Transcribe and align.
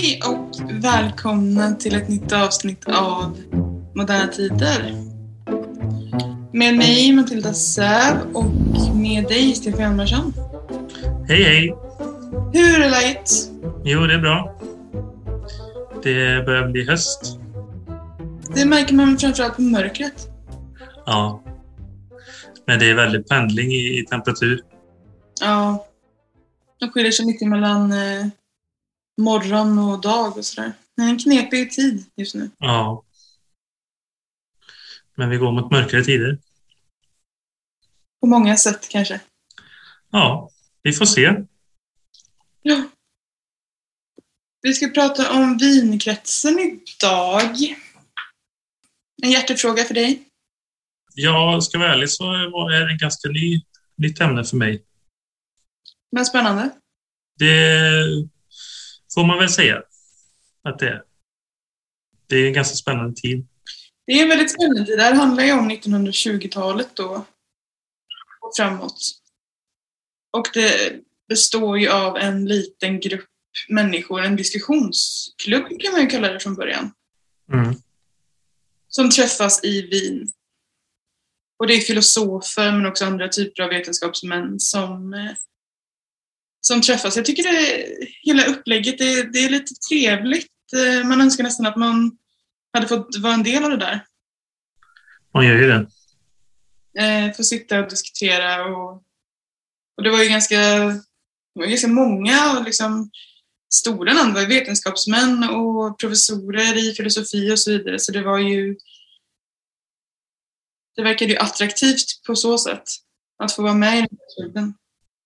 Hej 0.00 0.20
och 0.26 0.70
välkomna 0.70 1.74
till 1.74 1.94
ett 1.94 2.08
nytt 2.08 2.32
avsnitt 2.32 2.88
av 2.88 3.36
Moderna 3.94 4.26
Tider. 4.26 4.94
Med 6.52 6.76
mig 6.76 7.12
Matilda 7.12 7.54
Säv 7.54 8.16
och 8.34 8.44
med 8.96 9.24
dig 9.24 9.54
Stefan 9.54 9.80
Hjalmarsson. 9.80 10.32
Hej 11.28 11.42
hej! 11.42 11.74
Hur 12.52 12.80
är 12.80 12.90
läget? 12.90 13.30
Jo, 13.84 14.00
det 14.00 14.14
är 14.14 14.18
bra. 14.18 14.60
Det 16.02 16.44
börjar 16.46 16.68
bli 16.68 16.88
höst. 16.88 17.38
Det 18.54 18.64
märker 18.64 18.94
man 18.94 19.18
framförallt 19.18 19.56
på 19.56 19.62
mörkret. 19.62 20.28
Ja. 21.06 21.42
Men 22.66 22.78
det 22.78 22.90
är 22.90 22.94
väldigt 22.94 23.28
pendling 23.28 23.72
i, 23.72 23.98
i 23.98 24.06
temperatur. 24.06 24.60
Ja. 25.40 25.86
Det 26.80 26.88
skiljer 26.88 27.12
sig 27.12 27.26
mycket 27.26 27.48
mellan 27.48 27.92
eh, 27.92 28.26
morgon 29.18 29.78
och 29.78 30.00
dag 30.00 30.36
och 30.36 30.44
sådär. 30.44 30.72
Det 30.96 31.02
är 31.02 31.08
en 31.08 31.18
knepig 31.18 31.70
tid 31.70 32.04
just 32.16 32.34
nu. 32.34 32.50
Ja. 32.58 33.04
Men 35.14 35.30
vi 35.30 35.36
går 35.36 35.52
mot 35.52 35.70
mörkare 35.70 36.04
tider. 36.04 36.38
På 38.20 38.26
många 38.26 38.56
sätt 38.56 38.88
kanske. 38.88 39.20
Ja, 40.10 40.50
vi 40.82 40.92
får 40.92 41.04
se. 41.04 41.34
Ja. 42.62 42.88
Vi 44.62 44.74
ska 44.74 44.88
prata 44.88 45.32
om 45.32 45.58
vinkretsen 45.58 46.58
idag. 46.58 47.56
En 49.22 49.30
hjärtefråga 49.30 49.84
för 49.84 49.94
dig. 49.94 50.24
Ja, 51.14 51.60
ska 51.60 51.78
jag 51.78 51.84
vara 51.84 51.92
ärlig 51.92 52.10
så 52.10 52.32
är 52.32 52.86
det 52.86 52.92
en 52.92 52.98
ganska 52.98 53.28
ny, 53.28 53.62
nytt 53.96 54.20
ämne 54.20 54.44
för 54.44 54.56
mig. 54.56 54.84
Men 56.12 56.26
spännande. 56.26 56.70
Det 57.38 58.04
får 59.14 59.26
man 59.26 59.38
väl 59.38 59.48
säga 59.48 59.82
att 60.62 60.78
det 60.78 60.88
är. 60.88 61.02
Det 62.26 62.36
är 62.36 62.46
en 62.46 62.52
ganska 62.52 62.74
spännande 62.76 63.20
tid. 63.20 63.46
Det 64.06 64.12
är 64.12 64.22
en 64.22 64.28
väldigt 64.28 64.52
spännande 64.52 64.84
tid. 64.86 64.98
Det 64.98 65.02
här 65.02 65.14
handlar 65.14 65.44
ju 65.44 65.52
om 65.52 65.70
1920-talet 65.70 66.88
då 66.96 67.26
och 68.40 68.56
framåt. 68.56 69.00
Och 70.30 70.46
det 70.54 71.00
består 71.28 71.78
ju 71.78 71.88
av 71.88 72.16
en 72.16 72.44
liten 72.44 73.00
grupp 73.00 73.24
människor, 73.68 74.20
en 74.22 74.36
diskussionsklubb 74.36 75.80
kan 75.80 75.92
man 75.92 76.00
ju 76.00 76.06
kalla 76.06 76.32
det 76.32 76.40
från 76.40 76.54
början, 76.54 76.92
Mm. 77.52 77.74
som 78.88 79.10
träffas 79.10 79.64
i 79.64 79.82
Wien. 79.82 80.28
Och 81.58 81.66
det 81.66 81.74
är 81.74 81.80
filosofer 81.80 82.72
men 82.72 82.86
också 82.86 83.04
andra 83.04 83.28
typer 83.28 83.62
av 83.62 83.68
vetenskapsmän 83.68 84.60
som, 84.60 85.14
eh, 85.14 85.30
som 86.68 86.82
träffas. 86.82 87.16
Jag 87.16 87.24
tycker 87.24 87.42
det, 87.42 87.86
hela 88.22 88.44
upplägget 88.44 88.98
det, 88.98 89.32
det 89.32 89.38
är 89.38 89.50
lite 89.50 89.74
trevligt. 89.74 90.52
Eh, 90.76 91.06
Man 91.08 91.20
önskar 91.20 91.44
nästan 91.44 91.66
att 91.66 91.76
man 91.76 92.18
hade 92.72 92.88
fått 92.88 93.16
vara 93.18 93.34
en 93.34 93.42
del 93.42 93.64
av 93.64 93.70
det 93.70 93.76
där. 93.76 94.04
Man 95.34 95.46
gör 95.46 95.56
ju 95.56 95.66
det. 95.68 95.86
eh, 97.04 97.32
få 97.36 97.44
sitta 97.44 97.80
och 97.80 97.90
diskutera. 97.90 98.64
Och, 98.64 99.02
och 99.96 100.02
det 100.02 100.10
var 100.10 100.22
ju 100.22 100.28
ganska, 100.28 100.56
det 101.54 101.60
var 101.60 101.66
ganska 101.66 101.88
många 101.88 102.58
och 102.58 102.64
liksom, 102.64 103.10
stora 103.74 104.12
namn. 104.12 104.34
Det 104.34 104.40
var 104.40 104.48
vetenskapsmän 104.48 105.44
och 105.50 105.98
professorer 105.98 106.78
i 106.78 106.94
filosofi 106.94 107.52
och 107.52 107.58
så 107.58 107.70
vidare. 107.70 107.98
Så 107.98 108.12
det 108.12 108.22
var 108.22 108.38
ju 108.38 108.76
det 110.96 111.02
verkade 111.02 111.30
ju 111.32 111.38
attraktivt 111.38 112.22
på 112.26 112.36
så 112.36 112.58
sätt 112.58 112.82
att 113.42 113.52
få 113.52 113.62
vara 113.62 113.74
med 113.74 113.98
i 113.98 114.00
den 114.00 114.08
här 114.10 114.34
klubben. 114.36 114.74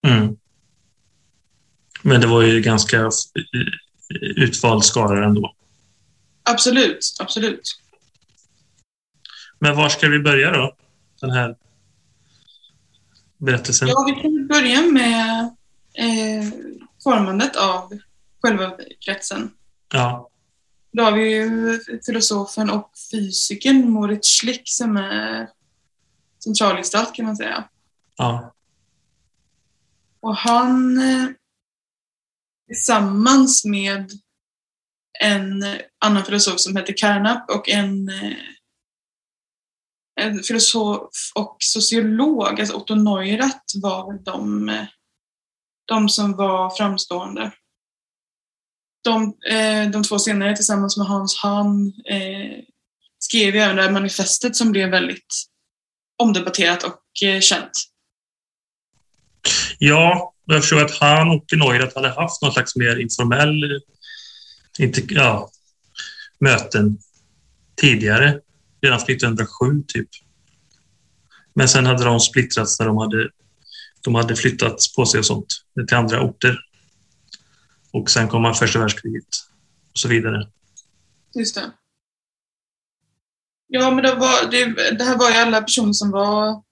Mm. 0.06 0.36
Men 2.02 2.20
det 2.20 2.26
var 2.26 2.42
ju 2.42 2.60
ganska 2.60 3.10
utvald 4.36 4.84
skara 4.84 5.24
ändå. 5.24 5.54
Absolut, 6.42 7.16
absolut. 7.20 7.78
Men 9.58 9.76
var 9.76 9.88
ska 9.88 10.08
vi 10.08 10.18
börja 10.18 10.50
då? 10.50 10.76
Den 11.20 11.30
här 11.30 11.56
berättelsen. 13.38 13.88
Ja, 13.88 14.04
vi 14.06 14.22
kan 14.22 14.46
börja 14.46 14.82
med 14.82 15.44
eh, 15.94 16.52
formandet 17.04 17.56
av 17.56 17.92
själva 18.42 18.72
kretsen. 19.00 19.50
Ja. 19.92 20.28
Då 20.92 21.02
har 21.02 21.12
vi 21.12 21.34
ju 21.34 21.80
filosofen 22.06 22.70
och 22.70 22.90
fysikern 23.10 23.90
Moritz 23.90 24.40
Schlick 24.40 24.62
som 24.64 24.96
är 24.96 25.48
centralgestalt 26.44 27.14
kan 27.14 27.26
man 27.26 27.36
säga. 27.36 27.64
ja. 28.16 28.54
Och 30.20 30.36
han 30.36 30.98
eh, 30.98 31.28
tillsammans 32.72 33.64
med 33.64 34.10
en 35.20 35.64
annan 36.04 36.24
filosof 36.24 36.60
som 36.60 36.76
heter 36.76 36.94
Carnap 36.96 37.50
och 37.50 37.68
en, 37.68 38.08
eh, 38.08 38.36
en 40.20 40.42
filosof 40.42 41.10
och 41.34 41.56
sociolog, 41.58 42.60
alltså 42.60 42.76
Otto 42.76 42.94
Neurath 42.94 43.82
var 43.82 44.12
väl 44.12 44.24
de, 44.24 44.70
de 45.84 46.08
som 46.08 46.36
var 46.36 46.76
framstående. 46.76 47.52
De, 49.04 49.36
eh, 49.50 49.90
de 49.90 50.02
två 50.02 50.18
senare 50.18 50.56
tillsammans 50.56 50.96
med 50.96 51.06
Hans 51.06 51.36
Hahn 51.36 51.92
eh, 52.08 52.64
skrev 53.18 53.54
ju 53.54 53.60
även 53.60 53.76
det 53.76 53.82
här 53.82 53.90
manifestet 53.90 54.56
som 54.56 54.72
blev 54.72 54.88
väldigt 54.88 55.34
omdebatterat 56.22 56.84
och 56.84 57.28
eh, 57.28 57.40
känt. 57.40 57.72
Ja, 59.78 60.31
jag 60.44 60.60
förstår 60.60 60.84
att 60.84 60.98
han 60.98 61.30
och 61.30 61.44
Neurath 61.52 61.96
hade 61.96 62.08
haft 62.08 62.42
någon 62.42 62.52
slags 62.52 62.76
mer 62.76 62.96
informell 62.96 63.80
inte, 64.78 65.14
ja, 65.14 65.50
möten 66.38 66.98
tidigare, 67.74 68.40
redan 68.80 68.98
1907 68.98 69.82
typ. 69.88 70.08
Men 71.54 71.68
sen 71.68 71.86
hade 71.86 72.04
de 72.04 72.20
splittrats 72.20 72.80
när 72.80 72.86
de 72.86 72.96
hade, 72.96 73.30
de 74.00 74.14
hade 74.14 74.36
flyttat 74.36 74.78
på 74.96 75.06
sig 75.06 75.18
och 75.18 75.26
sånt 75.26 75.64
till 75.88 75.96
andra 75.96 76.22
orter. 76.22 76.58
Och 77.90 78.10
sen 78.10 78.28
kom 78.28 78.42
man 78.42 78.54
första 78.54 78.78
världskriget 78.78 79.28
och 79.92 79.98
så 79.98 80.08
vidare. 80.08 80.48
Just 81.34 81.54
det. 81.54 81.72
Ja, 83.66 83.90
men 83.90 84.04
det, 84.04 84.14
var, 84.14 84.50
det, 84.50 84.64
det 84.98 85.04
här 85.04 85.18
var 85.18 85.30
ju 85.30 85.36
alla 85.36 85.60
personer 85.60 85.92
som 85.92 86.10
var... 86.10 86.62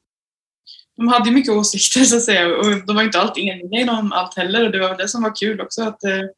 De 1.01 1.09
hade 1.09 1.29
ju 1.29 1.35
mycket 1.35 1.53
åsikter 1.53 2.05
så 2.05 2.17
att 2.17 2.23
säga 2.23 2.57
och 2.57 2.87
de 2.87 2.97
var 2.97 3.03
inte 3.03 3.21
alltid 3.21 3.45
eniga 3.45 3.93
om 3.93 4.13
allt 4.13 4.37
heller 4.37 4.67
och 4.67 4.73
det 4.73 4.79
var 4.79 4.97
det 4.97 5.09
som 5.09 5.23
var 5.23 5.37
kul 5.37 5.61
också 5.61 5.83
att 5.83 6.01
det, 6.01 6.33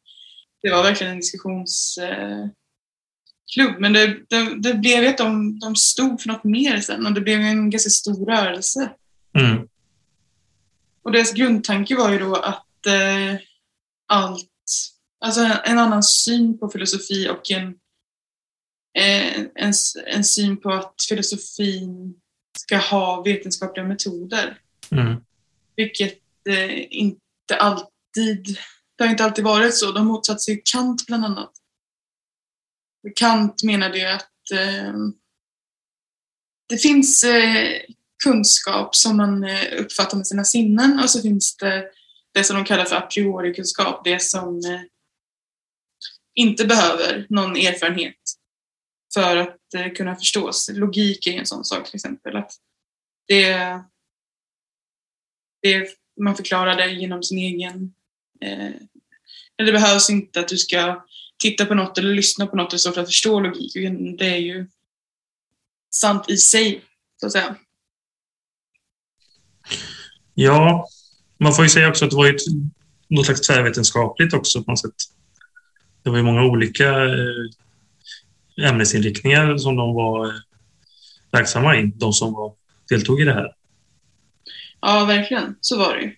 det 0.61 0.71
var 0.71 0.83
verkligen 0.83 1.11
en 1.13 1.19
diskussionsklubb. 1.19 2.53
Men 3.79 3.93
det, 3.93 4.07
det, 4.29 4.61
det 4.61 4.73
blev 4.73 5.03
ju 5.03 5.09
att 5.09 5.17
de, 5.17 5.59
de 5.59 5.75
stod 5.75 6.21
för 6.21 6.27
något 6.27 6.43
mer 6.43 6.79
sen 6.79 7.05
och 7.05 7.13
det 7.13 7.21
blev 7.21 7.39
en 7.39 7.69
ganska 7.69 7.89
stor 7.89 8.25
rörelse. 8.25 8.89
Mm. 9.37 9.67
Och 11.03 11.11
deras 11.11 11.33
grundtanke 11.33 11.95
var 11.95 12.11
ju 12.11 12.19
då 12.19 12.35
att 12.35 12.85
eh, 12.85 13.35
allt, 14.07 14.49
alltså 15.25 15.41
en, 15.41 15.57
en 15.63 15.79
annan 15.79 16.03
syn 16.03 16.59
på 16.59 16.69
filosofi 16.69 17.29
och 17.29 17.51
en, 17.51 17.67
eh, 18.97 19.41
en, 19.55 19.73
en 20.05 20.23
syn 20.23 20.57
på 20.57 20.71
att 20.71 20.95
filosofin 21.09 22.15
ska 22.57 22.77
ha 22.77 23.21
vetenskapliga 23.21 23.85
metoder. 23.85 24.59
Mm. 24.91 25.15
Vilket 25.75 26.19
eh, 26.49 26.93
inte 26.93 27.57
alltid, 27.59 28.57
det 28.97 29.03
har 29.03 29.11
inte 29.11 29.23
alltid 29.23 29.43
varit 29.43 29.75
så. 29.75 29.91
De 29.91 30.07
motsatte 30.07 30.39
sig 30.39 30.61
Kant 30.65 31.05
bland 31.07 31.25
annat. 31.25 31.51
Kant 33.15 33.63
menade 33.63 33.97
ju 33.97 34.05
att 34.05 34.51
eh, 34.53 34.93
det 36.69 36.77
finns 36.77 37.23
eh, 37.23 37.81
kunskap 38.23 38.95
som 38.95 39.17
man 39.17 39.43
eh, 39.43 39.79
uppfattar 39.79 40.17
med 40.17 40.27
sina 40.27 40.43
sinnen 40.43 40.99
och 40.99 41.09
så 41.09 41.21
finns 41.21 41.57
det 41.57 41.85
det 42.33 42.43
som 42.43 42.55
de 42.55 42.65
kallar 42.65 42.85
för 42.85 42.95
a 42.95 43.01
priori-kunskap, 43.01 44.03
det 44.03 44.21
som 44.21 44.61
eh, 44.65 44.81
inte 46.33 46.65
behöver 46.65 47.25
någon 47.29 47.55
erfarenhet 47.55 48.15
för 49.13 49.37
att 49.37 49.57
kunna 49.95 50.15
förstås. 50.15 50.69
Logik 50.73 51.27
är 51.27 51.33
en 51.39 51.45
sån 51.45 51.65
sak 51.65 51.85
till 51.85 51.95
exempel. 51.95 52.37
Att 52.37 52.51
det, 53.27 53.81
det, 55.61 55.87
man 56.21 56.35
förklarar 56.35 56.75
det 56.75 56.91
genom 56.91 57.23
sin 57.23 57.37
egen... 57.37 57.93
Eh, 58.41 58.71
det 59.57 59.71
behövs 59.71 60.09
inte 60.09 60.39
att 60.39 60.47
du 60.47 60.57
ska 60.57 61.05
titta 61.37 61.65
på 61.65 61.73
något 61.73 61.97
eller 61.97 62.13
lyssna 62.13 62.47
på 62.47 62.55
något 62.55 62.81
för 62.81 63.01
att 63.01 63.07
förstå 63.07 63.39
logik. 63.39 63.73
Det 64.17 64.25
är 64.25 64.37
ju 64.37 64.67
sant 65.89 66.29
i 66.29 66.37
sig, 66.37 66.83
så 67.19 67.25
att 67.25 67.31
säga. 67.31 67.55
Ja, 70.33 70.87
man 71.37 71.53
får 71.53 71.65
ju 71.65 71.69
säga 71.69 71.89
också 71.89 72.05
att 72.05 72.11
det 72.11 72.17
var 72.17 72.27
ju 72.27 72.37
något 73.07 73.25
slags 73.25 73.41
tvärvetenskapligt 73.41 74.33
också 74.33 74.63
på 74.63 74.71
något 74.71 74.79
sätt. 74.79 74.95
Det 76.03 76.09
var 76.09 76.17
ju 76.17 76.23
många 76.23 76.43
olika 76.43 76.89
eh, 77.03 77.62
ämnesinriktningar 78.61 79.57
som 79.57 79.75
de 79.75 79.93
var 79.93 80.25
eh, 80.25 80.33
verksamma 81.31 81.77
i, 81.77 81.91
de 81.95 82.13
som 82.13 82.33
var, 82.33 82.53
deltog 82.89 83.21
i 83.21 83.23
det 83.23 83.33
här. 83.33 83.51
Ja, 84.81 85.05
verkligen. 85.05 85.55
Så 85.61 85.77
var 85.77 85.95
det 85.95 86.01
ju. 86.01 86.15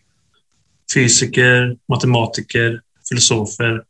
Fysiker, 0.94 1.78
matematiker, 1.90 2.82
filosofer. 3.10 3.84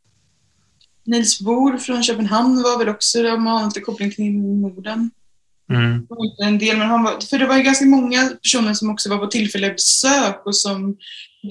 Nils 1.06 1.40
Bohr 1.40 1.78
från 1.78 2.02
Köpenhamn 2.02 2.62
var 2.62 2.78
väl 2.78 2.88
också, 2.88 3.22
de 3.22 3.46
har 3.46 3.64
lite 3.64 3.80
koppling 3.80 4.10
till 4.10 4.32
Norden. 4.32 5.10
Mm. 5.70 6.06
En 6.44 6.58
del, 6.58 6.76
men 6.76 6.86
han 6.86 7.02
var, 7.02 7.20
för 7.30 7.38
det 7.38 7.46
var 7.46 7.56
ju 7.56 7.62
ganska 7.62 7.84
många 7.84 8.28
personer 8.42 8.74
som 8.74 8.90
också 8.90 9.10
var 9.10 9.18
på 9.18 9.26
tillfälliga 9.26 9.72
besök 9.72 10.42
och 10.46 10.56
som 10.56 10.96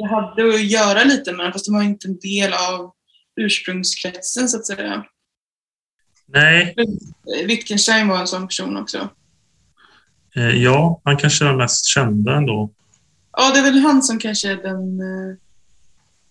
hade 0.10 0.56
att 0.56 0.64
göra 0.64 1.04
lite 1.04 1.34
med 1.34 1.54
fast 1.54 1.66
de 1.66 1.76
var 1.76 1.84
inte 1.84 2.08
en 2.08 2.20
del 2.20 2.54
av 2.54 2.92
ursprungskretsen 3.42 4.50
så 4.50 4.58
att 4.58 4.68
säga. 4.68 5.06
Nej, 6.26 6.76
Wittgenstein 7.46 8.08
var 8.08 8.20
en 8.20 8.28
sån 8.28 8.48
person 8.48 8.78
också. 8.78 9.10
eh, 10.36 10.50
ja, 10.64 11.02
han 11.04 11.18
kanske 11.18 11.46
är 11.46 11.50
den 11.50 11.58
mest 11.58 11.86
kända 11.86 12.36
ändå. 12.36 12.70
Ja, 13.38 13.52
det 13.54 13.60
är 13.60 13.64
väl 13.64 13.80
han 13.80 14.04
som 14.04 14.20
kanske 14.20 14.52
är 14.52 14.56
den, 14.56 15.00
eh, 15.00 15.38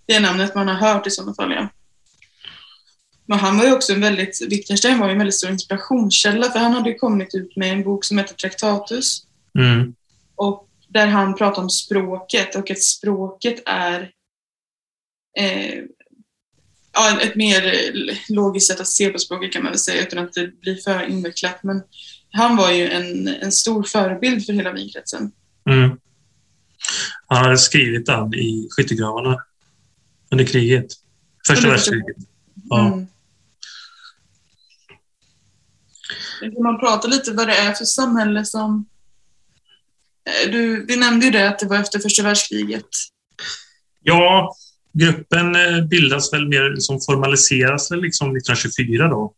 det 0.07 0.21
namnet 0.21 0.55
man 0.55 0.69
har 0.69 0.75
hört 0.75 1.07
i 1.07 1.11
sådana 1.11 1.35
fall, 1.35 1.53
ja. 1.53 1.69
Men 3.27 3.39
han 3.39 3.59
var 3.59 3.65
ju 3.65 3.73
också 3.73 3.93
en 3.93 4.01
väldigt, 4.01 4.43
Wittgenstein 4.51 4.99
var 4.99 5.07
ju 5.07 5.13
en 5.13 5.19
väldigt 5.19 5.35
stor 5.35 5.51
inspirationskälla 5.51 6.51
för 6.51 6.59
han 6.59 6.73
hade 6.73 6.91
ju 6.91 6.95
kommit 6.99 7.35
ut 7.35 7.57
med 7.57 7.73
en 7.73 7.83
bok 7.85 8.05
som 8.05 8.19
heter 8.19 8.35
Traktatus 8.35 9.27
Mm. 9.59 9.95
och 10.35 10.69
där 10.89 11.07
han 11.07 11.35
pratar 11.35 11.63
om 11.63 11.71
språket 11.71 12.55
och 12.57 12.71
att 12.71 12.83
språket 12.83 13.63
är 13.67 14.11
eh, 15.39 15.83
ja, 16.95 17.21
ett 17.21 17.35
mer 17.35 17.67
eh, 17.67 18.17
logiskt 18.29 18.67
sätt 18.67 18.81
att 18.81 18.89
se 18.89 19.09
på 19.09 19.19
språket 19.19 19.53
kan 19.53 19.63
man 19.63 19.73
väl 19.73 19.79
säga 19.79 20.03
utan 20.03 20.19
att 20.19 20.33
det 20.33 20.61
blir 20.61 20.77
för 20.77 21.03
invecklat. 21.03 21.63
Men 21.63 21.83
han 22.33 22.57
var 22.57 22.71
ju 22.73 22.89
en, 22.89 23.29
en 23.29 23.53
stor 23.53 23.83
förebild 23.83 24.47
för 24.47 24.53
hela 24.53 24.73
vinkretsen. 24.73 25.33
Mm. 25.71 25.99
Han 27.27 27.45
hade 27.45 27.59
skrivit 27.59 28.07
den 28.07 28.35
i 28.35 28.69
skyttegravarna 28.71 29.45
under 30.31 30.45
kriget. 30.45 30.87
Första 31.47 31.69
världskriget. 31.69 32.17
Ja. 32.71 32.87
Mm. 32.87 33.07
Kan 36.41 36.63
man 36.63 36.81
prata 36.81 37.09
lite 37.09 37.33
vad 37.33 37.49
det 37.49 37.57
är 37.57 37.73
för 37.73 37.85
samhälle 37.85 38.45
som... 38.45 38.87
Eh, 40.27 40.51
Du, 40.51 40.87
vi 40.87 40.97
nämnde 40.97 41.27
ju 41.27 41.33
det 41.33 41.49
att 41.49 41.59
det 41.59 41.67
var 41.67 41.77
efter 41.77 41.99
första 41.99 42.23
världskriget. 42.23 42.89
Ja, 44.03 44.57
gruppen 44.95 45.57
eh, 45.57 45.85
bildas 45.85 46.33
väl 46.33 46.49
mer 46.49 46.77
som 46.79 47.01
formaliseras 47.01 47.91
väl 47.91 48.01
liksom 48.01 48.27
1924 48.27 49.09
då 49.09 49.35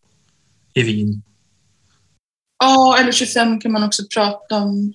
i 0.74 0.82
Wien. 0.82 1.22
Ja, 2.58 2.98
eller 2.98 3.12
25 3.12 3.60
kan 3.60 3.72
man 3.72 3.82
också 3.82 4.02
prata 4.14 4.56
om. 4.56 4.94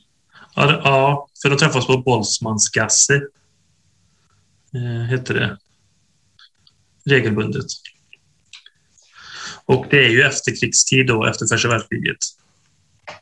Ja, 0.56 0.82
ja 0.84 1.28
för 1.42 1.50
de 1.50 1.58
träffas 1.58 1.88
på 1.88 1.98
Boltzmannsgasse. 1.98 3.22
Eh, 4.74 5.10
heter 5.10 5.34
det. 5.34 5.58
Regelbundet. 7.06 7.66
Och 9.66 9.86
det 9.90 10.06
är 10.06 10.10
ju 10.10 10.22
efterkrigstid 10.22 11.08
då, 11.08 11.26
efter 11.26 11.46
första 11.46 11.68
världskriget. 11.68 12.18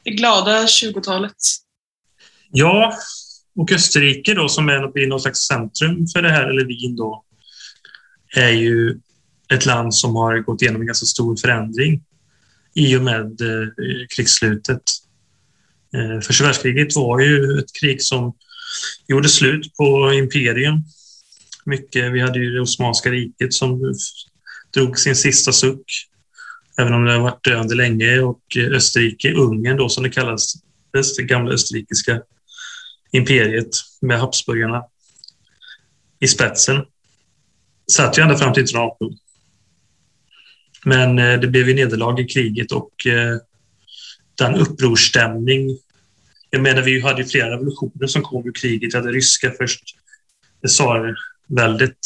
Det 0.03 0.11
glada 0.11 0.65
20-talet. 0.65 1.35
Ja, 2.51 2.93
och 3.55 3.71
Österrike 3.71 4.33
då 4.33 4.49
som 4.49 4.69
är, 4.69 4.91
blir 4.91 5.07
någon 5.07 5.19
slags 5.19 5.39
centrum 5.39 6.07
för 6.07 6.21
det 6.21 6.29
här, 6.29 6.49
eller 6.49 6.65
Wien 6.65 6.95
då, 6.95 7.23
är 8.35 8.49
ju 8.49 8.99
ett 9.53 9.65
land 9.65 9.95
som 9.95 10.15
har 10.15 10.39
gått 10.39 10.61
igenom 10.61 10.81
en 10.81 10.87
ganska 10.87 11.05
stor 11.05 11.35
förändring 11.35 12.03
i 12.73 12.95
och 12.95 13.01
med 13.01 13.41
eh, 13.41 13.67
krigsslutet. 14.15 14.81
Eh, 15.95 16.21
första 16.21 16.43
världskriget 16.43 16.95
var 16.95 17.19
ju 17.19 17.59
ett 17.59 17.73
krig 17.81 18.03
som 18.03 18.33
gjorde 19.07 19.29
slut 19.29 19.75
på 19.75 20.13
imperium. 20.13 20.83
Mycket, 21.65 22.13
vi 22.13 22.19
hade 22.19 22.39
ju 22.39 22.53
det 22.53 22.61
Osmanska 22.61 23.09
riket 23.09 23.53
som 23.53 23.93
drog 24.73 24.99
sin 24.99 25.15
sista 25.15 25.51
suck, 25.51 26.07
även 26.77 26.93
om 26.93 27.05
det 27.05 27.11
har 27.11 27.19
varit 27.19 27.43
döende 27.43 27.75
länge, 27.75 28.19
och 28.19 28.41
eh, 28.57 28.75
Österrike, 28.75 29.33
Ungern 29.33 29.77
då 29.77 29.89
som 29.89 30.03
det 30.03 30.09
kallas, 30.09 30.53
det 31.17 31.23
gamla 31.23 31.53
österrikiska 31.53 32.21
imperiet 33.11 33.69
med 34.01 34.19
Habsburgarna 34.19 34.83
i 36.19 36.27
spetsen. 36.27 36.85
Satt 37.91 38.17
ju 38.17 38.21
ända 38.21 38.37
fram 38.37 38.53
till 38.53 38.63
1918. 38.63 39.17
Men 40.85 41.19
eh, 41.19 41.39
det 41.39 41.47
blev 41.47 41.67
ju 41.67 41.73
nederlag 41.73 42.19
i 42.19 42.25
kriget 42.25 42.71
och 42.71 43.07
eh, 43.07 43.37
den 44.35 44.55
upprorsstämning. 44.55 45.77
Jag 46.49 46.61
menar, 46.61 46.81
vi 46.81 47.01
hade 47.01 47.21
ju 47.21 47.27
flera 47.27 47.51
revolutioner 47.51 48.07
som 48.07 48.21
kom 48.21 48.47
ur 48.47 48.51
kriget. 48.51 48.93
Vi 48.93 48.97
hade 48.97 49.11
ryska 49.11 49.51
först. 49.57 49.83
Det 50.61 50.67
tsarväldet 50.67 51.97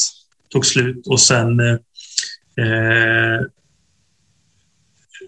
tog 0.50 0.66
slut 0.66 1.08
och 1.08 1.20
sen 1.20 1.60
eh, 1.60 1.78
eh, 2.58 3.42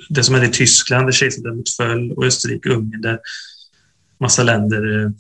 det 0.09 0.23
som 0.23 0.35
hände 0.35 0.49
i 0.49 0.51
Tyskland 0.51 1.07
där 1.07 1.11
kejsardömet 1.11 1.69
föll 1.69 2.11
och 2.11 2.25
Österrike 2.25 2.69
och 2.69 2.75
Ungern 2.75 3.01
där 3.01 3.19
massa 4.19 4.43
länder 4.43 5.11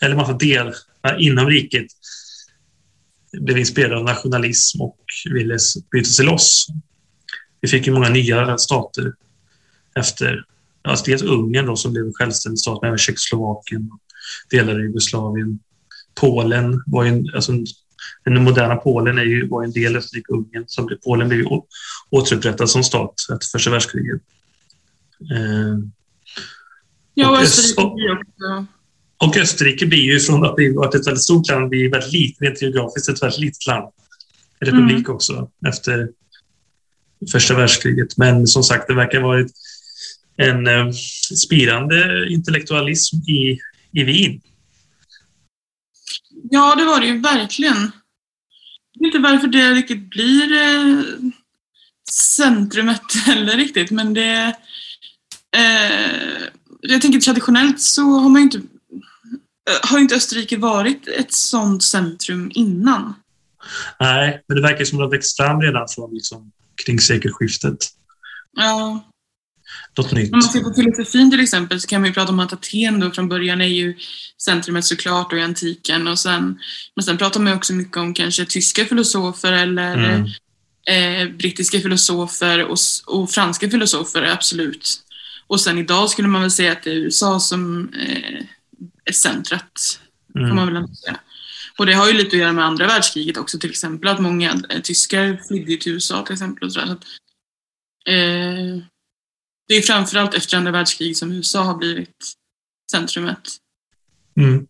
eller 0.00 0.16
massa 0.16 0.32
delar 0.32 0.74
inom 1.18 1.46
riket 1.46 1.86
blev 3.40 3.58
inspirerade 3.58 3.96
av 3.96 4.04
nationalism 4.04 4.80
och 4.82 4.98
ville 5.34 5.58
bryta 5.90 6.10
sig 6.10 6.24
loss. 6.26 6.66
Vi 7.60 7.68
fick 7.68 7.86
ju 7.86 7.92
många 7.92 8.08
nya 8.08 8.58
stater 8.58 9.12
efter 9.94 10.44
alltså 10.82 11.04
dels 11.04 11.22
Ungern 11.22 11.66
då, 11.66 11.76
som 11.76 11.92
blev 11.92 12.04
en 12.06 12.12
självständig 12.12 12.58
stat, 12.58 12.78
men 12.82 12.88
även 12.88 12.98
Tjeckoslovakien, 12.98 13.90
delar 14.50 14.74
av 14.74 14.80
Jugoslavien. 14.80 15.58
Polen 16.14 16.82
var 16.86 17.04
ju 17.04 17.10
en, 17.10 17.30
alltså, 17.34 17.52
den 18.24 18.44
moderna 18.44 18.76
Polen 18.76 19.18
är 19.18 19.22
ju, 19.22 19.48
var 19.48 19.64
en 19.64 19.72
del 19.72 19.96
av 19.96 20.02
Österrike-Ungern. 20.02 20.64
Så 20.66 20.84
blev- 20.84 20.98
Polen 20.98 21.28
blev 21.28 21.46
återupprättad 22.10 22.70
som 22.70 22.84
stat 22.84 23.14
efter 23.34 23.46
första 23.58 23.70
världskriget. 23.70 24.22
Eh, 25.32 25.78
Ja, 27.16 27.30
och 27.30 27.38
Österrike 27.38 27.82
också... 27.82 28.66
och 29.18 29.36
Österrike 29.36 29.86
blir 29.86 30.02
ju 30.02 30.20
från 30.20 30.44
att 30.44 30.50
ha 30.50 30.56
varit 30.74 30.94
ett 30.94 31.06
väldigt 31.06 31.22
stort 31.22 31.48
land, 31.48 31.68
blir 31.68 31.90
väldigt 31.90 32.12
litet, 32.12 32.42
rent 32.42 32.62
geografiskt 32.62 33.08
ett 33.08 33.22
väldigt 33.22 33.40
litet 33.40 33.66
land. 33.66 33.92
En 34.60 34.66
republik 34.66 35.08
också 35.08 35.50
efter 35.66 36.08
första 37.32 37.54
världskriget. 37.54 38.16
Men 38.16 38.46
som 38.46 38.62
sagt, 38.62 38.88
det 38.88 38.94
verkar 38.94 39.20
ha 39.20 39.28
varit 39.28 39.52
en 40.36 40.66
eh, 40.66 40.90
spirande 41.44 42.26
intellektualism 42.30 43.16
i, 43.16 43.58
i 43.92 44.04
Wien. 44.04 44.40
Ja, 46.50 46.74
det 46.74 46.84
var 46.84 47.00
det 47.00 47.06
ju 47.06 47.20
verkligen. 47.20 47.92
Jag 48.92 49.06
vet 49.06 49.14
inte 49.14 49.18
varför 49.18 49.46
det 49.46 49.72
riktigt 49.72 50.10
blir 50.10 50.52
eh, 50.52 51.02
centrumet 52.10 53.14
heller 53.26 53.56
riktigt, 53.56 53.90
men 53.90 54.14
det... 54.14 54.56
Eh, 55.56 56.42
jag 56.80 57.02
tänker 57.02 57.20
traditionellt 57.20 57.80
så 57.80 58.02
har 58.02 58.28
man 58.28 58.40
ju 58.40 58.42
inte... 58.42 58.60
eh, 59.70 59.90
Har 59.90 59.98
inte 59.98 60.14
Österrike 60.14 60.56
varit 60.56 61.08
ett 61.08 61.32
sånt 61.32 61.82
centrum 61.82 62.50
innan? 62.54 63.14
Nej, 64.00 64.42
men 64.48 64.56
det 64.56 64.62
verkar 64.62 64.84
som 64.84 64.98
att 64.98 65.00
det 65.00 65.04
har 65.04 65.10
växt 65.10 65.36
fram 65.36 65.60
redan 65.62 65.88
från 65.88 66.14
liksom, 66.14 66.52
kring 66.84 67.00
sekelskiftet. 67.00 67.76
Ja, 68.56 69.04
Något 69.98 70.12
nytt. 70.12 70.32
Om 70.32 70.38
man 70.38 70.42
ser 70.42 70.60
på 70.60 70.72
filosofin 70.74 71.30
till 71.30 71.40
exempel 71.40 71.80
så 71.80 71.86
kan 71.88 72.00
man 72.00 72.08
ju 72.08 72.14
prata 72.14 72.32
om 72.32 72.40
att 72.40 72.52
Aten 72.52 73.00
då 73.00 73.10
från 73.10 73.28
början 73.28 73.60
är 73.60 73.66
ju 73.66 73.96
centrumet 74.42 74.84
såklart 74.84 75.32
och 75.32 75.38
i 75.38 75.42
antiken 75.42 76.08
och 76.08 76.18
sen, 76.18 76.58
men 76.96 77.02
sen 77.04 77.18
pratar 77.18 77.40
man 77.40 77.52
också 77.52 77.72
mycket 77.72 77.96
om 77.96 78.14
kanske 78.14 78.44
tyska 78.46 78.84
filosofer 78.84 79.52
eller 79.52 79.94
Mm. 79.94 81.28
eh, 81.28 81.36
brittiska 81.36 81.80
filosofer 81.80 82.64
och, 82.64 82.78
och 83.06 83.30
franska 83.30 83.70
filosofer, 83.70 84.22
absolut. 84.22 84.88
Och 85.46 85.60
sen 85.60 85.78
idag 85.78 86.10
skulle 86.10 86.28
man 86.28 86.40
väl 86.40 86.50
säga 86.50 86.72
att 86.72 86.82
det 86.82 86.90
är 86.90 86.94
USA 86.94 87.40
som 87.40 87.88
eh, 87.94 88.40
centret, 89.12 90.00
får 90.32 90.40
man 90.40 90.68
Mm. 90.68 90.74
väl 90.74 90.96
säga. 90.96 91.20
Och 91.78 91.86
det 91.86 91.92
har 91.92 92.06
ju 92.06 92.12
lite 92.12 92.36
att 92.36 92.40
göra 92.42 92.52
med 92.52 92.64
andra 92.64 92.86
världskriget 92.86 93.36
också 93.36 93.58
till 93.58 93.70
exempel, 93.70 94.08
att 94.08 94.20
många 94.20 94.62
eh, 94.70 94.80
tyskar 94.80 95.40
flydde 95.48 95.76
till 95.76 95.92
USA 95.92 96.22
till 96.22 96.32
exempel. 96.32 96.64
Och 96.66 96.72
så 96.72 96.80
så 96.80 96.92
att, 96.92 97.04
eh, 98.08 98.82
det 99.68 99.74
är 99.74 99.82
framförallt 99.82 100.34
efter 100.34 100.56
andra 100.56 100.70
världskriget 100.70 101.16
som 101.16 101.32
USA 101.32 101.62
har 101.62 101.74
blivit 101.78 102.32
centrumet. 102.90 103.48
Mm. 104.36 104.66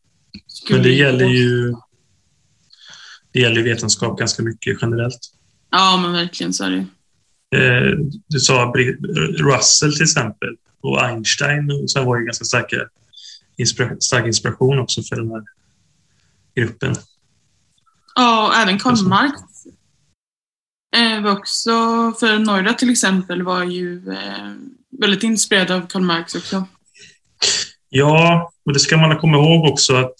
Men 0.71 0.83
det 0.83 0.93
gäller 0.93 1.26
ju 1.29 1.75
det 3.33 3.41
gäller 3.41 3.62
vetenskap 3.62 4.19
ganska 4.19 4.43
mycket 4.43 4.79
generellt. 4.83 5.21
Ja, 5.71 6.00
men 6.03 6.12
verkligen 6.12 6.53
så 6.53 6.64
är 6.64 6.71
det. 6.71 6.87
Eh, 7.59 7.99
du 8.29 8.41
sa 8.41 8.73
Russell 9.38 9.93
till 9.93 10.03
exempel 10.03 10.57
och 10.81 11.05
Einstein 11.05 11.71
och 11.71 11.91
så 11.91 12.05
var 12.05 12.19
ju 12.19 12.25
ganska 12.25 12.45
starka 12.45 12.76
inspira- 13.57 14.01
stark 14.01 14.27
inspiration 14.27 14.79
också 14.79 15.03
för 15.03 15.17
den 15.17 15.31
här 15.31 15.43
gruppen. 16.55 16.95
Ja, 18.15 18.49
och 18.49 18.55
även 18.55 18.79
Karl 18.79 18.93
Precis. 18.93 19.07
Marx 19.09 19.35
eh, 20.97 21.23
var 21.23 21.33
också, 21.33 21.71
för 22.21 22.39
Neurath 22.39 22.79
till 22.79 22.91
exempel 22.91 23.43
var 23.43 23.65
ju 23.65 24.13
eh, 24.13 24.53
väldigt 25.01 25.23
inspirerad 25.23 25.71
av 25.71 25.87
Karl 25.87 26.03
Marx 26.03 26.35
också. 26.35 26.67
Ja, 27.89 28.53
och 28.65 28.73
det 28.73 28.81
ska 28.81 28.97
man 28.97 29.19
komma 29.19 29.37
ihåg 29.37 29.73
också 29.73 29.95
att 29.97 30.15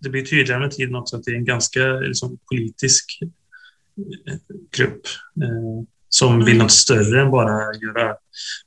det 0.00 0.08
blir 0.08 0.24
tydligare 0.24 0.60
med 0.60 0.70
tiden 0.70 0.94
också 0.96 1.16
att 1.16 1.24
det 1.24 1.30
är 1.30 1.34
en 1.36 1.44
ganska 1.44 1.80
liksom, 1.80 2.38
politisk 2.50 3.18
eh, 3.22 4.34
grupp. 4.76 5.06
Eh, 5.42 5.84
som 6.08 6.34
Mm. 6.34 6.46
vill 6.46 6.58
något 6.58 6.72
större 6.72 7.22
än 7.22 7.30
bara 7.30 7.74
göra 7.74 8.16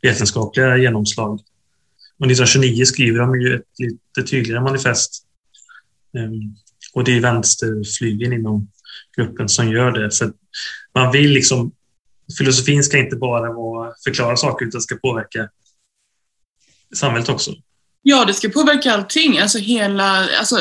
vetenskapliga 0.01 0.77
genomslag. 0.77 1.41
Och 2.19 2.25
1929 2.25 2.85
skriver 2.85 3.19
de 3.19 3.41
ju 3.41 3.55
ett 3.55 3.79
lite 3.79 4.29
tydligare 4.31 4.63
manifest. 4.63 5.25
Ehm, 6.17 6.55
Och 6.93 7.03
det 7.03 7.17
är 7.17 7.19
vänsterflygen 7.21 8.33
inom 8.33 8.67
gruppen 9.17 9.49
som 9.49 9.71
gör 9.71 9.91
det. 9.91 10.11
För 10.11 10.33
man 10.95 11.11
vill 11.11 11.31
liksom... 11.31 11.71
Filosofin 12.37 12.83
ska 12.83 12.97
inte 12.97 13.15
bara 13.15 13.53
vara 13.53 13.93
förklara 14.03 14.35
saker 14.37 14.65
utan 14.65 14.81
ska 14.81 14.95
påverka 14.95 15.49
samhället 16.95 17.29
också. 17.29 17.51
Ja, 18.01 18.25
det 18.25 18.33
ska 18.33 18.49
påverka 18.49 18.93
allting. 18.93 19.39
Alltså 19.39 19.57
hela, 19.57 20.29
alltså, 20.39 20.59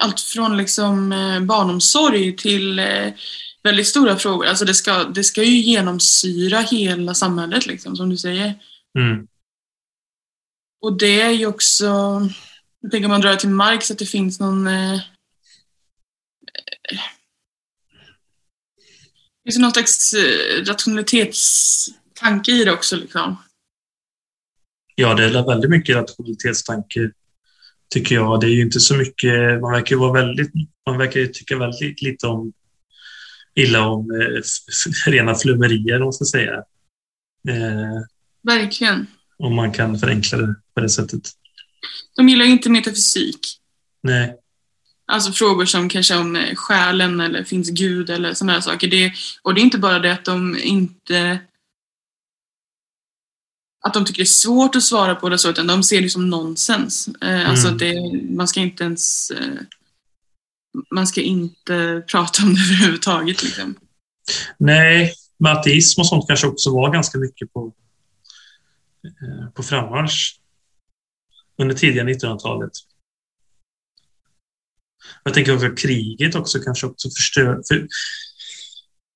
allt 0.00 0.20
från 0.20 0.56
liksom 0.56 1.12
eh, 1.12 1.40
barnomsorg 1.40 2.36
till 2.36 2.78
eh, 2.78 3.08
väldigt 3.62 3.86
stora 3.86 4.16
frågor. 4.16 4.46
Alltså 4.46 4.64
det 4.64 4.74
ska, 4.74 5.04
det 5.04 5.24
ska 5.24 5.42
ju 5.42 5.56
genomsyra 5.56 6.58
hela 6.58 7.14
samhället, 7.14 7.66
liksom, 7.66 7.96
som 7.96 8.08
du 8.08 8.16
säger. 8.16 8.54
Mm. 8.98 9.26
Och 10.82 10.98
det 10.98 11.20
är 11.20 11.30
ju 11.30 11.46
också, 11.46 11.84
jag 12.80 12.90
tänker 12.90 13.04
om 13.04 13.10
man 13.10 13.20
drar 13.20 13.36
till 13.36 13.48
Marx, 13.48 13.90
att 13.90 13.98
det 13.98 14.06
finns 14.06 14.40
någon... 14.40 14.66
Eh, 14.66 14.94
eh, 14.94 15.00
det 19.44 19.52
finns 19.52 19.58
någon 19.58 19.72
slags 19.72 20.14
eh, 20.14 20.64
rationalitetstanke 20.64 22.52
i 22.52 22.64
det 22.64 22.72
också. 22.72 22.96
Liksom. 22.96 23.36
Ja, 24.94 25.14
det 25.14 25.24
är 25.24 25.46
väldigt 25.46 25.70
mycket 25.70 25.96
rationalitetstanke, 25.96 27.10
tycker 27.94 28.14
jag. 28.14 28.40
Det 28.40 28.46
är 28.46 28.54
ju 28.54 28.62
inte 28.62 28.80
så 28.80 28.96
mycket... 28.96 29.60
Man 29.60 29.72
verkar 29.72 29.96
vara 29.96 30.12
väldigt... 30.12 30.52
Man 30.86 30.98
verkar 30.98 31.20
ju 31.20 31.26
tycka 31.26 31.58
väldigt 31.58 32.02
lite 32.02 32.26
om 32.26 32.52
illa 33.54 33.88
om 33.88 34.10
eh, 34.10 34.42
rena 35.06 35.34
flummerier, 35.34 35.96
om 35.96 36.04
man 36.04 36.12
ska 36.12 36.24
säga. 36.24 36.54
Eh, 37.48 38.02
Verkligen. 38.42 39.06
Om 39.42 39.54
man 39.54 39.72
kan 39.72 39.98
förenkla 39.98 40.38
det 40.38 40.54
på 40.74 40.80
det 40.80 40.88
sättet. 40.88 41.30
De 42.16 42.28
gillar 42.28 42.44
ju 42.44 42.50
inte 42.52 42.70
metafysik. 42.70 43.38
Nej. 44.02 44.36
Alltså 45.12 45.32
frågor 45.32 45.64
som 45.66 45.88
kanske 45.88 46.16
om 46.16 46.36
eh, 46.36 46.54
själen 46.54 47.20
eller 47.20 47.44
finns 47.44 47.70
Gud 47.70 48.10
eller 48.10 48.34
sådana 48.34 48.52
här 48.52 48.60
saker. 48.60 48.88
Det, 48.88 49.12
och 49.42 49.54
det 49.54 49.60
är 49.60 49.62
inte 49.62 49.78
bara 49.78 49.98
det 49.98 50.12
att 50.12 50.24
de 50.24 50.58
inte 50.62 51.40
att 53.86 53.94
de 53.94 54.04
tycker 54.04 54.18
det 54.18 54.24
är 54.24 54.26
svårt 54.26 54.76
att 54.76 54.82
svara 54.82 55.14
på 55.14 55.28
det 55.28 55.38
så, 55.38 55.50
utan 55.50 55.66
de 55.66 55.82
ser 55.82 56.00
det 56.02 56.10
som 56.10 56.30
nonsens. 56.30 57.08
Eh, 57.20 57.50
Alltså 57.50 57.68
Mm. 57.68 57.78
det, 57.78 57.94
man 58.36 58.48
ska 58.48 58.60
inte 58.60 58.84
ens 58.84 59.30
eh, 59.30 59.54
man 60.94 61.06
ska 61.06 61.20
inte 61.20 62.02
prata 62.10 62.42
om 62.42 62.54
det 62.54 62.60
överhuvudtaget. 62.74 63.42
Liksom. 63.42 63.74
Nej, 64.58 65.12
men 65.38 65.52
ateism 65.56 66.00
och 66.00 66.06
sånt 66.06 66.24
kanske 66.28 66.46
också 66.46 66.70
var 66.74 66.92
ganska 66.92 67.18
mycket 67.18 67.52
på, 67.52 67.72
på 69.54 69.62
frammarsch 69.62 70.40
under 71.58 71.74
tidiga 71.74 72.04
1900-talet. 72.04 72.72
Jag 75.24 75.34
tänker 75.34 75.54
också 75.54 75.66
att 75.66 75.78
kriget 75.78 76.34
också 76.34 76.58
kanske 76.60 76.86
också 76.86 77.08
förstör, 77.10 77.62
för, 77.68 77.88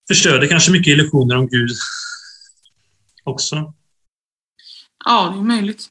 förstörde 0.08 0.48
kanske 0.48 0.72
mycket 0.72 0.86
illusioner 0.92 1.36
om 1.36 1.48
Gud 1.48 1.70
också. 3.24 3.74
Ja, 5.04 5.30
det 5.34 5.38
är 5.40 5.42
möjligt. 5.42 5.88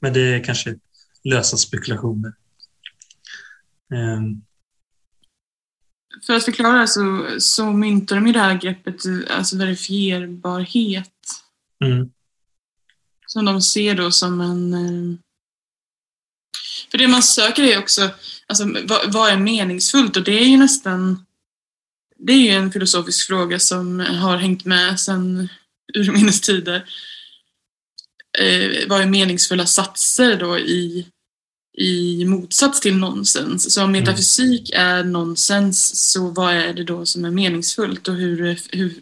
Men 0.00 0.12
det 0.12 0.20
är 0.20 0.44
kanske 0.44 0.78
lösa 1.24 1.56
spekulationer. 1.56 2.32
Ehm, 3.94 4.42
För 6.26 6.34
att 6.36 6.44
förklara 6.44 6.80
det 6.80 6.88
så, 6.88 7.26
så 7.38 7.72
myntar 7.72 8.16
de 8.16 8.26
ju 8.26 8.32
det 8.32 8.38
här 8.38 8.58
greppet, 8.58 9.04
eh, 9.04 9.36
alltså 9.36 9.56
verifierbarhet. 9.56 11.12
mm, 11.84 12.10
Som 13.32 13.44
de 13.44 13.62
ser 13.62 13.94
då 13.94 14.10
som 14.10 14.40
en... 14.40 14.74
eh, 14.74 15.18
För 16.90 16.98
det 16.98 17.08
man 17.08 17.22
söker 17.22 17.62
är 17.62 17.78
också, 17.78 18.10
alltså 18.46 18.64
vad, 18.84 19.12
vad 19.12 19.30
är 19.30 19.36
meningsfullt? 19.36 20.16
Och 20.16 20.24
det 20.24 20.40
är 20.40 20.44
ju 20.44 20.56
nästan... 20.56 21.26
Det 22.18 22.32
är 22.32 22.36
ju 22.36 22.48
en 22.48 22.72
filosofisk 22.72 23.26
fråga 23.26 23.58
som 23.58 24.00
har 24.00 24.36
hängt 24.36 24.64
med 24.64 25.00
sedan 25.00 25.48
urminnes 25.94 26.40
tider. 26.40 26.84
Eh, 28.38 28.88
vad 28.88 29.00
är 29.00 29.06
meningsfulla 29.06 29.66
satser 29.66 30.36
då 30.36 30.58
i, 30.58 31.06
i 31.78 32.24
motsats 32.24 32.80
till 32.80 32.96
nonsens? 32.96 33.74
Så 33.74 33.84
om 33.84 33.92
metafysik 33.92 34.70
är 34.74 35.04
nonsens, 35.04 36.10
så 36.12 36.30
vad 36.30 36.54
är 36.54 36.74
det 36.74 36.84
då 36.84 37.06
som 37.06 37.24
är 37.24 37.30
meningsfullt? 37.30 38.08
Och 38.08 38.14
hur, 38.14 38.58
hur, 38.72 38.94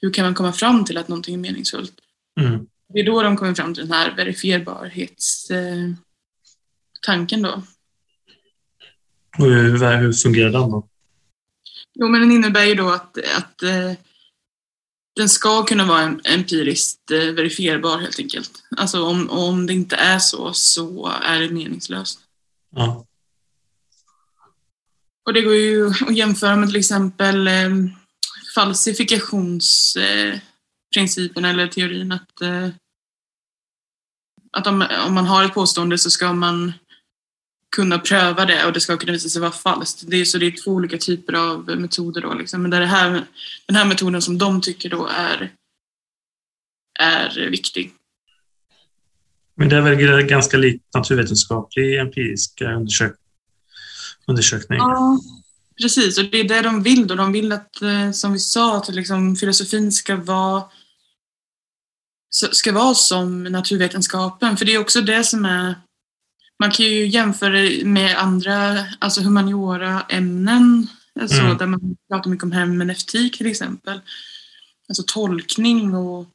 hur 0.00 0.12
kan 0.12 0.24
man 0.24 0.34
komma 0.34 0.52
fram 0.52 0.84
till 0.84 0.98
att 0.98 1.08
någonting 1.08 1.34
är 1.34 1.38
meningsfullt? 1.38 1.92
mm. 2.40 2.66
Det 2.92 3.00
är 3.00 3.06
då 3.06 3.22
de 3.22 3.36
kommer 3.36 3.54
fram 3.54 3.74
till 3.74 3.88
den 3.88 3.92
här 3.92 4.16
verifierbarhetstanken 4.16 5.96
tanken 7.06 7.42
då. 7.42 7.62
Hur, 9.38 9.96
hur 9.96 10.12
fungerar 10.12 10.50
den 10.50 10.70
då? 10.70 10.88
Jo, 11.94 12.08
men 12.08 12.20
den 12.20 12.32
innebär 12.32 12.64
ju 12.64 12.74
då 12.74 12.90
att, 12.90 13.18
att 13.18 13.62
eh, 13.62 13.92
den 15.16 15.28
ska 15.28 15.64
kunna 15.64 15.84
vara 15.84 16.02
em- 16.02 16.20
empiriskt 16.24 17.10
eh, 17.10 17.18
verifierbar 17.18 17.98
helt 17.98 18.18
enkelt. 18.18 18.50
Alltså 18.76 19.02
om, 19.02 19.30
om 19.30 19.66
det 19.66 19.72
inte 19.72 19.96
är 19.96 20.18
så, 20.18 20.52
så 20.52 21.12
är 21.22 21.40
det 21.40 21.48
meningslöst. 21.48 22.20
Ja. 22.70 23.06
Och 25.26 25.32
det 25.32 25.42
går 25.42 25.54
ju 25.54 25.88
att 25.88 26.16
jämföra 26.16 26.56
med 26.56 26.68
till 26.68 26.78
exempel 26.78 27.48
eh, 27.48 27.70
falsifikationsprincipen 28.54 30.32
eh, 30.32 30.40
principen 30.94 31.44
eller 31.44 31.66
teorin 31.66 32.12
att, 32.12 32.40
eh, 32.40 32.68
att 34.52 34.66
om, 34.66 34.86
om 35.06 35.14
man 35.14 35.26
har 35.26 35.44
ett 35.44 35.54
påstående 35.54 35.98
så 35.98 36.10
ska 36.10 36.32
man 36.32 36.72
kunna 37.76 37.98
pröva 37.98 38.44
det 38.44 38.66
och 38.66 38.72
det 38.72 38.80
ska 38.80 38.96
kunna 38.96 39.12
visa 39.12 39.28
sig 39.28 39.40
vara 39.40 39.52
falskt. 39.52 40.04
Det 40.06 40.16
är, 40.16 40.24
så 40.24 40.38
det 40.38 40.46
är 40.46 40.64
två 40.64 40.70
olika 40.70 40.98
typer 40.98 41.32
av 41.32 41.78
metoder 41.78 42.20
då. 42.20 42.34
Liksom. 42.34 42.62
Men 42.62 42.70
där 42.70 42.80
det 42.80 42.86
här, 42.86 43.24
den 43.66 43.76
här 43.76 43.84
metoden 43.84 44.22
som 44.22 44.38
de 44.38 44.60
tycker 44.60 44.90
då 44.90 45.06
är, 45.06 45.52
är 47.00 47.50
viktig. 47.50 47.92
Men 49.54 49.68
det 49.68 49.76
är 49.76 49.80
väl 49.80 50.22
ganska 50.22 50.56
likt 50.56 50.94
naturvetenskaplig 50.94 51.98
empirisk 51.98 52.60
undersök 52.60 53.16
undersökning. 54.26 54.78
Ja, 54.78 55.20
precis. 55.82 56.18
Och 56.18 56.24
det 56.24 56.40
är 56.40 56.48
det 56.48 56.62
de 56.62 56.82
vill 56.82 57.06
då. 57.06 57.14
De 57.14 57.32
vill 57.32 57.52
att, 57.52 57.82
eh, 57.82 58.10
som 58.10 58.32
vi 58.32 58.38
sa, 58.38 58.76
att 58.76 58.94
liksom 58.94 59.36
filosofin 59.36 59.92
ska 59.92 60.16
vara 60.16 60.62
ska 62.30 62.72
vara 62.72 62.94
som 62.94 63.44
naturvetenskapen. 63.44 64.56
För 64.56 64.64
det 64.64 64.74
är 64.74 64.78
också 64.78 65.00
det 65.00 65.24
som 65.24 65.44
är... 65.44 65.74
Man 66.58 66.70
kan 66.70 66.86
ju 66.86 67.06
jämföra 67.06 67.84
med 67.84 68.18
andra, 68.18 68.84
alltså 68.98 69.20
humaniora-ämnen, 69.20 70.86
alltså 71.20 71.40
Mm. 71.40 71.56
där 71.56 71.66
man 71.66 71.96
pratar 72.08 72.30
mycket 72.30 72.44
om 72.44 72.52
hermeneutik 72.52 73.38
till 73.38 73.46
exempel. 73.46 74.00
Alltså 74.88 75.02
tolkning 75.06 75.94
och, 75.94 76.26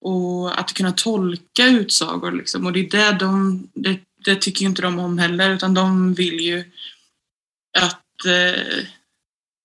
och 0.00 0.60
att 0.60 0.72
kunna 0.72 0.92
tolka 0.92 1.66
utsagor. 1.66 2.32
Liksom. 2.32 2.66
Och 2.66 2.72
det 2.72 2.80
är 2.80 2.90
det 2.90 3.18
de, 3.18 3.68
det, 3.74 4.00
det 4.24 4.36
tycker 4.36 4.60
ju 4.60 4.66
inte 4.66 4.82
de 4.82 4.98
om 4.98 5.18
heller, 5.18 5.50
utan 5.50 5.74
de 5.74 6.14
vill 6.14 6.40
ju 6.40 6.64
att 7.78 8.26
eh, 8.26 8.84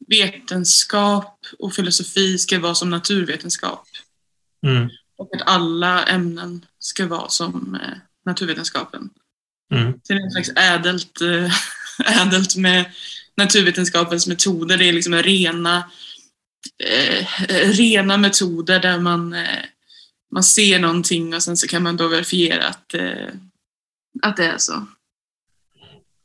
vetenskap 0.08 1.46
och 1.60 1.74
filosofi 1.74 2.38
ska 2.38 2.60
vara 2.60 2.76
som 2.76 2.90
naturvetenskap. 2.90 3.88
Mm. 4.68 4.90
Och 5.22 5.36
att 5.36 5.42
alla 5.46 6.04
ämnen 6.04 6.66
ska 6.80 7.08
vara 7.08 7.30
som 7.30 7.76
eh, 7.76 7.98
naturvetenskapen. 8.26 9.10
Mm. 9.74 9.94
Så 10.04 10.14
det 10.14 10.20
är 10.20 10.24
en 10.24 10.32
slags 10.32 10.50
ädelt, 10.50 11.22
eh, 11.22 11.52
ädelt 12.22 12.56
med 12.56 12.86
naturvetenskapens 13.38 14.28
metoder. 14.28 14.78
Det 14.78 14.86
är 14.86 14.94
liksom 14.94 15.14
en 15.14 15.24
rena, 15.24 15.78
eh, 16.84 17.26
rena 17.64 18.18
metoder 18.18 18.80
där 18.80 19.00
man, 19.00 19.34
eh, 19.34 19.64
man 20.32 20.44
ser 20.44 20.80
någonting 20.80 21.36
och 21.36 21.44
sen 21.44 21.58
så 21.58 21.68
kan 21.68 21.84
man 21.84 21.98
då 21.98 22.08
verifiera 22.08 22.68
att, 22.68 22.94
eh, 22.94 23.28
att 24.22 24.38
det 24.38 24.46
är 24.46 24.58
så. 24.58 24.88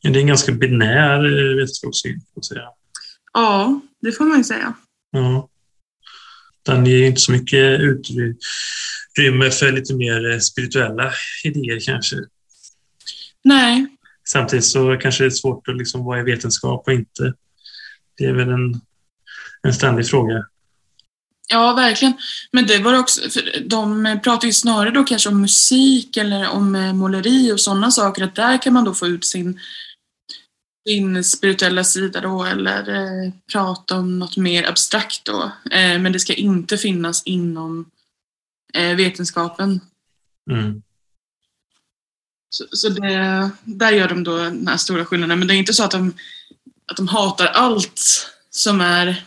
Det 0.03 0.09
är 0.09 0.17
en 0.17 0.27
ganska 0.27 0.53
binär 0.53 1.25
eh, 1.25 1.57
vetenskapssyn, 1.57 2.21
får 2.21 2.31
jag 2.35 2.45
säga. 2.45 2.69
Ja, 3.33 3.81
det 4.01 4.13
får 4.13 4.25
man 4.25 4.39
ju 4.39 4.45
säga. 4.45 4.75
Ja. 5.11 5.49
Den 6.67 6.87
ger 6.87 7.07
inte 7.07 7.21
så 7.21 7.33
mycket 7.33 7.81
utrymme 7.81 9.51
för 9.51 9.73
lite 9.73 9.95
mer 9.95 10.39
spirituella 10.41 11.13
idéer 11.45 11.81
kanske. 11.87 12.17
Nej, 13.45 13.87
Samtidigt 14.29 14.65
så 14.65 14.97
kanske 14.97 15.25
det 15.25 15.29
är 15.29 15.31
svårt 15.31 15.69
att 15.69 15.77
liksom, 15.77 16.05
vad 16.05 16.19
är 16.19 16.23
vetenskap 16.23 16.83
och 16.87 16.93
inte. 16.93 17.33
Det 18.19 18.25
är 18.25 18.33
väl 18.33 18.49
en, 18.49 18.81
en 19.63 19.75
ständig 19.75 20.09
fråga. 20.09 20.45
Ja, 21.49 21.73
verkligen. 21.73 22.15
Men 22.53 22.67
det 22.67 22.79
var 22.79 22.99
också, 22.99 23.21
de 23.67 24.19
pratar 24.25 24.47
ju 24.47 24.53
snarare 24.53 24.91
då 24.91 25.05
kanske 25.05 25.29
om 25.29 25.41
musik 25.41 26.17
eller 26.17 26.49
om 26.49 26.75
eh, 26.75 26.93
måleri 26.93 27.53
och 27.53 27.61
sådana 27.61 27.91
saker, 27.91 28.25
att 28.25 28.35
där 28.35 28.63
kan 28.63 28.73
man 28.73 28.85
då 28.85 28.95
få 28.95 29.07
ut 29.07 29.25
sin, 29.25 29.61
sin 30.87 31.25
spirituella 31.25 31.85
sida 31.85 32.21
då 32.21 32.45
eller 32.45 32.95
eh, 32.95 33.33
prata 33.53 33.97
om 33.97 34.19
något 34.19 34.37
mer 34.37 34.69
abstrakt 34.69 35.25
då. 35.25 35.43
Eh, 35.71 35.99
men 35.99 36.13
det 36.13 36.21
ska 36.21 36.35
inte 36.35 36.79
finnas 36.79 37.23
inom 37.25 37.91
eh, 38.75 38.97
vetenskapen. 38.97 39.81
Mm. 40.51 40.83
Så, 42.49 42.65
så 42.71 42.89
det, 42.89 43.51
där 43.65 43.93
gör 43.93 44.09
de 44.09 44.25
då 44.25 44.39
den 44.39 44.69
här 44.69 44.77
stora 44.77 45.05
skillnaden. 45.05 45.39
Men 45.39 45.49
det 45.49 45.55
är 45.55 45.59
inte 45.59 45.75
så 45.75 45.85
att 45.85 45.91
de, 45.91 46.15
att 46.87 46.97
de 46.97 47.09
hatar 47.09 47.47
allt 47.47 48.01
som 48.51 48.81
är 48.81 49.25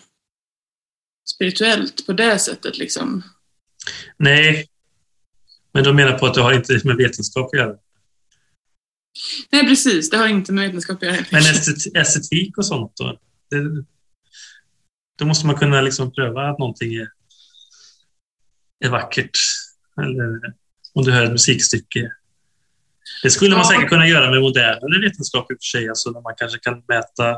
spirituellt 1.35 2.05
på 2.05 2.13
det 2.13 2.39
sättet. 2.39 2.77
Liksom. 2.77 3.23
Nej, 4.17 4.67
men 5.71 5.83
de 5.83 5.95
menar 5.95 6.17
på 6.17 6.25
att 6.25 6.33
det 6.33 6.41
har 6.41 6.53
inte 6.53 6.81
med 6.83 6.95
vetenskap 6.95 7.45
att 7.45 7.59
göra. 7.59 7.75
Nej, 9.49 9.67
precis. 9.67 10.09
Det 10.09 10.17
har 10.17 10.27
inte 10.27 10.53
med 10.53 10.65
vetenskap 10.65 10.97
att 10.97 11.03
göra. 11.03 11.25
Men 11.31 11.43
estetik 12.01 12.57
och 12.57 12.65
sånt 12.65 12.91
då? 12.95 13.19
Det, 13.49 13.85
då 15.19 15.25
måste 15.25 15.47
man 15.47 15.55
kunna 15.55 15.81
liksom 15.81 16.11
pröva 16.11 16.49
att 16.49 16.59
någonting 16.59 16.93
är, 16.93 17.07
är 18.85 18.89
vackert. 18.89 19.37
Eller 20.01 20.53
om 20.93 21.03
du 21.03 21.11
hör 21.11 21.25
ett 21.25 21.31
musikstycke. 21.31 22.11
Det 23.23 23.29
skulle 23.29 23.55
man 23.55 23.65
säkert 23.65 23.89
kunna 23.89 24.07
göra 24.07 24.31
med 24.31 24.41
modernare 24.41 25.01
vetenskap 25.01 25.51
i 25.51 25.53
och 25.53 25.57
för 25.61 25.79
sig. 25.79 25.89
Alltså 25.89 26.11
när 26.11 26.21
man 26.21 26.33
kanske 26.37 26.59
kan 26.59 26.83
mäta 26.87 27.37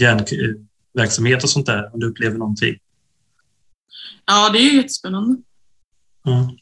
hjärnverksamhet 0.00 1.42
och 1.42 1.50
sånt 1.50 1.66
där. 1.66 1.94
Om 1.94 2.00
du 2.00 2.06
upplever 2.06 2.38
någonting. 2.38 2.78
Ja, 4.26 4.50
det 4.50 4.58
är 4.58 4.62
ju 4.62 4.76
jättespännande. 4.76 5.42
Ja. 6.24 6.56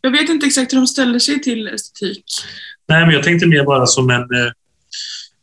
Jag 0.00 0.10
vet 0.10 0.28
inte 0.28 0.46
exakt 0.46 0.72
hur 0.72 0.76
de 0.76 0.86
ställer 0.86 1.18
sig 1.18 1.40
till 1.40 1.68
estetik. 1.68 2.24
Nej, 2.86 3.06
men 3.06 3.14
jag 3.14 3.22
tänkte 3.22 3.46
mer 3.46 3.64
bara 3.64 3.86
som 3.86 4.10
en, 4.10 4.22
eh, 4.22 4.52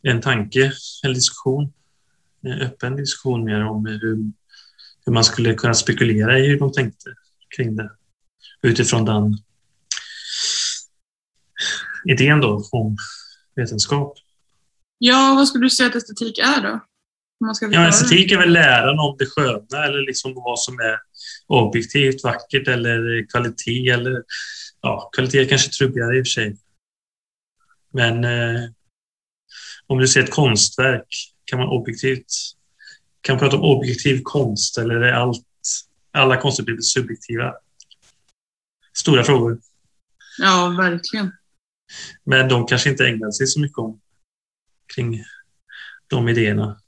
en 0.02 0.20
tanke, 0.20 0.72
en 1.02 1.14
diskussion. 1.14 1.72
En 2.42 2.60
öppen 2.60 2.96
diskussion 2.96 3.44
mer 3.44 3.64
om 3.64 3.86
hur, 3.86 4.32
hur 5.06 5.12
man 5.12 5.24
skulle 5.24 5.54
kunna 5.54 5.74
spekulera 5.74 6.38
i 6.38 6.46
hur 6.48 6.58
de 6.58 6.72
tänkte 6.72 7.14
kring 7.56 7.76
det. 7.76 7.90
Utifrån 8.62 9.04
den 9.04 9.38
idén 12.08 12.40
då 12.40 12.68
om 12.72 12.96
vetenskap. 13.56 14.14
Ja, 14.98 15.34
vad 15.36 15.48
skulle 15.48 15.64
du 15.64 15.70
säga 15.70 15.88
att 15.88 15.94
estetik 15.94 16.38
är 16.38 16.62
då? 16.62 16.80
Ja, 17.70 17.88
estetik 17.88 18.32
är 18.32 18.38
väl 18.38 18.52
läran 18.52 18.98
om 18.98 19.16
det 19.18 19.26
sköna 19.26 19.84
eller 19.84 20.06
liksom 20.06 20.34
vad 20.34 20.58
som 20.58 20.74
är 20.74 20.98
objektivt 21.46 22.24
vackert 22.24 22.68
eller 22.68 23.26
kvalitet 23.30 23.88
eller 23.88 24.22
ja, 24.80 25.10
kvalitet 25.16 25.38
är 25.38 25.48
kanske 25.48 25.70
trubbigare 25.70 26.18
i 26.18 26.22
och 26.22 26.26
för 26.26 26.30
sig. 26.30 26.56
Men 27.92 28.24
eh, 28.24 28.70
om 29.86 29.98
du 29.98 30.08
ser 30.08 30.22
ett 30.22 30.30
konstverk 30.30 31.34
kan 31.44 31.58
man 31.58 31.68
objektivt 31.68 32.26
kan 33.20 33.34
man 33.34 33.40
prata 33.40 33.56
om 33.56 33.62
objektiv 33.62 34.20
konst 34.22 34.78
eller 34.78 34.94
är 34.94 35.12
allt 35.12 35.46
alla 36.12 36.40
konster 36.40 36.62
blir 36.62 36.80
subjektiva? 36.80 37.54
Stora 38.96 39.24
frågor. 39.24 39.60
Ja, 40.38 40.74
verkligen. 40.78 41.32
Men 42.24 42.48
de 42.48 42.66
kanske 42.66 42.90
inte 42.90 43.06
ägnar 43.06 43.30
sig 43.30 43.46
så 43.46 43.60
mycket 43.60 43.78
om 43.78 44.00
kring 44.94 45.24
de 46.06 46.28
idéerna. 46.28 46.80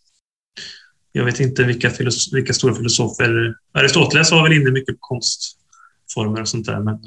Jag 1.13 1.25
vet 1.25 1.41
inte 1.41 1.65
vilka, 1.65 1.89
filos- 1.89 2.35
vilka 2.35 2.53
stora 2.53 2.75
filosofer... 2.75 3.55
Aristoteles 3.73 4.31
var 4.31 4.43
väl 4.43 4.53
inne 4.53 4.71
mycket 4.71 4.95
på 4.95 5.01
konstformer 5.01 6.41
och 6.41 6.49
sånt 6.49 6.67
där. 6.67 6.81
Men, 6.81 7.01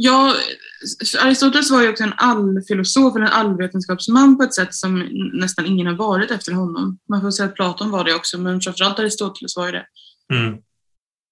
Ja, 0.00 0.34
Aristoteles 1.20 1.70
var 1.70 1.82
ju 1.82 1.88
också 1.88 2.04
en 2.04 2.12
allfilosof, 2.16 3.16
eller 3.16 3.26
en 3.26 3.32
allvetenskapsman 3.32 4.36
på 4.36 4.42
ett 4.42 4.54
sätt 4.54 4.74
som 4.74 5.08
nästan 5.32 5.66
ingen 5.66 5.86
har 5.86 5.94
varit 5.94 6.30
efter 6.30 6.52
honom. 6.52 6.98
Man 7.08 7.20
får 7.20 7.30
säga 7.30 7.48
att 7.48 7.54
Platon 7.54 7.90
var 7.90 8.04
det 8.04 8.14
också, 8.14 8.38
men 8.38 8.60
framförallt 8.60 8.98
Aristoteles 8.98 9.56
var 9.56 9.66
ju 9.66 9.72
det. 9.72 9.86
mm, 10.34 10.58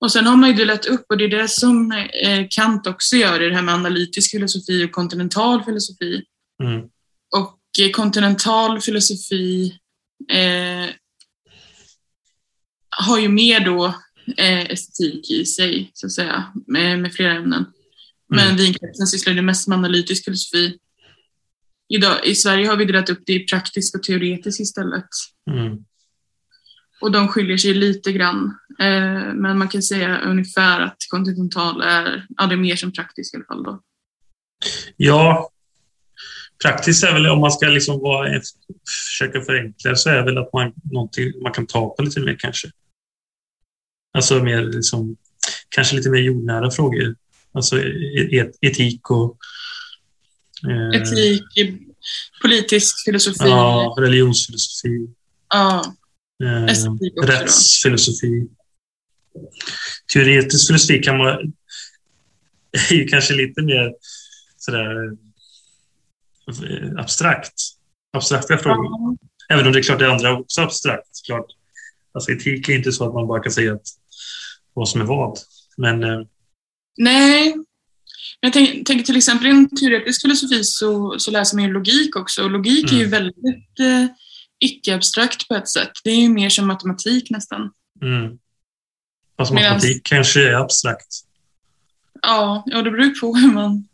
Och 0.00 0.12
sen 0.12 0.26
har 0.26 0.37
man 0.37 0.50
ju 0.50 0.56
delat 0.56 0.87
upp, 0.87 1.04
och 1.08 1.16
det 1.18 1.25
är 1.25 1.28
det 1.28 1.49
som 1.49 1.92
eh, 1.92 2.46
Kant 2.50 2.87
också 2.87 3.16
gör 3.16 3.42
i 3.42 3.49
det 3.49 3.54
här 3.54 3.62
med 3.62 3.75
analytisk 3.75 4.31
filosofi 4.31 4.85
och 4.85 4.92
kontinental 4.92 5.64
filosofi. 5.64 6.22
mm, 6.62 6.81
Och 7.37 7.59
eh, 7.81 7.90
kontinental 7.90 8.81
filosofi 8.81 9.74
eh, 10.33 10.90
har 12.90 13.18
ju 13.18 13.29
mer 13.29 13.61
då 13.64 13.87
eh, 14.37 14.70
estetik 14.70 15.31
i 15.31 15.44
sig, 15.44 15.90
så 15.94 16.07
att 16.07 16.12
säga, 16.12 16.52
med, 16.66 16.98
med 16.98 17.12
flera 17.14 17.33
ämnen. 17.33 17.66
Men 18.28 18.44
Mm. 18.44 18.56
vinkretsen 18.56 19.06
sysslade 19.06 19.42
mest 19.42 19.68
med 19.68 19.78
analytisk 19.78 20.24
filosofi. 20.24 20.78
Idag, 21.88 22.26
I 22.26 22.34
Sverige 22.34 22.66
har 22.66 22.76
vi 22.76 22.84
delat 22.84 23.10
upp 23.10 23.22
det 23.26 23.32
i 23.32 23.46
praktisk 23.46 23.94
och 23.96 24.02
teoretisk 24.02 24.60
istället. 24.60 25.08
mm. 25.50 25.84
Och 27.00 27.12
de 27.12 27.28
skiljer 27.28 27.56
sig 27.56 27.74
lite 27.74 28.12
grann. 28.12 28.58
Eh, 28.80 29.34
men 29.34 29.58
man 29.58 29.68
kan 29.68 29.82
säga 29.82 30.20
ungefär 30.20 30.80
att 30.80 30.96
kontinental 31.10 31.82
är, 31.82 32.26
ja, 32.28 32.46
det 32.46 32.54
är 32.54 32.56
mer 32.56 32.76
som 32.76 32.92
praktisk 32.92 33.34
i 33.34 33.36
alla 33.36 33.44
fall 33.44 33.62
då. 33.62 33.82
Ja, 34.96 35.50
praktiskt 36.62 37.04
är 37.04 37.12
väl 37.12 37.26
om 37.26 37.40
man 37.40 37.52
ska 37.52 37.66
liksom 37.66 38.00
vara, 38.00 38.40
försöka 39.08 39.40
förenkla 39.40 39.96
så 39.96 40.10
är 40.10 40.22
väl 40.22 40.38
att 40.38 40.52
man, 40.52 40.72
man 41.42 41.52
kan 41.52 41.66
ta 41.66 41.94
på 41.94 42.02
lite 42.02 42.20
mer 42.20 42.36
kanske. 42.38 42.70
Alltså 44.18 44.42
mer 44.42 44.62
liksom, 44.62 45.16
kanske 45.68 45.96
lite 45.96 46.10
mer 46.10 46.20
jordnära 46.20 46.70
frågor. 46.70 47.14
Alltså 47.57 47.79
et, 48.33 48.57
etik 48.61 49.11
och 49.11 49.37
eh, 50.69 51.01
Etik, 51.01 51.77
politisk 52.42 53.05
filosofi, 53.05 53.49
ja, 53.49 53.95
religionsfilosofi, 53.99 55.09
ja, 55.49 55.95
eh, 56.45 56.64
också 56.64 56.99
rättsfilosofi. 57.23 58.49
Teoretisk 60.12 60.66
filosofi 60.66 61.03
kan 61.03 61.19
man 61.19 61.53
är 62.90 62.95
ju 62.95 63.09
kanske 63.09 63.35
lite 63.35 63.62
mer 63.62 63.95
sådär 64.57 65.07
eh, 66.49 67.01
abstrakt. 67.01 67.55
Abstrakta 68.12 68.59
frågor. 68.59 68.85
Ja. 68.85 69.16
Även 69.49 69.66
om 69.66 69.73
det 69.73 69.79
är 69.79 69.83
klart 69.83 69.99
det 69.99 70.12
andra 70.12 70.38
också 70.38 70.61
är 70.61 70.64
abstrakt. 70.64 71.27
Klart. 71.27 71.47
Alltså 72.12 72.33
etik 72.33 72.69
är 72.69 72.73
inte 72.73 72.92
så 72.92 73.09
att 73.09 73.14
man 73.14 73.27
bara 73.27 73.42
kan 73.42 73.53
säga 73.53 73.73
att 73.73 73.87
vad 74.75 74.88
som 74.88 75.01
är 75.01 75.05
vad. 75.05 75.38
Men 75.77 76.05
eh, 76.05 76.21
Nej. 76.96 77.54
Jag 78.40 78.52
tänk- 78.52 78.87
tänker 78.87 79.04
till 79.04 79.16
exempel 79.16 79.46
i 79.46 79.50
en 79.50 79.76
teoretisk 79.76 80.22
filosofi 80.22 80.64
så, 80.64 81.18
så 81.18 81.30
läser 81.30 81.56
man 81.56 81.64
ju 81.64 81.72
logik 81.72 82.16
också 82.16 82.42
och 82.42 82.50
logik 82.50 82.92
är 82.92 82.96
ju 82.96 83.04
Mm. 83.04 83.11
väldigt 83.11 83.80
eh, 83.80 84.06
icke-abstrakt 84.59 85.48
på 85.48 85.54
ett 85.54 85.68
sätt. 85.68 85.90
Det 86.04 86.11
är 86.11 86.16
ju 86.16 86.28
mer 86.28 86.50
som 86.50 86.66
matematik 86.66 87.30
nästan. 87.30 87.61
mm. 88.02 88.38
Fast 89.38 89.52
Medans- 89.52 89.62
matematik 89.62 90.00
kanske 90.04 90.48
är 90.50 90.54
abstrakt. 90.54 91.06
Ja, 92.22 92.62
ja 92.66 92.82
det 92.82 92.90
beror 92.90 93.20
på 93.20 93.37
hur 93.37 93.52
man... 93.52 93.88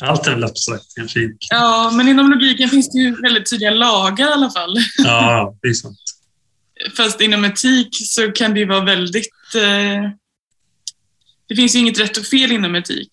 Allt 0.00 0.26
är 0.26 0.30
väl 0.34 0.44
abstrakt 0.44 0.94
kanske. 0.96 1.20
Ja, 1.50 1.90
men 1.94 2.08
inom 2.08 2.30
logiken 2.30 2.68
finns 2.68 2.90
det 2.92 2.98
ju 2.98 3.20
väldigt 3.22 3.50
tydliga 3.50 3.70
lagar 3.70 4.28
i 4.28 4.32
alla 4.32 4.50
fall. 4.50 4.76
Ja, 4.98 5.56
det 5.62 5.68
är 5.68 5.74
sant. 5.74 5.98
Fast 6.96 7.20
inom 7.20 7.44
etik 7.44 7.88
så 7.92 8.32
kan 8.32 8.54
det 8.54 8.60
ju 8.60 8.66
vara 8.66 8.84
väldigt... 8.84 9.54
Eh, 9.56 10.10
det 11.50 11.56
finns 11.56 11.74
ju 11.74 11.78
inget 11.78 12.00
rätt 12.00 12.16
och 12.16 12.26
fel 12.26 12.52
inom 12.52 12.74
etik. 12.74 13.10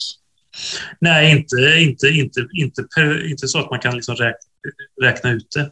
Nej, 1.01 1.31
inte, 1.31 1.55
inte, 1.55 2.07
inte, 2.07 2.47
inte, 2.53 2.87
inte 3.25 3.47
så 3.47 3.59
att 3.59 3.71
man 3.71 3.79
kan 3.79 3.95
liksom 3.95 4.15
räkna, 4.15 4.49
räkna 5.01 5.31
ut 5.31 5.47
det. 5.55 5.71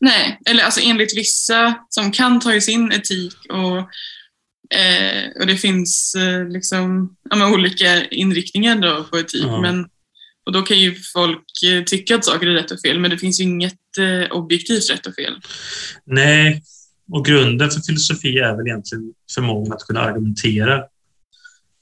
Nej, 0.00 0.40
eller 0.46 0.64
alltså 0.64 0.80
enligt 0.84 1.16
vissa 1.16 1.74
som 1.88 2.12
kan 2.12 2.40
ta 2.40 2.54
ju 2.54 2.60
sin 2.60 2.92
etik 2.92 3.34
och, 3.48 3.78
eh, 4.78 5.40
och 5.40 5.46
det 5.46 5.56
finns 5.56 6.14
eh, 6.14 6.48
liksom 6.48 7.16
ja, 7.30 7.52
olika 7.54 8.04
inriktningar 8.04 8.76
då 8.76 9.04
på 9.04 9.18
etik. 9.18 9.44
Ja. 9.44 9.60
Men, 9.60 9.86
och 10.46 10.52
då 10.52 10.62
kan 10.62 10.78
ju 10.78 10.94
folk 11.12 11.62
eh, 11.66 11.84
tycka 11.84 12.14
att 12.14 12.24
saker 12.24 12.46
är 12.46 12.54
rätt 12.54 12.70
och 12.70 12.80
fel, 12.80 13.00
men 13.00 13.10
det 13.10 13.18
finns 13.18 13.40
ju 13.40 13.44
inget 13.44 13.98
eh, 13.98 14.36
objektivt 14.36 14.90
rätt 14.90 15.06
och 15.06 15.14
fel. 15.14 15.40
Nej, 16.04 16.62
och 17.12 17.24
grunden 17.24 17.70
för 17.70 17.80
filosofi 17.80 18.38
är 18.38 18.56
väl 18.56 18.66
egentligen 18.66 19.12
förmågan 19.34 19.72
att 19.72 19.86
kunna 19.86 20.00
argumentera 20.00 20.84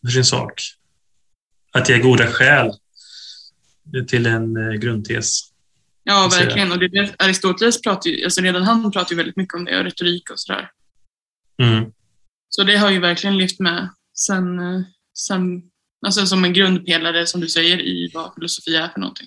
för 0.05 0.13
sin 0.13 0.25
sak. 0.25 0.63
Att 1.73 1.89
ge 1.89 1.99
goda 1.99 2.27
skäl 2.27 2.73
till 4.09 4.27
en 4.27 4.57
eh, 4.57 4.73
grundtes. 4.73 5.41
Ja, 6.05 6.31
verkligen. 6.33 6.73
Och 6.73 6.79
det, 6.79 7.15
Aristoteles 7.19 7.83
pratar 7.83 8.11
ju, 8.11 8.25
alltså 8.25 8.41
redan 8.41 8.63
han 8.63 8.93
pratar 8.93 9.11
ju 9.11 9.17
väldigt 9.17 9.37
mycket 9.37 9.55
om 9.55 9.65
det 9.65 9.79
och 9.79 9.85
retorik 9.85 10.31
och 10.31 10.41
sådär. 10.41 10.71
Mm. 11.63 11.93
Så 12.49 12.63
det 12.63 12.77
har 12.77 12.91
ju 12.91 13.01
verkligen 13.01 13.39
lyft 13.39 13.61
med 13.61 13.89
sen, 14.15 14.59
eh, 14.59 14.83
sen 15.19 15.63
alltså 16.07 16.27
som 16.27 16.45
en 16.45 16.53
grundpelare, 16.53 17.27
som 17.27 17.41
du 17.41 17.49
säger, 17.49 17.81
i 17.81 18.11
vad 18.15 18.35
filosofi 18.35 18.77
är 18.77 18.89
för 18.89 19.01
någonting. 19.01 19.27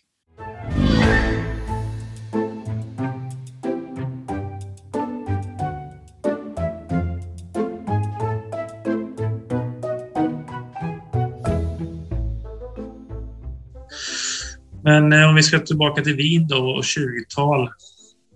Men 14.87 15.13
eh, 15.13 15.29
om 15.29 15.35
vi 15.35 15.43
ska 15.43 15.59
tillbaka 15.59 16.01
till 16.03 16.15
Wien 16.15 16.47
då 16.47 16.69
och 16.69 16.83
20-tal. 16.83 17.69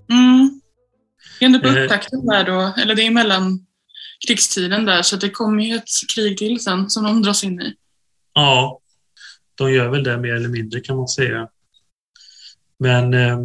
Mm. 0.10 0.62
Det 1.40 1.46
är 1.46 1.48
ändå 1.48 1.60
på 1.60 1.68
Eh. 1.68 1.84
upptakten 1.84 2.26
där 2.26 2.44
då, 2.44 2.74
eller 2.82 2.96
det 2.96 3.02
är 3.02 3.12
mellan 3.12 3.66
krigstiden 4.28 4.86
där, 4.86 5.02
så 5.02 5.16
det 5.16 5.30
kommer 5.30 5.64
ju 5.64 5.76
ett 5.76 5.90
krig 6.16 6.38
till 6.38 6.60
sen 6.60 6.90
som 6.90 7.04
de 7.04 7.22
dras 7.22 7.44
in 7.44 7.62
i. 7.62 7.74
Ja, 8.34 8.80
de 9.56 9.74
gör 9.74 9.90
väl 9.90 10.04
det 10.04 10.18
mer 10.18 10.34
eller 10.34 10.50
mindre 10.50 10.80
kan 10.80 10.98
man 10.98 11.08
säga. 11.08 11.48
Men 12.80 13.14
eh, 13.14 13.40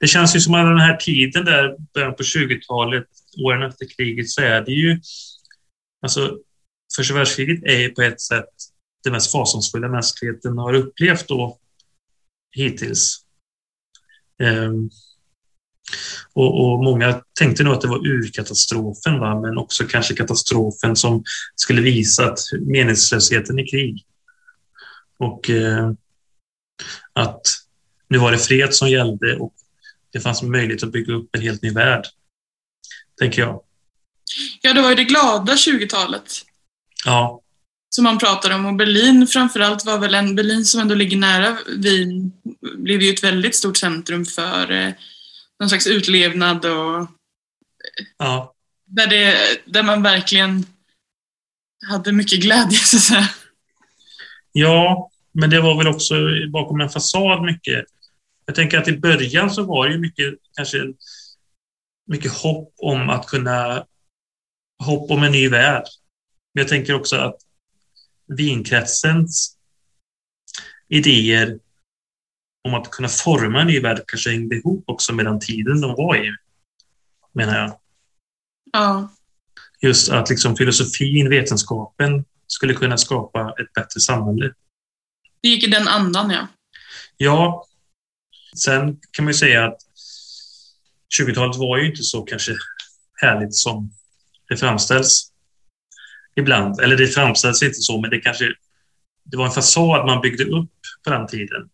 det 0.00 0.06
känns 0.06 0.36
ju 0.36 0.40
som 0.40 0.54
att 0.54 0.66
den 0.66 0.80
här 0.80 0.96
tiden 0.96 1.44
där, 1.44 1.76
början 1.94 2.14
på 2.14 2.22
20-talet, 2.22 3.06
åren 3.44 3.62
efter 3.62 3.86
kriget, 3.96 4.30
så 4.30 4.42
är 4.42 4.60
det 4.60 4.72
ju... 4.72 5.00
Alltså, 6.02 6.38
första 6.96 7.14
världskriget 7.14 7.64
är 7.64 7.88
på 7.88 8.02
ett 8.02 8.20
sätt 8.20 8.48
det 9.04 9.10
mest 9.10 9.32
fasansfulla 9.32 9.88
mänskligheten 9.88 10.58
har 10.58 10.74
upplevt 10.74 11.28
då 11.28 11.58
hittills. 12.54 13.20
Um, 14.42 14.90
och, 16.32 16.64
och, 16.64 16.84
många 16.84 17.22
tänkte 17.38 17.62
nog 17.62 17.74
att 17.74 17.80
det 17.80 17.88
var 17.88 18.06
urkatastrofen, 18.06 19.20
va? 19.20 19.40
men 19.40 19.58
också 19.58 19.84
kanske 19.84 20.14
katastrofen 20.14 20.96
som 20.96 21.24
skulle 21.54 21.82
visa 21.82 22.24
att 22.24 22.38
meningslösheten 22.60 23.58
i 23.58 23.66
krig. 23.66 24.04
Och 25.18 25.50
eh, 25.50 25.90
att 27.12 27.40
nu 28.08 28.18
var 28.18 28.32
det 28.32 28.38
fred 28.38 28.74
som 28.74 28.90
gällde 28.90 29.36
och 29.36 29.54
det 30.12 30.20
fanns 30.20 30.42
möjlighet 30.42 30.82
att 30.82 30.92
bygga 30.92 31.14
upp 31.14 31.28
en 31.36 31.42
helt 31.42 31.62
ny 31.62 31.70
värld, 31.70 32.06
tänker 33.18 33.42
jag. 33.42 33.60
Ja, 34.62 34.72
det 34.72 34.82
var 34.82 34.88
ju 34.88 34.94
det 34.94 35.04
glada 35.04 35.54
20-talet. 35.54 36.32
Ja. 37.04 37.40
Som 37.94 38.04
man 38.04 38.18
pratar 38.18 38.50
om. 38.50 38.66
Och 38.66 38.74
Berlin 38.74 39.26
framförallt 39.26 39.84
var 39.84 39.98
väl 39.98 40.14
en, 40.14 40.36
Berlin 40.36 40.64
som 40.64 40.80
ändå 40.80 40.94
ligger 40.94 41.16
nära 41.16 41.58
Wien, 41.76 42.32
blev 42.76 43.02
ju 43.02 43.12
ett 43.12 43.24
väldigt 43.24 43.54
stort 43.54 43.76
centrum 43.76 44.24
för 44.24 44.72
eh, 44.72 44.92
någon 45.60 45.68
slags 45.68 45.86
utlevnad 45.86 46.64
och 46.64 47.08
ja. 48.18 48.54
där, 48.86 49.06
det, 49.06 49.36
där 49.64 49.82
man 49.82 50.02
verkligen 50.02 50.66
hade 51.90 52.12
mycket 52.12 52.40
glädje, 52.40 52.78
så 52.78 52.96
att 52.96 53.02
säga. 53.02 53.28
Ja, 54.52 55.10
men 55.32 55.50
det 55.50 55.60
var 55.60 55.78
väl 55.78 55.88
också 55.88 56.14
bakom 56.52 56.80
en 56.80 56.90
fasad 56.90 57.42
mycket. 57.42 57.84
Jag 58.46 58.54
tänker 58.54 58.78
att 58.78 58.88
i 58.88 58.98
början 58.98 59.50
så 59.50 59.62
var 59.62 59.86
det 59.86 59.94
ju 59.94 60.00
mycket, 60.00 60.34
kanske 60.56 60.78
mycket 62.06 62.32
hopp 62.32 62.74
om 62.76 63.10
att 63.10 63.26
kunna, 63.26 63.84
hopp 64.84 65.10
om 65.10 65.22
en 65.22 65.32
ny 65.32 65.48
värld. 65.48 65.84
Men 66.54 66.62
jag 66.62 66.68
tänker 66.68 66.94
också 66.94 67.16
att 67.16 67.36
vinkretsens 68.26 69.56
idéer 70.88 71.58
om 72.64 72.74
att 72.74 72.90
kunna 72.90 73.08
forma 73.08 73.60
en 73.60 73.66
ny 73.66 73.80
värld 73.80 74.04
kanske 74.06 74.30
hängde 74.30 74.56
ihop 74.56 74.84
också 74.86 75.12
med 75.12 75.24
den 75.24 75.40
tiden 75.40 75.80
de 75.80 75.94
var 75.96 76.16
i, 76.16 76.36
menar 77.32 77.58
jag. 77.58 77.78
Ja. 78.72 79.12
Just 79.80 80.12
att 80.12 80.30
liksom 80.30 80.56
filosofin, 80.56 81.28
vetenskapen 81.30 82.24
skulle 82.46 82.74
kunna 82.74 82.98
skapa 82.98 83.54
ett 83.60 83.72
bättre 83.72 84.00
samhälle. 84.00 84.54
Det 85.42 85.48
gick 85.48 85.64
i 85.64 85.70
den 85.70 85.88
andan, 85.88 86.30
ja. 86.30 86.48
Ja. 87.16 87.66
Sen 88.56 89.00
kan 89.10 89.24
man 89.24 89.32
ju 89.32 89.38
säga 89.38 89.64
att 89.64 89.78
20-talet 91.20 91.56
var 91.56 91.78
ju 91.78 91.86
inte 91.86 92.02
så 92.02 92.22
kanske 92.22 92.56
härligt 93.20 93.54
som 93.54 93.92
det 94.48 94.56
framställs 94.56 95.32
ibland. 96.36 96.80
Eller 96.80 96.96
det 96.96 97.06
framställs 97.06 97.62
inte 97.62 97.80
så, 97.80 98.00
men 98.00 98.10
det 98.10 98.20
kanske 98.20 98.44
det 99.24 99.36
var 99.36 99.46
en 99.46 99.52
fasad 99.52 100.06
man 100.06 100.20
byggde 100.20 100.44
upp 100.44 100.70
på 101.04 101.10
den 101.10 101.26
tiden. 101.26 101.68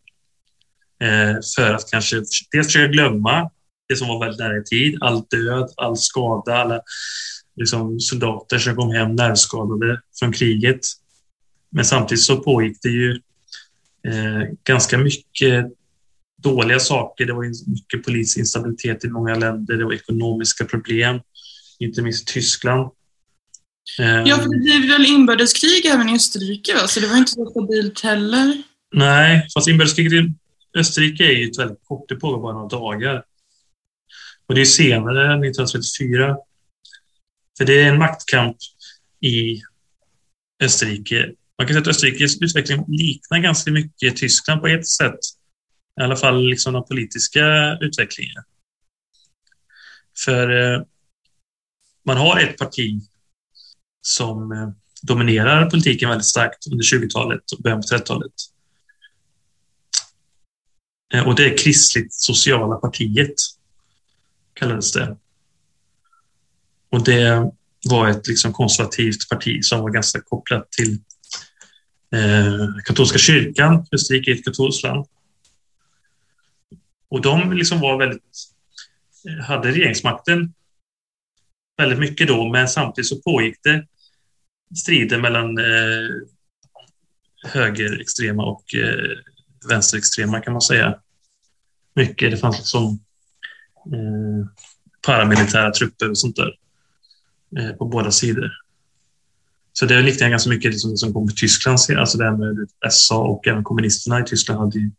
Eh, 1.02 1.38
för 1.56 1.74
att 1.74 1.90
kanske 1.90 2.16
dels 2.52 2.66
försöka 2.66 2.92
glömma 2.92 3.50
det 3.88 3.96
som 3.96 4.08
var 4.08 4.20
väldigt 4.20 4.40
nära 4.40 4.58
i 4.58 4.64
tid, 4.64 4.98
all 5.00 5.22
död, 5.30 5.72
all 5.76 5.96
skada, 5.96 6.56
alla 6.56 6.80
liksom, 7.56 8.00
soldater 8.00 8.58
som 8.58 8.76
kom 8.76 8.90
hem 8.90 9.16
nervskadade 9.16 10.00
från 10.18 10.32
kriget. 10.32 10.80
Men 11.70 11.84
samtidigt 11.84 12.24
så 12.24 12.36
pågick 12.36 12.78
det 12.82 12.88
ju 12.88 13.12
eh, 14.08 14.48
ganska 14.64 14.98
mycket 14.98 15.66
dåliga 16.42 16.78
saker. 16.78 17.26
Det 17.26 17.32
var 17.32 17.70
mycket 17.70 18.04
politisk 18.04 18.38
instabilitet 18.38 19.04
i 19.04 19.08
många 19.08 19.34
länder. 19.34 19.76
Det 19.76 19.84
var 19.84 19.92
ekonomiska 19.92 20.64
problem, 20.64 21.20
inte 21.78 22.02
minst 22.02 22.30
i 22.30 22.32
Tyskland. 22.32 22.90
Ja, 24.26 24.36
för 24.36 24.48
det 24.48 24.58
blev 24.58 24.88
väl 24.88 25.06
inbördeskrig 25.06 25.86
även 25.86 26.08
i 26.08 26.14
Österrike, 26.14 26.74
va? 26.74 26.88
så 26.88 27.00
det 27.00 27.06
var 27.06 27.16
inte 27.16 27.30
så 27.30 27.50
stabilt 27.50 28.00
heller. 28.00 28.62
Nej, 28.94 29.48
fast 29.54 29.68
inbördeskriget 29.68 30.12
i 30.12 30.34
Österrike 30.78 31.24
är 31.24 31.32
ju 31.32 31.50
väldigt 31.58 31.84
kort, 31.84 32.08
det 32.08 32.16
pågår 32.16 32.42
bara 32.42 32.52
några 32.52 32.68
dagar. 32.68 33.24
Och 34.46 34.54
det 34.54 34.60
är 34.60 34.64
senare, 34.64 35.24
1934. 35.24 36.36
För 37.58 37.64
det 37.64 37.82
är 37.82 37.88
en 37.88 37.98
maktkamp 37.98 38.56
i 39.20 39.62
Österrike. 40.62 41.32
Man 41.58 41.66
kan 41.66 41.74
säga 41.74 41.80
att 41.80 41.88
Österrikes 41.88 42.42
utveckling 42.42 42.84
liknar 42.88 43.38
ganska 43.38 43.70
mycket 43.70 44.16
Tyskland 44.16 44.60
på 44.60 44.66
ett 44.66 44.88
sätt. 44.88 45.18
I 46.00 46.02
alla 46.02 46.16
fall 46.16 46.46
liksom 46.46 46.72
den 46.74 46.84
politiska 46.84 47.76
utvecklingen. 47.80 48.42
För 50.24 50.74
eh, 50.74 50.82
man 52.06 52.16
har 52.16 52.40
ett 52.40 52.58
parti 52.58 53.00
som 54.02 54.52
eh, 54.52 54.68
dominerar 55.02 55.70
politiken 55.70 56.08
väldigt 56.08 56.26
starkt 56.26 56.66
under 56.72 56.84
20-talet 56.84 57.52
och 57.52 57.62
början 57.62 57.80
på 57.80 57.86
30-talet. 57.86 58.32
Eh, 61.14 61.28
och 61.28 61.34
det 61.34 61.52
är 61.52 61.58
Kristligt 61.58 62.12
sociala 62.12 62.76
partiet, 62.76 63.34
kallades 64.54 64.92
det. 64.92 65.16
Och 66.90 67.04
det 67.04 67.50
var 67.88 68.08
ett 68.08 68.26
liksom 68.26 68.52
konservativt 68.52 69.28
parti 69.28 69.64
som 69.64 69.80
var 69.80 69.90
ganska 69.90 70.20
kopplat 70.20 70.72
till 70.72 70.98
eh, 72.14 72.66
katolska 72.84 73.18
kyrkan, 73.18 73.86
Österrike 73.92 74.30
är 74.30 74.34
ett 74.34 74.44
katolskt 74.44 74.82
land. 74.82 75.06
Och 77.08 77.20
de 77.20 77.52
liksom 77.52 77.80
var 77.80 77.98
väldigt, 77.98 78.22
eh, 79.28 79.44
hade 79.44 79.72
regeringsmakten 79.72 80.54
väldigt 81.76 81.98
mycket 81.98 82.28
då, 82.28 82.48
men 82.48 82.68
samtidigt 82.68 83.08
så 83.08 83.16
pågick 83.22 83.56
det 83.62 83.86
strider 84.76 85.20
mellan 85.20 85.58
eh, 85.58 86.10
högerextrema 87.44 88.44
och 88.44 88.74
eh, 88.74 89.18
vänsterextrema 89.68 90.40
kan 90.40 90.52
man 90.52 90.62
säga. 90.62 90.98
Mycket. 91.94 92.30
Det 92.30 92.36
fanns 92.36 92.58
liksom 92.58 93.00
eh, 93.86 94.46
paramilitära 95.06 95.70
trupper 95.70 96.10
och 96.10 96.18
sånt 96.18 96.36
där 96.36 96.54
eh, 97.58 97.70
på 97.70 97.84
båda 97.84 98.10
sidor. 98.10 98.50
Så 99.72 99.86
det 99.86 100.02
liknar 100.02 100.28
ganska 100.28 100.50
mycket 100.50 100.70
liksom 100.70 100.90
det 100.90 100.98
som 100.98 101.12
kom 101.12 101.28
på 101.28 101.34
Tyskland, 101.34 101.78
alltså 101.96 102.18
det 102.18 102.24
här 102.24 102.36
med 102.36 102.68
SA 102.92 103.18
och 103.18 103.48
även 103.48 103.64
kommunisterna 103.64 104.20
i 104.20 104.24
Tyskland 104.24 104.60
hade 104.60 104.78
ju 104.78 104.90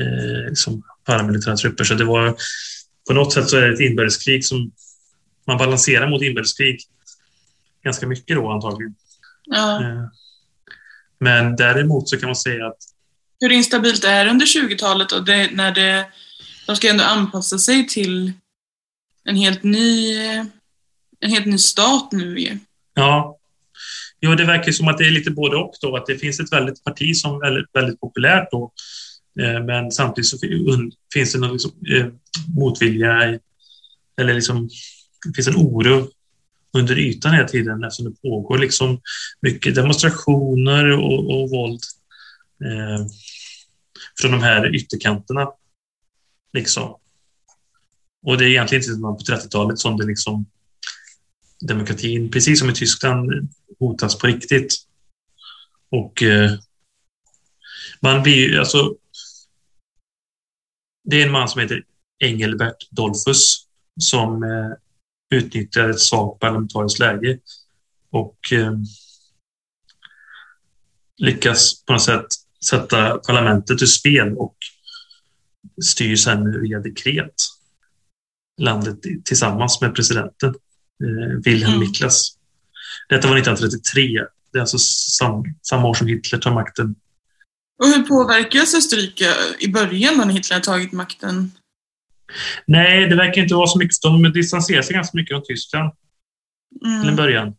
eh, 0.00 0.48
liksom 0.48 0.82
paramilitära 1.04 1.56
trupper. 1.56 1.84
Så 1.84 1.94
det 1.94 2.04
var 2.04 2.36
på 3.08 3.14
något 3.14 3.32
sätt 3.32 3.48
så 3.48 3.56
är 3.56 3.60
det 3.60 3.74
ett 3.74 3.80
inbördeskrig 3.80 4.44
som 4.44 4.72
man 5.46 5.58
balanserar 5.58 6.10
mot 6.10 6.22
inbördeskrig 6.22 6.80
ganska 7.84 8.06
mycket 8.06 8.36
då 8.36 8.50
antagligen. 8.50 8.94
Ja. 9.44 9.82
Eh, 9.82 10.04
men 11.18 11.56
däremot 11.56 12.08
så 12.08 12.16
kan 12.16 12.28
man 12.28 12.36
säga 12.36 12.66
att 12.66 12.78
hur 13.40 13.52
instabilt 13.52 14.04
är 14.04 14.24
det 14.24 14.30
under 14.30 14.46
20-talet 14.46 15.12
och 15.12 15.24
det, 15.24 15.50
när 15.52 15.72
det, 15.72 16.06
de 16.66 16.76
ska 16.76 16.90
ändå 16.90 17.04
anpassa 17.04 17.58
sig 17.58 17.86
till 17.86 18.32
en 19.24 19.36
helt 19.36 19.62
ny, 19.62 20.16
en 21.20 21.30
helt 21.30 21.46
ny 21.46 21.58
stat 21.58 22.12
nu 22.12 22.38
ju. 22.38 22.58
Ja. 22.94 23.36
Jo, 24.20 24.34
det 24.34 24.44
verkar 24.44 24.72
som 24.72 24.88
att 24.88 24.98
det 24.98 25.06
är 25.06 25.10
lite 25.10 25.30
både 25.30 25.56
och 25.56 25.74
då, 25.80 25.96
att 25.96 26.06
det 26.06 26.18
finns 26.18 26.40
ett 26.40 26.52
väldigt 26.52 26.84
parti 26.84 27.16
som 27.16 27.34
är 27.34 27.40
väldigt, 27.40 27.70
väldigt 27.72 28.00
populärt 28.00 28.48
då, 28.50 28.72
eh, 29.40 29.64
men 29.64 29.92
samtidigt 29.92 30.28
så 30.28 30.38
finns 31.14 31.32
det 31.32 31.38
någon 31.38 31.52
liksom, 31.52 31.72
eh, 31.96 32.06
motvilja 32.56 33.38
eller 34.20 34.34
liksom, 34.34 34.68
det 35.26 35.34
finns 35.34 35.48
en 35.48 35.56
oro 35.56 36.08
under 36.72 36.98
ytan 36.98 37.34
hela 37.34 37.48
tiden 37.48 37.84
eftersom 37.84 38.04
det 38.04 38.22
pågår 38.22 38.58
liksom 38.58 39.00
mycket 39.40 39.74
demonstrationer 39.74 40.90
och, 40.90 41.30
och 41.30 41.50
våld 41.50 41.80
eh, 42.64 43.06
från 44.20 44.32
de 44.32 44.40
här 44.40 44.74
ytterkanterna. 44.74 45.48
Liksom. 46.52 46.96
Och 48.26 48.38
det 48.38 48.44
är 48.44 48.48
egentligen 48.48 48.84
inte 48.84 49.00
på 49.00 49.18
30-talet 49.18 49.78
som 49.78 49.96
det 49.96 50.06
liksom 50.06 50.46
demokratin, 51.60 52.30
precis 52.30 52.58
som 52.58 52.70
i 52.70 52.74
Tyskland, 52.74 53.50
hotas 53.78 54.18
på 54.18 54.26
riktigt. 54.26 54.74
Och 55.90 56.22
eh, 56.22 56.50
man 58.00 58.22
blir 58.22 58.58
alltså 58.58 58.94
det 61.04 61.22
är 61.22 61.26
en 61.26 61.32
man 61.32 61.48
som 61.48 61.60
heter 61.60 61.84
Engelbert 62.18 62.90
Dolfus 62.90 63.66
som 64.00 64.42
eh, 64.42 64.72
utnyttjar 65.30 65.88
ett 65.88 66.00
svagt 66.00 66.40
parlamentariskt 66.40 66.98
läge 66.98 67.38
och 68.10 68.38
eh, 68.52 68.72
lyckas 71.16 71.84
på 71.84 71.92
något 71.92 72.02
sätt 72.02 72.26
sätta 72.64 73.18
parlamentet 73.18 73.82
ur 73.82 73.86
spel 73.86 74.36
och 74.36 74.56
styr 75.82 76.16
sen 76.16 76.62
via 76.62 76.78
dekret 76.78 77.34
landet 78.60 78.98
tillsammans 79.24 79.80
med 79.80 79.94
presidenten 79.94 80.54
eh, 81.04 81.42
Wilhelm 81.44 81.74
mm. 81.74 81.80
Miklas. 81.80 82.36
Detta 83.08 83.28
var 83.28 83.36
1933 83.36 84.24
Det 84.52 84.58
är 84.58 84.60
alltså 84.60 84.78
sam, 84.78 85.44
samma 85.62 85.88
år 85.88 85.94
som 85.94 86.06
Hitler 86.06 86.38
tar 86.38 86.54
makten. 86.54 86.94
Och 87.82 87.88
hur 87.88 88.02
påverkas 88.02 88.74
Österrike 88.74 89.34
i 89.58 89.68
början 89.68 90.16
när 90.16 90.26
Hitler 90.26 90.56
har 90.56 90.60
tagit 90.60 90.92
makten? 90.92 91.52
Nej, 92.66 93.08
det 93.08 93.16
verkar 93.16 93.42
inte 93.42 93.54
vara 93.54 93.66
så 93.66 93.78
mycket. 93.78 93.96
De 94.02 94.32
distanserar 94.32 94.82
sig 94.82 94.94
ganska 94.94 95.16
mycket 95.16 95.34
från 95.34 95.42
Tyskland 95.44 95.92
Mm. 96.84 97.00
till 97.02 97.10
en 97.10 97.16
början. 97.16 97.54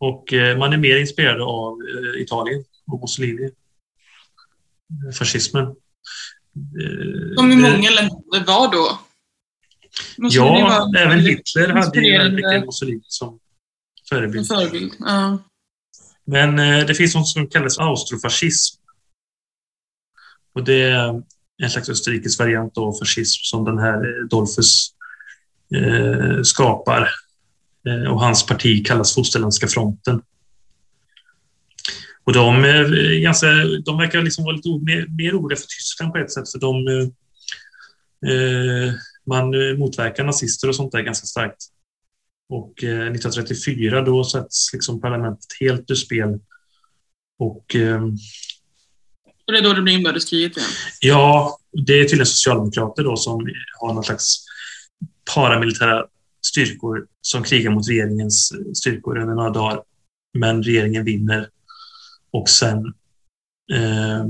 Och 0.00 0.32
eh, 0.32 0.58
man 0.58 0.72
är 0.72 0.76
mer 0.76 0.96
inspirerad 0.98 1.40
av 1.42 1.72
eh, 1.82 2.22
Italien 2.22 2.64
och 2.86 3.00
Mussolini. 3.00 3.50
Fascismen. 5.18 5.64
Eh, 5.66 7.34
Som 7.36 7.52
i 7.52 7.56
många 7.56 7.90
länder 7.90 8.44
var 8.46 8.72
då. 8.72 8.98
Mussolini 10.18 10.58
Ja, 10.60 10.88
var 10.92 11.00
även 11.00 11.20
Hitler 11.20 11.68
hade 11.68 12.00
ju 12.00 12.18
väldigt 12.18 12.66
Mussolini 12.66 13.02
som 13.06 13.38
förebild. 14.08 14.46
förebild. 14.48 14.92
Ja. 14.98 15.38
Men 16.26 16.56
det 16.86 16.94
finns 16.94 17.14
något 17.14 17.28
som 17.28 17.46
kallas 17.48 17.78
austrofascism. 17.78 18.80
Och 20.54 20.64
det 20.64 20.90
en 21.62 21.70
slags 21.70 21.88
österrikisk 21.88 22.38
variant 22.38 22.78
av 22.78 22.92
fascism 22.98 23.40
som 23.42 23.64
den 23.64 23.78
här 23.78 23.96
eh, 23.96 24.26
Dolphus 24.30 24.88
eh, 25.74 26.42
skapar. 26.42 27.08
Eh, 27.88 28.12
och 28.12 28.20
hans 28.20 28.46
parti 28.46 28.86
kallas 28.86 29.14
Fosterländska 29.14 29.68
fronten. 29.68 30.22
Och 32.24 32.32
de, 32.32 32.64
eh, 32.64 33.20
ganska, 33.22 33.46
de 33.84 33.98
verkar 33.98 34.22
liksom 34.22 34.44
vara 34.44 34.56
lite 34.56 34.68
o- 34.68 34.82
mer, 34.84 35.06
mer 35.18 35.38
oroliga 35.38 35.58
för 35.58 35.66
Tyskland 35.66 36.12
på 36.12 36.18
ett 36.18 36.32
sätt, 36.32 36.50
för 36.50 36.58
de, 36.58 36.88
eh, 36.88 37.08
eh 38.32 38.94
man 39.26 39.50
motverkar 39.78 40.24
nazister 40.24 40.68
och 40.68 40.76
sånt 40.76 40.92
där 40.92 41.00
ganska 41.02 41.26
starkt. 41.26 41.56
Och 42.48 42.84
eh, 42.84 42.90
1934 42.90 44.00
då 44.02 44.24
sätts 44.24 44.72
liksom 44.72 45.00
parlamentet 45.00 45.46
helt 45.60 45.90
ur 45.90 45.94
spel. 45.94 46.40
Och 47.38 47.76
eh, 47.76 48.02
och 49.46 49.52
det 49.52 49.58
är 49.58 49.62
då 49.62 49.72
det 49.72 49.82
blir 49.82 49.94
inbördeskriget 49.94 50.56
igen. 50.56 50.68
ja, 51.00 51.58
det 51.72 51.92
är 51.92 52.04
tydligen 52.04 52.26
socialdemokrater 52.26 53.04
då 53.04 53.16
som 53.16 53.46
har 53.80 53.94
någon 53.94 54.04
slags 54.04 54.46
paramilitära 55.34 56.06
styrkor 56.46 57.06
som 57.20 57.42
krigar 57.42 57.70
mot 57.70 57.88
regeringens 57.88 58.52
styrkor 58.74 59.18
under 59.18 59.34
några 59.34 59.50
dagar. 59.50 59.82
Men 60.38 60.62
regeringen 60.62 61.04
vinner. 61.04 61.48
Och 62.30 62.48
sen 62.48 62.78
eh, 63.72 64.24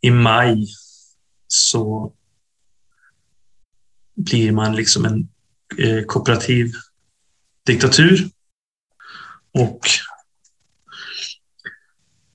i 0.00 0.10
maj 0.10 0.66
så 1.46 2.12
blir 4.16 4.52
man 4.52 4.76
liksom 4.76 5.04
en 5.04 5.28
eh, 5.78 6.04
kooperativ 6.04 6.72
diktatur. 7.66 8.30
Och 9.54 9.80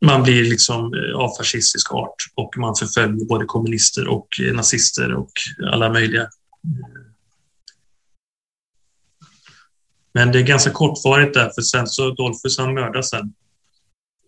man 0.04 0.24
blir 0.24 0.44
liksom 0.44 0.94
eh, 0.94 1.16
av 1.16 1.36
fascistisk 1.38 1.94
art 1.94 2.16
och 2.36 2.58
man 2.58 2.76
förföljer 2.76 3.26
både 3.26 3.46
kommunister 3.46 4.08
och 4.08 4.28
eh, 4.40 4.54
nazister 4.54 5.14
och 5.14 5.32
alla 5.72 5.90
möjliga. 5.90 6.30
Men 10.14 10.32
det 10.32 10.40
är 10.40 10.44
ganska 10.44 10.72
kortvarigt 10.72 11.34
där, 11.34 11.50
för 11.56 11.62
sen 11.62 11.88
så 11.88 12.10
Dolphus 12.10 12.58
han 12.58 12.74
mördas 12.74 13.10
sen. 13.10 13.34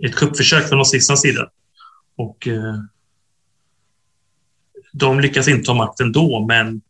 Ett 0.05 0.15
kuppförsök 0.15 0.69
från 0.69 0.77
nazisternas 0.77 1.21
sida. 1.21 1.49
Och 2.15 2.47
eh, 2.47 2.79
de 4.93 5.19
lyckas 5.19 5.47
inte 5.47 5.65
ta 5.65 5.73
makten 5.73 6.11
då, 6.11 6.45
men 6.45 6.81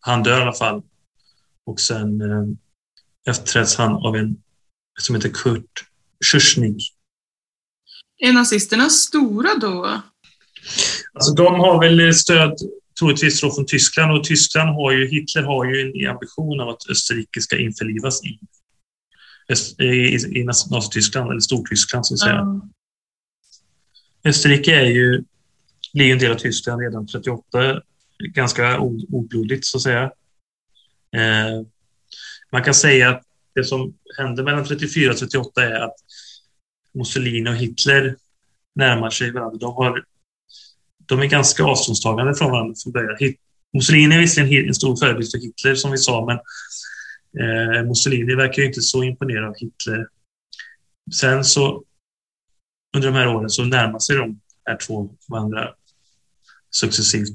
han 0.00 0.22
dör 0.22 0.38
i 0.38 0.42
alla 0.42 0.52
fall. 0.52 0.82
Och 1.64 1.80
sen 1.80 2.20
eh, 2.20 2.46
efterträds 3.30 3.76
han 3.76 3.92
av 3.92 4.16
en 4.16 4.36
som 5.00 5.14
heter 5.14 5.30
Kurt 5.34 5.84
Schuschnigg. 6.24 6.95
Är 8.18 8.32
nazisterna 8.32 8.90
stora 8.90 9.48
då? 9.60 10.02
Alltså, 11.12 11.32
de 11.32 11.54
har 11.54 11.80
väl 11.80 12.14
stöd 12.14 12.58
troligtvis 12.98 13.40
då 13.40 13.50
från 13.50 13.66
Tyskland 13.66 14.12
och 14.12 14.24
Tyskland 14.24 14.70
har 14.70 14.92
ju, 14.92 15.08
Hitler 15.08 15.42
har 15.42 15.64
ju 15.64 15.80
en 15.80 16.10
ambition 16.10 16.60
av 16.60 16.68
att 16.68 16.90
Österrike 16.90 17.40
ska 17.40 17.58
införlivas 17.58 18.24
i, 18.24 18.38
Öst- 19.48 19.80
i, 19.80 20.38
i 20.40 20.44
Nazityskland, 20.44 21.30
eller 21.30 21.40
Stortyskland 21.40 22.06
så 22.06 22.14
att 22.14 22.20
säga. 22.20 22.34
Ja. 22.34 22.68
Österrike 24.24 24.74
är 24.74 24.86
ju, 24.86 25.24
blir 25.94 26.12
en 26.12 26.18
del 26.18 26.32
av 26.32 26.36
Tyskland 26.36 26.80
redan 26.82 27.06
38, 27.06 27.82
ganska 28.34 28.78
oblodigt 29.08 29.66
så 29.66 29.78
att 29.78 29.82
säga. 29.82 30.02
Eh, 31.16 31.66
man 32.52 32.62
kan 32.62 32.74
säga 32.74 33.10
att 33.10 33.22
det 33.54 33.64
som 33.64 33.94
hände 34.18 34.42
mellan 34.42 34.64
34 34.64 35.10
och 35.10 35.18
38 35.18 35.64
är 35.64 35.80
att 35.80 35.94
Mussolini 36.96 37.50
och 37.50 37.56
Hitler 37.56 38.16
närmar 38.74 39.10
sig 39.10 39.32
varandra. 39.32 39.58
De, 39.58 39.74
har, 39.74 40.04
de 41.06 41.20
är 41.20 41.26
ganska 41.26 41.64
avståndstagande 41.64 42.34
från 42.34 42.50
varandra 42.50 42.74
från 42.82 42.92
början. 42.92 43.16
Hit- 43.20 43.40
Mussolini 43.72 44.14
är 44.14 44.20
visserligen 44.20 44.68
en 44.68 44.74
stor 44.74 44.96
förebild 44.96 45.30
för 45.30 45.38
Hitler 45.38 45.74
som 45.74 45.90
vi 45.90 45.98
sa, 45.98 46.26
men 46.26 46.38
eh, 47.44 47.84
Mussolini 47.88 48.34
verkar 48.34 48.62
ju 48.62 48.68
inte 48.68 48.80
så 48.80 49.02
imponerad 49.04 49.48
av 49.48 49.54
Hitler. 49.58 50.06
Sen 51.20 51.44
så 51.44 51.84
under 52.96 53.08
de 53.08 53.14
här 53.14 53.28
åren 53.28 53.50
så 53.50 53.64
närmar 53.64 53.98
sig 53.98 54.16
de 54.16 54.40
här 54.64 54.76
två 54.76 55.10
varandra 55.28 55.74
successivt. 56.70 57.34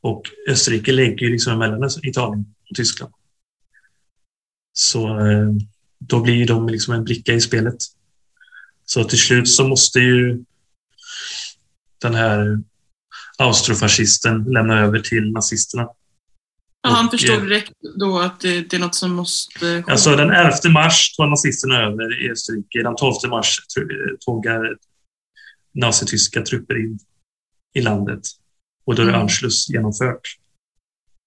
Och 0.00 0.22
Österrike 0.48 0.92
ligger 0.92 1.26
ju 1.26 1.32
liksom 1.32 1.58
mellan 1.58 1.90
Italien 2.02 2.54
och 2.70 2.76
Tyskland. 2.76 3.12
Så 4.72 5.18
eh, 5.18 5.48
då 5.98 6.20
blir 6.20 6.46
de 6.46 6.68
liksom 6.68 6.94
en 6.94 7.04
bricka 7.04 7.32
i 7.32 7.40
spelet. 7.40 7.76
Så 8.90 9.04
till 9.04 9.18
slut 9.18 9.48
så 9.48 9.68
måste 9.68 9.98
ju 9.98 10.44
den 12.02 12.14
här 12.14 12.58
austrofascisten 13.38 14.44
lämna 14.44 14.80
över 14.80 15.00
till 15.00 15.32
nazisterna. 15.32 15.88
Ja, 16.82 16.90
han 16.90 17.10
förstod 17.10 17.36
eh, 17.36 17.42
direkt 17.44 17.72
då 18.00 18.18
att 18.18 18.40
det, 18.40 18.60
det 18.60 18.76
är 18.76 18.80
något 18.80 18.94
som 18.94 19.10
måste. 19.12 19.84
Alltså 19.86 20.16
den 20.16 20.30
11 20.30 20.52
mars 20.70 21.16
tar 21.16 21.26
nazisterna 21.26 21.82
över 21.82 22.24
i 22.26 22.30
Österrike. 22.30 22.82
Den 22.82 22.96
12 22.96 23.14
mars 23.30 23.60
tr- 23.76 24.16
tågar 24.20 24.76
nazityska 25.74 26.42
trupper 26.42 26.78
in 26.84 26.98
i 27.74 27.80
landet. 27.80 28.20
Och 28.84 28.94
då 28.94 29.02
är 29.02 29.08
Mm. 29.08 29.20
Anschluss 29.20 29.68
genomfört. 29.70 30.20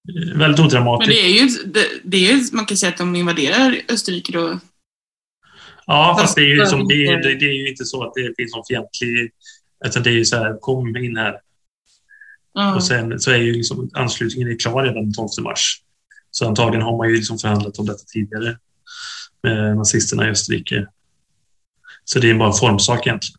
Eh, 0.08 0.38
Väldigt 0.38 0.58
Men 0.58 0.66
odramatiskt. 0.66 1.10
det 1.12 1.20
är 1.20 1.42
ju, 1.42 1.48
det, 1.64 1.86
det 2.04 2.30
är, 2.30 2.54
man 2.54 2.66
kan 2.66 2.76
säga 2.76 2.92
att 2.92 2.98
de 2.98 3.16
invaderar 3.16 3.80
Österrike 3.88 4.32
då. 4.32 4.60
Ja, 5.92 6.16
fast 6.20 6.36
det 6.36 6.42
är, 6.42 6.46
ju 6.46 6.66
som, 6.66 6.88
det, 6.88 7.06
är, 7.06 7.22
det, 7.22 7.34
det 7.34 7.44
är 7.44 7.52
ju 7.52 7.68
inte 7.68 7.84
så 7.84 8.04
att 8.04 8.14
det 8.14 8.34
finns 8.36 8.54
någon 8.54 8.64
fientlig... 8.68 9.32
Utan 9.84 10.02
det 10.02 10.10
är 10.10 10.14
ju 10.14 10.24
så 10.24 10.36
här, 10.36 10.58
kom 10.60 10.96
in 10.96 11.16
här. 11.16 11.40
Ja. 12.54 12.74
Och 12.74 12.84
sen 12.84 13.20
så 13.20 13.30
är 13.30 13.36
ju 13.36 13.52
liksom 13.52 13.90
anslutningen 13.94 14.48
är 14.48 14.58
klar 14.58 14.82
redan 14.82 15.04
den 15.04 15.12
12 15.12 15.28
mars. 15.42 15.82
Så 16.30 16.48
antagligen 16.48 16.82
har 16.82 16.96
man 16.96 17.08
ju 17.08 17.16
liksom 17.16 17.38
förhandlat 17.38 17.78
om 17.78 17.86
detta 17.86 18.04
tidigare 18.12 18.58
med 19.42 19.76
nazisterna 19.76 20.28
i 20.28 20.30
Österrike. 20.30 20.86
Så 22.04 22.18
det 22.18 22.30
är 22.30 22.34
bara 22.34 22.48
en 22.48 22.54
formsak 22.54 23.06
egentligen. 23.06 23.38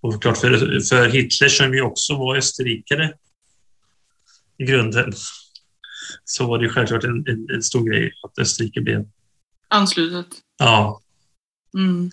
Och 0.00 0.22
klart 0.22 0.38
för, 0.38 0.80
för 0.80 1.08
Hitler 1.08 1.48
som 1.48 1.74
ju 1.74 1.80
också 1.80 2.14
var 2.16 2.36
österrikare 2.36 3.12
i 4.58 4.64
grunden 4.64 5.12
så 6.24 6.46
var 6.46 6.58
det 6.58 6.68
självklart 6.68 7.04
en, 7.04 7.24
en, 7.28 7.50
en 7.54 7.62
stor 7.62 7.90
grej 7.90 8.12
att 8.22 8.38
Österrike 8.38 8.80
blev... 8.80 9.04
Anslutet. 9.68 10.26
Ja, 10.58 11.02
Mm. 11.74 12.10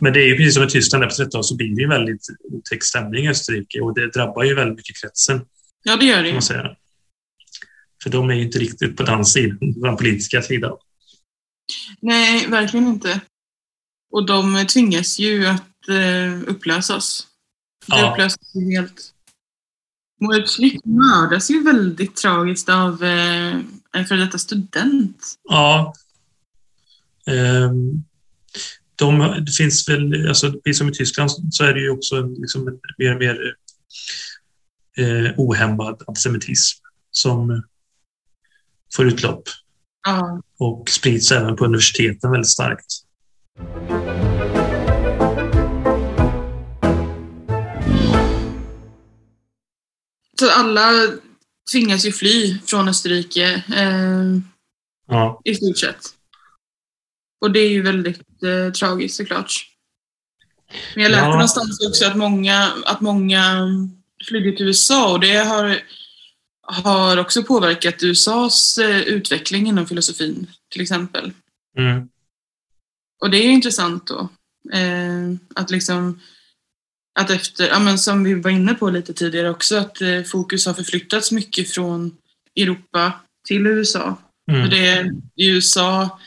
men 0.00 0.12
det 0.12 0.20
är 0.22 0.26
ju 0.26 0.36
precis 0.36 0.54
som 0.54 0.62
i 0.62 0.68
Tyskland, 0.70 1.04
där 1.04 1.08
på 1.08 1.14
30 1.14 1.42
så 1.42 1.56
blir 1.56 1.74
det 1.76 1.82
ju 1.82 1.88
väldigt 1.88 2.26
otäck 2.52 2.84
stämning 2.84 3.24
i 3.24 3.28
Österrike 3.28 3.80
och 3.80 3.94
det 3.94 4.10
drabbar 4.10 4.44
ju 4.44 4.54
väldigt 4.54 4.76
mycket 4.76 4.96
kretsen. 5.00 5.44
Ja, 5.82 5.96
det 5.96 6.04
gör 6.06 6.16
det 6.16 6.22
kan 6.22 6.26
ju. 6.28 6.32
man 6.32 6.42
säga. 6.42 6.76
För 8.02 8.10
de 8.10 8.30
är 8.30 8.34
ju 8.34 8.42
inte 8.42 8.58
riktigt 8.58 8.96
på 8.96 9.02
den 9.02 9.24
sidan, 9.24 9.58
på 9.80 9.86
den 9.86 9.96
politiska 9.96 10.42
sidan. 10.42 10.76
Nej, 12.00 12.46
verkligen 12.46 12.86
inte. 12.86 13.20
Och 14.12 14.26
de 14.26 14.66
tvingas 14.66 15.18
ju 15.18 15.46
att 15.46 15.88
eh, 15.88 16.42
upplösas. 16.50 17.26
Det 17.86 17.96
Ja. 17.96 18.12
upplösas 18.12 18.54
ju 18.54 18.76
helt. 18.76 19.10
Moe 20.20 20.46
Schlick 20.46 20.84
mördas 20.84 21.50
ju 21.50 21.62
väldigt 21.62 22.16
tragiskt 22.16 22.68
av 22.68 23.04
eh, 23.04 23.54
en 23.92 24.06
före 24.08 24.18
detta 24.24 24.38
student. 24.38 25.34
Ja. 25.42 25.94
Ehm, 27.26 28.04
de, 28.96 29.18
det 29.46 29.52
finns 29.52 29.88
väl, 29.88 30.28
alltså, 30.28 30.52
precis 30.52 30.78
som 30.78 30.88
i 30.88 30.92
Tyskland 30.92 31.30
så 31.50 31.64
är 31.64 31.74
det 31.74 31.80
ju 31.80 31.90
också 31.90 32.22
liksom, 32.22 32.68
en 32.68 32.78
mer 32.98 33.12
och 33.14 33.18
mer 33.18 33.54
eh, 34.98 35.32
ohämmad 35.36 36.02
antisemitism 36.06 36.84
som 37.10 37.62
får 38.96 39.06
utlopp 39.06 39.42
Ja. 40.06 40.42
och 40.58 40.88
sprids 40.88 41.32
även 41.32 41.56
på 41.56 41.64
universiteten 41.64 42.30
väldigt 42.30 42.50
starkt. 42.50 42.86
Så 50.40 50.50
alla 50.50 50.90
tvingas 51.72 52.06
ju 52.06 52.12
fly 52.12 52.58
från 52.66 52.88
Österrike 52.88 53.64
eh, 53.76 54.38
Ja. 55.08 55.40
i 55.44 55.54
stort 55.54 55.78
sett. 55.78 55.96
Och 57.44 57.50
det 57.52 57.60
är 57.60 57.68
ju 57.70 57.82
väldigt 57.82 58.42
eh, 58.42 58.72
tragiskt 58.72 59.16
såklart. 59.16 59.52
Men 60.94 61.02
jag 61.02 61.10
läste 61.10 61.24
Ja. 61.26 61.32
någonstans 61.32 61.86
också 61.88 62.06
att 62.06 62.16
många, 62.16 62.72
att 62.86 63.00
många 63.00 63.68
flydde 64.28 64.56
till 64.56 64.66
USA 64.66 65.12
och 65.12 65.20
det 65.20 65.36
har, 65.36 65.78
har 66.62 67.16
också 67.16 67.42
påverkat 67.42 68.02
USAs 68.02 68.78
eh, 68.78 69.00
utveckling 69.00 69.66
inom 69.66 69.86
filosofin 69.86 70.46
till 70.70 70.82
exempel. 70.82 71.32
Mm. 71.78 72.08
Och 73.22 73.30
det 73.30 73.36
är 73.36 73.44
ju 73.44 73.52
intressant 73.52 74.06
då. 74.06 74.28
Eh, 74.72 75.34
att 75.54 75.70
liksom 75.70 76.20
att 77.18 77.30
efter, 77.30 77.68
ja, 77.68 77.78
men 77.78 77.98
som 77.98 78.24
vi 78.24 78.34
var 78.34 78.50
inne 78.50 78.74
på 78.74 78.90
lite 78.90 79.12
tidigare 79.14 79.50
också, 79.50 79.76
att 79.76 80.00
eh, 80.00 80.22
fokus 80.22 80.66
har 80.66 80.74
förflyttats 80.74 81.32
mycket 81.32 81.70
från 81.70 82.16
Europa 82.56 83.12
till 83.48 83.66
USA. 83.66 84.16
För 84.50 84.56
Mm. 84.56 84.70
det, 84.70 85.10
I 85.44 85.48
USA 85.48 86.18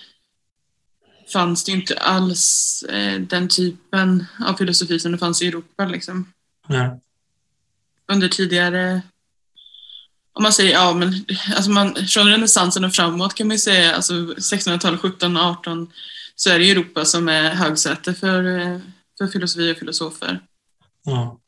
fanns 1.34 1.64
det 1.64 1.72
inte 1.72 1.98
alls 1.98 2.84
eh, 2.90 3.22
den 3.22 3.48
typen 3.48 4.26
av 4.46 4.54
filosofi 4.54 5.00
som 5.00 5.12
det 5.12 5.18
fanns 5.18 5.42
i 5.42 5.48
Europa. 5.48 5.86
Liksom. 5.86 6.34
Nej. 6.68 7.00
Under 8.08 8.28
tidigare, 8.28 9.02
om 10.34 10.44
man 10.44 10.54
säger, 10.54 10.72
ja 10.72 10.94
men 10.94 11.26
alltså 11.56 11.72
man, 11.72 11.96
från 11.96 12.28
renässansen 12.28 12.86
och 12.86 12.94
framåt 12.94 13.34
kan 13.34 13.48
man 13.48 13.56
ju 13.56 13.60
säga, 13.60 13.96
alltså 13.96 14.14
1600-tal, 14.14 14.98
17, 14.98 15.38
18, 15.38 15.92
så 16.36 16.50
är 16.50 16.60
det 16.60 16.72
Europa 16.72 17.06
som 17.06 17.30
är 17.30 17.50
högsäte 17.50 18.14
för, 18.14 18.60
eh, 18.60 18.80
för 19.18 19.28
filosofi 19.28 19.74
och 19.74 19.78
filosofer. 19.78 20.40
Ja. 21.04 21.40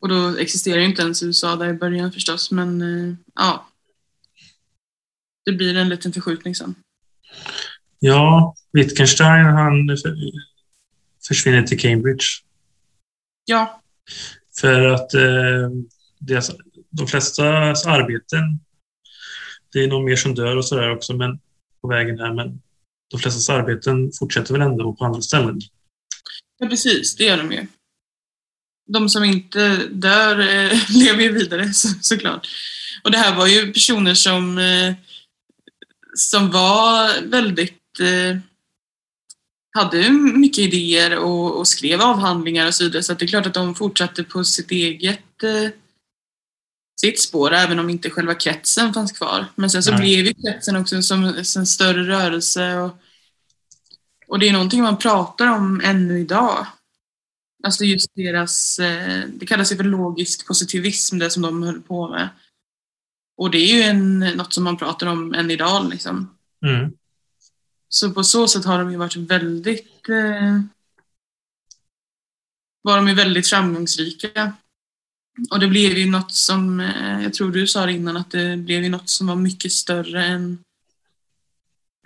Och 0.00 0.08
då 0.08 0.36
existerar 0.36 0.80
ju 0.80 0.84
inte 0.84 1.02
ens 1.02 1.22
USA 1.22 1.56
där 1.56 1.68
i 1.68 1.72
början 1.72 2.12
förstås, 2.12 2.50
men 2.50 2.82
eh, 2.82 3.14
ja. 3.34 3.68
Det 5.44 5.52
blir 5.52 5.76
en 5.76 5.88
liten 5.88 6.12
förskjutning 6.12 6.54
sen. 6.54 6.74
ja, 7.98 8.54
Wittgenstein 8.72 9.44
han 9.44 9.88
för, 9.88 10.16
försvinner 11.28 11.62
till 11.62 11.80
Cambridge. 11.80 12.24
Ja, 13.44 13.82
För 14.60 14.84
att 14.84 15.14
eh, 15.14 15.70
deras, 16.18 16.50
de 16.90 17.06
flestas 17.06 17.86
arbeten, 17.86 18.60
det 19.72 19.84
är 19.84 19.88
nog 19.88 20.04
mer 20.04 20.16
som 20.16 20.34
dör 20.34 20.56
och 20.56 20.64
sådär 20.64 20.90
också 20.90 21.14
men, 21.14 21.38
på 21.80 21.88
vägen 21.88 22.18
här, 22.18 22.34
men 22.34 22.60
de 23.10 23.20
flestas 23.20 23.50
arbeten 23.50 24.12
fortsätter 24.18 24.52
väl 24.52 24.62
ändå 24.62 24.92
på 24.94 25.04
andra 25.04 25.20
ställen. 25.20 25.60
ja 26.58 26.68
precis, 26.68 27.16
det 27.16 27.24
gör 27.24 27.36
de 27.36 27.52
ju. 27.52 27.66
De 28.86 29.08
som 29.08 29.24
inte 29.24 29.76
dör 29.90 30.40
eh, 30.40 30.78
lever 30.98 31.22
ju 31.22 31.32
vidare 31.32 31.68
så, 31.72 31.88
såklart. 32.00 32.48
Och 33.04 33.10
det 33.10 33.18
här 33.18 33.36
var 33.36 33.46
ju 33.46 33.72
personer 33.72 34.14
som, 34.14 34.58
eh, 34.58 34.94
som 36.14 36.50
var 36.50 37.22
väldigt 37.30 38.00
eh, 38.00 38.38
hade 39.78 40.10
mycket 40.12 40.58
idéer 40.58 41.18
och, 41.18 41.58
och 41.58 41.68
skrev 41.68 42.00
avhandlingar 42.00 42.66
och 42.66 42.74
så 42.74 42.84
vidare 42.84 43.02
så 43.02 43.14
det 43.14 43.24
är 43.24 43.28
klart 43.28 43.46
att 43.46 43.54
de 43.54 43.74
fortsatte 43.74 44.24
på 44.24 44.44
sitt 44.44 44.70
eget 44.70 45.42
eh, 45.42 45.70
sitt 47.00 47.20
spår 47.20 47.52
även 47.52 47.78
om 47.78 47.90
inte 47.90 48.10
själva 48.10 48.34
kretsen 48.34 48.94
fanns 48.94 49.12
kvar. 49.12 49.46
Men 49.54 49.70
sen 49.70 49.82
så 49.82 49.90
Nej. 49.90 50.00
blev 50.00 50.26
ju 50.26 50.34
kretsen 50.34 50.76
också 50.76 51.02
som 51.02 51.24
en 51.56 51.66
större 51.66 52.08
rörelse 52.08 52.76
och, 52.76 52.98
och 54.26 54.38
det 54.38 54.48
är 54.48 54.52
någonting 54.52 54.82
man 54.82 54.98
pratar 54.98 55.46
om 55.46 55.80
ännu 55.84 56.20
idag. 56.20 56.66
Alltså 57.64 57.84
just 57.84 58.14
deras, 58.14 58.78
eh, 58.78 59.22
det 59.28 59.46
kallas 59.46 59.72
ju 59.72 59.76
för 59.76 59.84
logisk 59.84 60.46
positivism, 60.46 61.18
det 61.18 61.30
som 61.30 61.42
de 61.42 61.62
höll 61.62 61.80
på 61.80 62.08
med. 62.08 62.28
Och 63.36 63.50
det 63.50 63.58
är 63.58 63.74
ju 63.74 63.82
en, 63.82 64.18
något 64.18 64.52
som 64.52 64.64
man 64.64 64.76
pratar 64.76 65.06
om 65.06 65.34
än 65.34 65.50
idag 65.50 65.88
liksom. 65.90 66.36
Mm. 66.66 66.92
Så 67.88 68.10
på 68.10 68.24
så 68.24 68.48
sätt 68.48 68.64
har 68.64 68.78
de 68.78 68.90
ju 68.90 68.96
varit 68.96 69.16
väldigt 69.16 70.08
eh, 70.08 70.60
var 72.82 72.96
de 72.96 73.08
ju 73.08 73.14
väldigt 73.14 73.48
framgångsrika. 73.48 74.52
Och 75.50 75.60
det 75.60 75.68
blev 75.68 75.92
ju 75.92 76.10
något 76.10 76.32
som, 76.32 76.80
eh, 76.80 77.22
jag 77.22 77.34
tror 77.34 77.52
du 77.52 77.66
sa 77.66 77.86
det 77.86 77.92
innan, 77.92 78.16
att 78.16 78.30
det 78.30 78.56
blev 78.56 78.82
ju 78.82 78.88
något 78.88 79.10
som 79.10 79.26
var 79.26 79.36
mycket 79.36 79.72
större 79.72 80.24
än, 80.24 80.58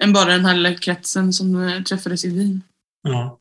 än 0.03 0.13
bara 0.13 0.33
den 0.33 0.45
här 0.45 0.55
lilla 0.55 0.75
kretsen 0.75 1.33
som 1.33 1.69
eh, 1.69 1.83
träffades 1.83 2.25
i 2.25 2.29
Wien. 2.29 2.63
Ja. 3.03 3.39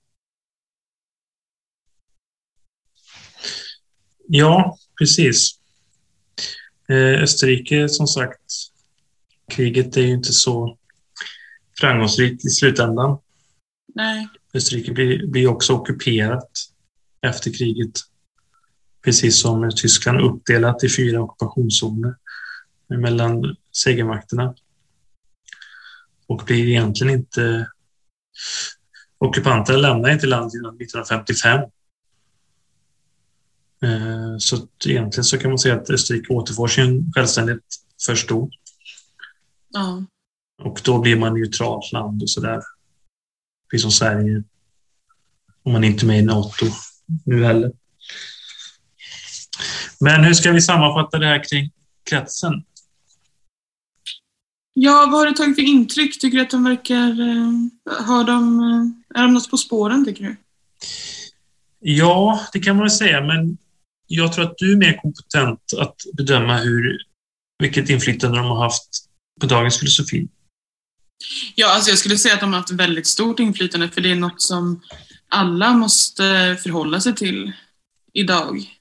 Ja, 4.28 4.78
precis. 5.00 5.60
Eh, 6.88 7.22
Österrike, 7.24 7.90
som 7.90 8.08
sagt, 8.08 8.42
kriget 9.48 9.98
är 9.98 10.02
ju 10.02 10.14
inte 10.14 10.34
så 10.34 10.78
framgångsrikt 11.82 12.46
i 12.46 12.50
slutändan. 12.50 13.18
Nej, 13.96 14.28
Österrike 14.54 14.92
blir, 14.92 15.28
blir 15.28 15.48
också 15.48 15.74
ockuperat 15.74 16.50
efter 17.22 17.54
kriget. 17.54 18.00
Precis 19.04 19.42
som 19.42 19.72
Tyskland 19.76 20.22
uppdelat 20.22 20.84
i 20.84 20.90
fyra 20.90 21.22
ockupationszoner 21.22 22.16
mellan 22.88 23.56
segermakterna. 23.72 24.56
Och 26.28 26.44
blir 26.46 26.68
egentligen 26.68 27.14
inte... 27.14 27.68
Ockupanterna 29.18 29.78
lämnar 29.78 30.10
inte 30.10 30.28
landet 30.28 30.54
innan 30.54 30.76
1955. 30.76 31.60
Eh, 33.84 34.38
Så 34.38 34.68
egentligen 34.86 35.24
så 35.24 35.38
kan 35.38 35.52
man 35.52 35.60
säga 35.60 35.76
att 35.76 35.90
Österrike 35.90 36.34
återfår 36.34 36.68
sin 36.68 37.12
självständighet 37.16 37.64
först 38.06 38.30
då. 38.30 38.50
ja, 39.70 40.06
Och 40.64 40.82
då 40.84 41.00
blir 41.00 41.16
man 41.16 41.34
neutralt 41.34 41.92
land 41.92 42.22
och 42.22 42.30
sådär. 42.30 42.62
Precis 43.72 43.82
som 43.82 43.92
Sverige. 43.92 44.44
Om 45.64 45.72
man 45.72 45.84
inte 45.84 46.06
är 46.06 46.08
med 46.08 46.20
i 46.20 46.22
NATO 46.22 46.66
nu 47.26 47.46
heller. 47.46 47.72
Men 50.00 50.24
hur 50.24 50.34
ska 50.34 50.52
vi 50.52 50.62
sammanfatta 50.62 51.20
det 51.20 51.26
här 51.28 51.44
kring 51.50 51.72
kretsen? 52.10 52.54
Ja, 54.74 55.08
vad 55.12 55.20
har 55.20 55.26
du 55.26 55.34
tagit 55.34 55.56
för 55.56 55.62
intryck? 55.62 56.20
Tycker 56.20 56.38
du 56.38 56.44
att 56.44 56.50
de 56.50 56.64
verkar... 56.64 57.10
eh, 57.10 58.06
Har 58.06 58.24
de, 58.24 58.60
eh, 58.60 59.20
är 59.20 59.24
de 59.24 59.34
något 59.34 59.50
på 59.50 59.58
spåren, 59.58 60.06
tycker 60.06 60.24
du? 60.24 60.36
Ja, 61.80 62.40
det 62.54 62.60
kan 62.60 62.76
man 62.76 62.84
väl 62.84 62.92
säga, 62.92 63.22
men 63.22 63.58
jag 64.08 64.34
tror 64.34 64.46
att 64.46 64.58
du 64.58 64.72
är 64.72 64.78
mer 64.78 65.00
kompetent 65.02 65.74
att 65.78 65.96
bedöma 66.14 66.58
hur, 66.58 66.98
vilket 67.60 67.90
inflytande 67.90 68.38
de 68.38 68.46
har 68.46 68.64
haft 68.64 68.90
på 69.42 69.48
dagens 69.48 69.80
filosofi. 69.80 70.28
Ja, 71.56 71.74
alltså 71.74 71.90
jag 71.90 72.00
skulle 72.00 72.18
säga 72.18 72.34
att 72.34 72.40
de 72.40 72.54
har 72.54 72.60
haft 72.60 72.72
väldigt 72.72 73.08
stort 73.08 73.40
inflytande 73.40 73.90
för 73.90 74.02
det 74.02 74.12
är 74.12 74.16
något 74.16 74.42
som 74.42 74.82
alla 75.30 75.74
måste 75.74 76.58
förhålla 76.64 77.02
sig 77.02 77.16
till 77.16 77.52
idag. 78.14 78.78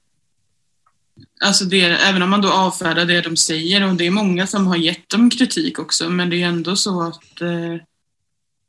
Alltså 1.40 1.64
det, 1.64 1.80
även 1.80 2.22
om 2.22 2.30
man 2.30 2.42
då 2.42 2.52
avfärdar 2.52 3.04
det 3.04 3.20
de 3.20 3.36
säger 3.36 3.88
och 3.88 3.94
det 3.94 4.06
är 4.06 4.10
många 4.10 4.46
som 4.46 4.66
har 4.66 4.76
gett 4.76 5.08
dem 5.08 5.30
kritik 5.30 5.78
också 5.78 6.08
men 6.08 6.30
det 6.30 6.42
är 6.42 6.46
ändå 6.46 6.76
så 6.76 7.02
att, 7.02 7.40
eh, 7.40 7.76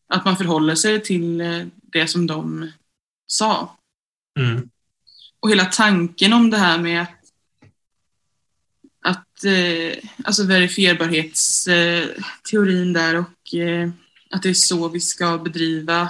att 0.08 0.26
man 0.26 0.38
förhåller 0.38 0.76
sig 0.76 1.04
till 1.04 1.42
eh, 1.42 1.66
det 1.92 2.08
som 2.08 2.28
de 2.28 2.72
sa. 3.28 3.78
Mm. 4.40 4.70
Och 5.40 5.52
hela 5.52 5.66
tanken 5.66 6.34
om 6.34 6.50
det 6.50 6.58
här 6.58 6.78
med 6.78 7.02
att, 7.02 7.21
alltså 10.24 10.44
verifierbarhetsteorin 10.44 12.94
där 12.94 13.16
och 13.16 13.56
eh, 13.56 13.90
att 14.30 14.44
det 14.44 14.50
är 14.50 14.54
så 14.54 14.90
vi 14.90 15.00
ska 15.00 15.38
bedriva 15.38 16.10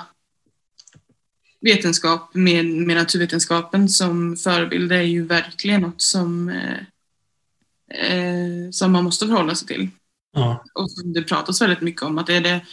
vetenskap 1.61 2.35
med, 2.35 2.65
med 2.65 2.97
naturvetenskapen 2.97 3.89
som 3.89 4.37
förebild 4.37 4.91
är 4.91 5.01
ju 5.01 5.25
verkligen 5.25 5.81
något 5.81 6.01
som, 6.01 6.49
eh, 6.49 6.77
eh, 8.13 8.69
som 8.71 8.91
man 8.91 9.03
måste 9.03 9.27
förhålla 9.27 9.55
sig 9.55 9.67
till. 9.67 9.89
Ja. 10.33 10.63
Och 10.73 10.91
som 10.91 11.13
det 11.13 11.23
pratas 11.23 11.61
väldigt 11.61 11.81
mycket 11.81 12.01
om 12.01 12.17
att 12.17 12.29
är 12.29 12.41
det, 12.41 12.65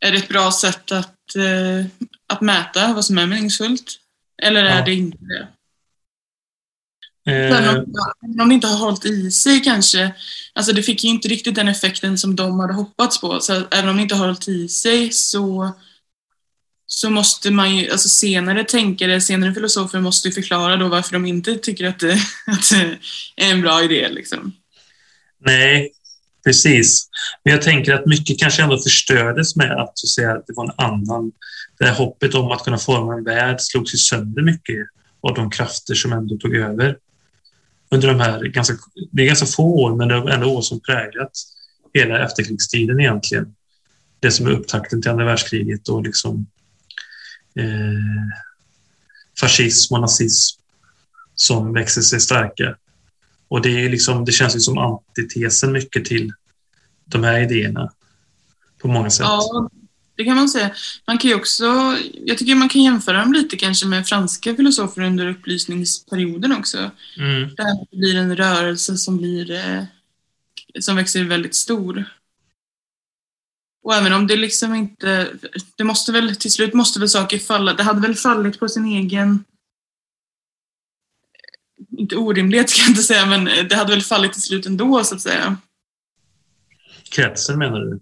är 0.00 0.12
det 0.12 0.18
ett 0.18 0.28
bra 0.28 0.52
sätt 0.52 0.92
att, 0.92 1.36
eh, 1.36 1.84
att 2.26 2.40
mäta 2.40 2.94
vad 2.94 3.04
som 3.04 3.18
är 3.18 3.26
meningsfullt? 3.26 3.96
Eller 4.42 4.64
är 4.64 4.78
Ja. 4.78 4.84
det 4.84 4.94
inte 4.94 5.18
det? 5.24 5.48
Eh, 7.26 7.56
Sen 7.56 7.68
om, 7.68 8.40
om 8.40 8.48
det 8.48 8.54
inte 8.54 8.66
har 8.66 8.78
hållit 8.78 9.04
i 9.04 9.30
sig 9.30 9.60
kanske, 9.60 10.14
alltså 10.54 10.72
det 10.72 10.82
fick 10.82 11.04
ju 11.04 11.10
inte 11.10 11.28
riktigt 11.28 11.54
den 11.54 11.68
effekten 11.68 12.18
som 12.18 12.36
de 12.36 12.60
hade 12.60 12.74
hoppats 12.74 13.20
på. 13.20 13.40
Så 13.40 13.62
även 13.70 13.88
om 13.88 13.96
det 13.96 14.02
inte 14.02 14.14
har 14.14 14.26
hållit 14.26 14.48
i 14.48 14.68
sig 14.68 15.12
så, 15.12 15.74
så 16.86 17.10
måste 17.10 17.50
man 17.50 17.76
ju, 17.76 17.90
alltså 17.90 18.08
senare 18.08 18.64
tänkare, 18.64 19.20
senare 19.20 19.54
filosofer 19.54 20.00
måste 20.00 20.28
ju 20.28 20.34
förklara 20.34 20.76
då 20.76 20.88
varför 20.88 21.12
de 21.12 21.26
inte 21.26 21.56
tycker 21.56 21.86
att 21.86 21.98
det, 21.98 22.12
att 22.46 22.70
det 22.70 22.98
är 23.44 23.50
en 23.50 23.60
bra 23.60 23.82
idé. 23.82 24.08
Liksom. 24.10 24.52
nej, 25.44 25.92
precis. 26.44 27.08
Men 27.44 27.52
jag 27.52 27.62
tänker 27.62 27.94
att 27.94 28.06
mycket 28.06 28.38
kanske 28.38 28.62
ändå 28.62 28.78
förstördes 28.78 29.56
med 29.56 29.72
att, 29.72 29.98
så 29.98 30.04
att 30.04 30.10
säga, 30.10 30.32
att 30.32 30.46
det 30.46 30.52
var 30.56 30.64
en 30.64 30.86
annan... 30.86 31.32
Det 31.78 31.86
här 31.86 31.94
hoppet 31.94 32.34
om 32.34 32.50
att 32.50 32.64
kunna 32.64 32.78
forma 32.78 33.14
en 33.14 33.24
värld 33.24 33.56
slogs 33.60 33.94
ju 33.94 33.98
sönder 33.98 34.42
mycket 34.42 34.76
av 35.22 35.34
de 35.34 35.50
krafter 35.50 35.94
som 35.94 36.12
ändå 36.12 36.36
tog 36.36 36.56
över 36.56 36.96
under 37.90 38.08
de 38.08 38.20
här 38.20 38.42
ganska, 38.42 38.74
det 39.12 39.22
är 39.22 39.26
ganska 39.26 39.46
få 39.46 39.64
år, 39.64 39.96
men 39.96 40.08
det 40.08 40.14
är 40.14 40.28
ändå 40.28 40.56
år 40.56 40.62
som 40.62 40.80
präglat 40.80 41.32
hela 41.94 42.24
efterkrigstiden 42.24 43.00
egentligen. 43.00 43.54
Det 44.20 44.30
som 44.30 44.46
är 44.46 44.50
upptakten 44.50 45.02
till 45.02 45.10
andra 45.10 45.24
världskriget 45.24 45.88
och 45.88 46.02
liksom 46.02 46.46
eh, 47.54 48.38
fascism 49.40 49.94
och 49.94 50.00
nazism 50.00 50.60
som 51.34 51.72
växer 51.72 52.02
sig 52.02 52.20
starka. 52.20 52.76
Och 53.48 53.62
det, 53.62 53.84
är 53.84 53.88
liksom, 53.88 54.24
det 54.24 54.32
känns 54.32 54.56
ju 54.56 54.60
som 54.60 54.78
antitesen 54.78 55.72
mycket 55.72 56.04
till 56.04 56.32
de 57.04 57.24
här 57.24 57.40
idéerna 57.40 57.92
på 58.82 58.88
många 58.88 59.10
sätt. 59.10 59.26
Ja, 59.26 59.70
det 60.20 60.24
kan 60.24 60.36
man 60.36 60.48
säga. 60.48 60.70
Man 61.06 61.18
kan 61.18 61.30
ju 61.30 61.36
också, 61.36 61.96
jag 62.24 62.38
tycker 62.38 62.54
man 62.54 62.68
kan 62.68 62.82
jämföra 62.82 63.20
dem 63.20 63.32
lite 63.32 63.56
kanske 63.56 63.86
med 63.86 64.06
franska 64.06 64.56
filosofer 64.56 65.02
under 65.02 65.28
upplysningsperioden 65.28 66.52
också. 66.52 66.90
Mm. 67.16 67.54
Det 67.54 67.62
här 67.62 67.86
blir 67.90 68.16
en 68.16 68.36
rörelse 68.36 68.96
som 68.96 69.16
blir 69.16 69.50
eh, 69.50 69.82
som 70.80 70.96
växer 70.96 71.24
väldigt 71.24 71.54
stor. 71.54 72.04
Och 73.82 73.94
även 73.94 74.12
om 74.12 74.26
det 74.26 74.36
liksom 74.36 74.74
inte, 74.74 75.28
det 75.76 75.84
måste 75.84 76.12
väl 76.12 76.36
till 76.36 76.52
slut 76.52 76.74
måste 76.74 77.00
väl 77.00 77.08
saker 77.08 77.38
falla, 77.38 77.74
det 77.74 77.82
hade 77.82 78.00
väl 78.00 78.14
fallit 78.14 78.60
på 78.60 78.68
sin 78.68 78.84
egen 78.84 79.44
inte 81.98 82.16
orimlighet 82.16 82.72
kan 82.72 82.82
jag 82.82 82.90
inte 82.90 83.02
säga, 83.02 83.26
men 83.26 83.44
det 83.44 83.74
hade 83.74 83.90
väl 83.92 84.02
fallit 84.02 84.32
till 84.32 84.42
slut 84.42 84.66
ändå 84.66 85.04
så 85.04 85.14
att 85.14 85.20
säga. 85.20 85.56
Kretsen 87.10 87.58
menar 87.58 87.80
du? 87.80 88.00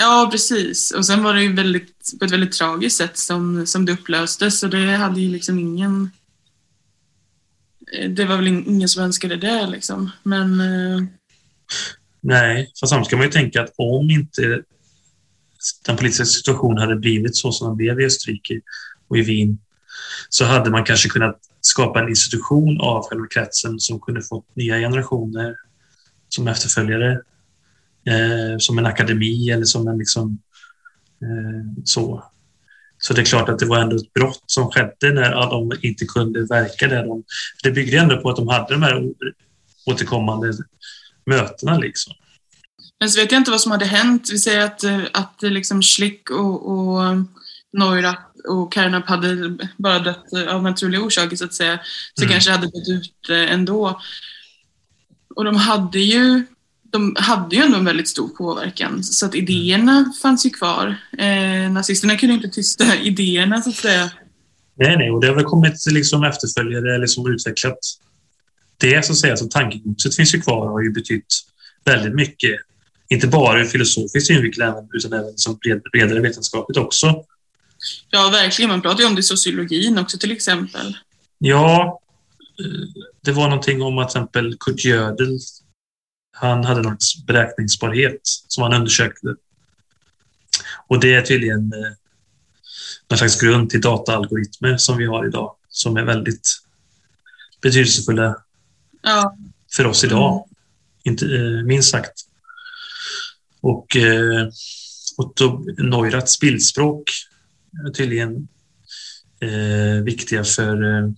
Ja, 0.00 0.28
precis. 0.32 0.90
Och 0.90 1.06
sen 1.06 1.22
var 1.22 1.34
det 1.34 1.42
ju 1.42 1.52
väldigt, 1.52 2.14
på 2.18 2.24
ett 2.24 2.30
väldigt 2.30 2.52
tragiskt 2.52 2.96
sätt 2.96 3.18
som, 3.18 3.66
som 3.66 3.84
det 3.84 3.92
upplöstes 3.92 4.62
och 4.62 4.70
det 4.70 4.96
hade 4.96 5.20
ju 5.20 5.30
liksom 5.30 5.58
ingen... 5.58 6.10
Eh, 7.92 8.10
det 8.10 8.24
var 8.24 8.36
väl 8.36 8.48
ingen 8.48 8.88
som 8.88 9.02
önskade 9.02 9.36
det 9.36 9.66
liksom, 9.66 10.10
men... 10.22 10.60
Eh, 10.60 11.02
Nej, 12.20 12.72
fast 12.80 12.90
samtidigt 12.90 13.10
kan 13.10 13.18
man 13.18 13.26
ju 13.26 13.32
tänka 13.32 13.62
att 13.62 13.74
om 13.76 14.10
inte 14.10 14.62
den 15.86 15.96
politiska 15.96 16.24
situationen 16.24 16.78
hade 16.78 16.96
blivit 16.96 17.36
så 17.36 17.52
som 17.52 17.68
den 17.68 17.76
blev 17.76 18.00
i 18.00 18.04
Österrike 18.04 18.60
och 19.08 19.18
i 19.18 19.22
Wien 19.22 19.58
så 20.28 20.44
hade 20.44 20.70
man 20.70 20.84
kanske 20.84 21.08
kunnat 21.08 21.38
skapa 21.60 22.00
en 22.00 22.08
institution 22.08 22.80
av 22.80 23.02
själva 23.08 23.26
kretsen 23.26 23.80
som 23.80 24.00
kunde 24.00 24.22
fått 24.22 24.56
nya 24.56 24.78
generationer 24.78 25.56
som 26.28 26.48
efterföljare. 26.48 27.20
Eh, 28.04 28.58
som 28.58 28.78
en 28.78 28.86
akademi 28.86 29.50
eller 29.50 29.64
som 29.64 29.88
en 29.88 29.98
liksom 29.98 30.38
eh, 31.22 31.82
så. 31.84 32.24
Så 32.98 33.14
det 33.14 33.20
är 33.20 33.24
klart 33.24 33.48
att 33.48 33.58
det 33.58 33.66
var 33.66 33.78
ändå 33.78 33.96
ett 33.96 34.12
brott 34.12 34.42
som 34.46 34.70
skedde 34.70 35.12
när 35.12 35.30
de 35.30 35.72
inte 35.82 36.04
kunde 36.04 36.44
verka 36.44 36.88
där. 36.88 37.06
De, 37.06 37.24
det 37.62 37.70
byggde 37.70 37.98
ändå 37.98 38.16
på 38.16 38.30
att 38.30 38.36
de 38.36 38.48
hade 38.48 38.74
de 38.74 38.82
här 38.82 39.04
återkommande 39.86 40.52
mötena 41.26 41.78
liksom. 41.78 42.12
Men 43.00 43.10
så 43.10 43.20
vet 43.20 43.32
jag 43.32 43.40
inte 43.40 43.50
vad 43.50 43.60
som 43.60 43.72
hade 43.72 43.84
hänt. 43.84 44.28
Vi 44.32 44.38
säger 44.38 44.60
att, 44.64 44.84
eh, 44.84 45.00
att 45.12 45.42
eh, 45.42 45.50
liksom 45.50 45.82
Schlick 45.82 46.30
och, 46.30 46.70
och 46.70 47.16
Neurath 47.72 48.22
och 48.48 48.72
Carnap 48.72 49.08
hade 49.08 49.58
bara 49.76 49.98
dött 49.98 50.32
eh, 50.32 50.54
av 50.54 50.62
naturliga 50.62 51.02
orsaker 51.02 51.36
så 51.36 51.44
att 51.44 51.54
säga. 51.54 51.80
Så 52.14 52.22
Mm. 52.22 52.32
kanske 52.32 52.50
hade 52.50 52.66
dött 52.66 52.88
ut 52.88 53.30
eh, 53.30 53.52
ändå. 53.52 54.00
Och 55.34 55.44
de 55.44 55.56
hade 55.56 55.98
ju 55.98 56.46
de 56.90 57.16
hade 57.18 57.56
ju 57.56 57.62
ändå 57.62 57.78
en 57.78 57.84
väldigt 57.84 58.08
stor 58.08 58.28
påverkan 58.28 59.04
så 59.04 59.26
att 59.26 59.34
idéerna 59.34 60.12
fanns 60.22 60.46
ju 60.46 60.50
kvar. 60.50 60.96
Eh, 61.18 61.72
nazisterna 61.72 62.16
kunde 62.16 62.34
inte 62.34 62.48
tysta 62.48 62.96
idéerna 63.02 63.62
så 63.62 63.70
att 63.70 63.76
säga. 63.76 64.10
Nej, 64.74 64.96
nej, 64.96 65.10
och 65.10 65.20
det 65.20 65.26
har 65.26 65.34
väl 65.34 65.44
kommit 65.44 65.86
liksom 65.86 66.24
efterföljare 66.24 66.94
eller 66.94 67.06
som 67.06 67.32
utvecklat 67.32 67.78
det 68.78 69.04
så 69.04 69.12
att 69.12 69.18
säga. 69.18 69.36
Så 69.36 69.46
tankegodset 69.46 70.16
finns 70.16 70.34
ju 70.34 70.40
kvar 70.40 70.66
och 70.66 70.70
har 70.70 70.82
ju 70.82 70.92
betytt 70.92 71.34
väldigt 71.84 72.14
mycket. 72.14 72.60
Inte 73.08 73.26
bara 73.26 73.60
ur 73.60 73.64
filosofisk 73.64 74.26
synvinkel 74.26 74.74
utan 74.92 75.12
även 75.12 75.38
som 75.38 75.58
bred, 75.62 75.82
bredare 75.92 76.20
vetenskapligt 76.20 76.78
också. 76.78 77.24
Ja, 78.10 78.28
verkligen. 78.32 78.68
Man 78.70 78.82
pratar 78.82 79.00
ju 79.00 79.06
om 79.06 79.14
det 79.14 79.20
i 79.20 79.22
sociologin 79.22 79.98
också 79.98 80.18
till 80.18 80.32
exempel. 80.32 80.96
Ja, 81.38 82.00
eh, 82.58 83.02
det 83.24 83.32
var 83.32 83.48
någonting 83.48 83.82
om 83.82 83.98
att 83.98 84.10
till 84.10 84.18
exempel 84.18 84.56
Kurt 84.60 84.84
Gödel, 84.84 85.38
han 86.40 86.64
hade 86.64 86.82
någon 86.82 86.96
beräkningsbarhet 87.26 88.20
som 88.24 88.62
han 88.62 88.74
undersökte. 88.74 89.34
Och 90.88 91.00
det 91.00 91.14
är 91.14 91.22
tydligen 91.22 91.72
eh, 91.72 91.92
någon 93.10 93.18
slags 93.18 93.40
grund 93.40 93.70
till 93.70 93.80
dataalgoritmer 93.80 94.76
som 94.76 94.96
vi 94.96 95.06
har 95.06 95.26
idag, 95.26 95.56
som 95.68 95.96
är 95.96 96.04
väldigt 96.04 96.48
betydelsefulla 97.62 98.36
Ja, 99.02 99.36
för 99.72 99.86
oss 99.86 100.04
idag. 100.04 100.48
Inte, 101.04 101.26
eh, 101.26 101.64
minst 101.64 101.90
sagt. 101.90 102.12
Och, 103.60 103.96
eh, 103.96 104.48
och 105.16 105.32
då, 105.36 105.64
Neuraths 105.78 106.40
bildspråk 106.40 107.10
är 107.86 107.90
tydligen 107.90 108.48
eh, 109.40 110.04
viktiga 110.04 110.44
för 110.44 110.98
eh, 110.98 111.10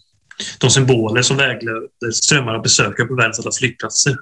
de 0.59 0.71
symboler 0.71 1.23
som 1.23 1.37
vägleder 1.37 2.13
strömmar 2.13 2.55
av 2.55 2.63
besökare 2.63 3.07
på 3.07 3.15
världens 3.15 3.41
alla 3.41 3.53
flygplatser. 3.53 4.17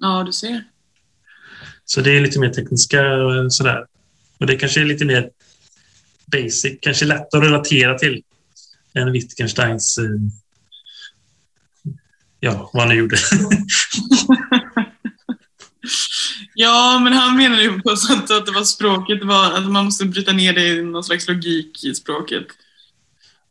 Ja 0.00 0.22
du 0.26 0.32
ser. 0.32 0.64
Så 1.84 2.00
det 2.00 2.16
är 2.16 2.20
lite 2.20 2.38
mer 2.38 2.48
tekniska 2.50 3.00
eh, 3.00 3.48
sådär. 3.48 3.86
Och 4.38 4.46
det 4.46 4.56
kanske 4.56 4.80
är 4.80 4.84
lite 4.84 5.04
mer 5.04 5.30
basic, 6.26 6.78
kanske 6.80 7.04
lättare 7.04 7.40
att 7.40 7.46
relatera 7.46 7.98
till 7.98 8.22
än 8.94 9.12
Wittgensteins 9.12 9.98
eh, 9.98 10.04
ja, 12.40 12.70
vad 12.72 12.82
han 12.82 12.88
nu 12.88 12.94
gjorde. 13.00 13.16
Ja, 16.58 17.00
men 17.04 17.12
han 17.12 17.36
menade 17.36 17.62
ju 17.62 17.80
på 17.80 17.96
sånt 17.96 18.30
att 18.30 18.46
det 18.46 18.52
var 18.52 18.64
språket, 18.64 19.20
det 19.20 19.26
var 19.26 19.52
att 19.52 19.70
man 19.70 19.84
måste 19.84 20.04
bryta 20.04 20.32
ner 20.32 20.52
det 20.52 20.68
i 20.68 20.82
någon 20.82 21.04
slags 21.04 21.28
logik 21.28 21.84
i 21.84 21.94
språket. 21.94 22.46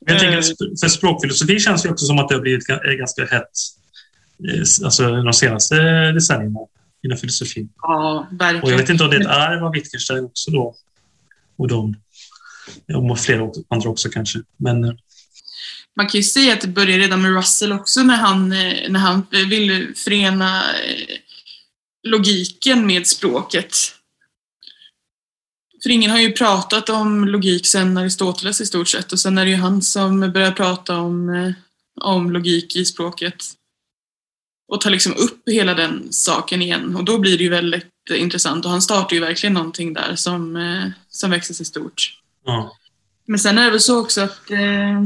Men 0.05 0.13
jag 0.13 0.21
tänker 0.21 0.37
Eh. 0.37 0.77
för 0.81 0.87
språkfilosofi 0.87 1.59
känns 1.59 1.83
det 1.83 1.89
också 1.89 2.05
som 2.05 2.19
att 2.19 2.29
det 2.29 2.35
har 2.35 2.41
blivit 2.41 2.65
ganska 2.97 3.25
hett 3.25 3.51
alltså 4.83 5.11
de 5.21 5.33
senaste 5.33 5.75
decennierna 6.11 6.59
inom 7.03 7.17
filosofin. 7.17 7.69
Ja, 7.81 8.19
Och 8.19 8.25
jag 8.31 8.37
verkligen. 8.37 8.77
vet 8.77 8.89
inte 8.89 9.03
om 9.03 9.09
det 9.09 9.15
är 9.15 9.21
ett 9.21 9.27
arv 9.27 9.63
av 9.65 9.71
Wittgenstein 9.71 10.25
också 10.25 10.51
då. 10.51 10.75
Och 11.57 11.67
de. 11.67 11.95
Och 12.95 13.19
flera 13.19 13.51
andra 13.69 13.89
också 13.89 14.09
kanske. 14.09 14.39
Men 14.57 14.83
eh, 14.83 14.93
Man 15.95 16.07
kan 16.07 16.19
ju 16.19 16.23
säga 16.23 16.53
att 16.53 16.61
det 16.61 16.67
började 16.67 17.03
redan 17.03 17.21
med 17.21 17.35
Russell 17.35 17.71
också 17.71 18.03
när 18.03 18.15
han, 18.17 18.51
eh, 18.51 18.89
när 18.89 18.99
han 18.99 19.25
ville 19.31 19.93
förena 19.95 20.63
eh, 20.73 21.17
logiken 22.07 22.87
med 22.87 23.07
språket. 23.07 23.75
För 25.83 25.89
ingen 25.89 26.11
har 26.11 26.19
ju 26.19 26.31
pratat 26.31 26.89
om 26.89 27.27
logik 27.27 27.67
sedan 27.67 27.97
Aristoteles 27.97 28.61
i 28.61 28.65
stort 28.65 28.87
sett 28.87 29.11
och 29.11 29.19
sen 29.19 29.37
är 29.37 29.45
det 29.45 29.51
ju 29.51 29.57
han 29.57 29.81
som 29.81 30.19
börjar 30.31 30.51
prata 30.51 30.97
om, 30.99 31.29
eh, 31.29 31.51
om 32.01 32.31
logik 32.31 32.75
i 32.75 32.85
språket. 32.85 33.35
Och 34.67 34.81
tar 34.81 34.89
liksom 34.89 35.13
upp 35.13 35.49
hela 35.49 35.73
den 35.73 36.13
saken 36.13 36.61
igen 36.61 36.95
och 36.95 37.03
då 37.03 37.19
blir 37.19 37.37
det 37.37 37.43
ju 37.43 37.49
väldigt 37.49 37.85
eh, 38.11 38.21
intressant 38.21 38.65
och 38.65 38.71
han 38.71 38.81
startar 38.81 39.15
ju 39.15 39.19
verkligen 39.19 39.53
någonting 39.53 39.93
där 39.93 40.15
som, 40.15 40.55
eh, 40.55 40.91
som 41.09 41.31
växer 41.31 41.53
sig 41.53 41.65
stort. 41.65 42.19
ja. 42.45 42.77
Men 43.27 43.39
sen 43.39 43.57
är 43.57 43.65
det 43.65 43.71
väl 43.71 43.79
så 43.79 44.01
också 44.01 44.21
att 44.21 44.51
eh, 44.51 45.05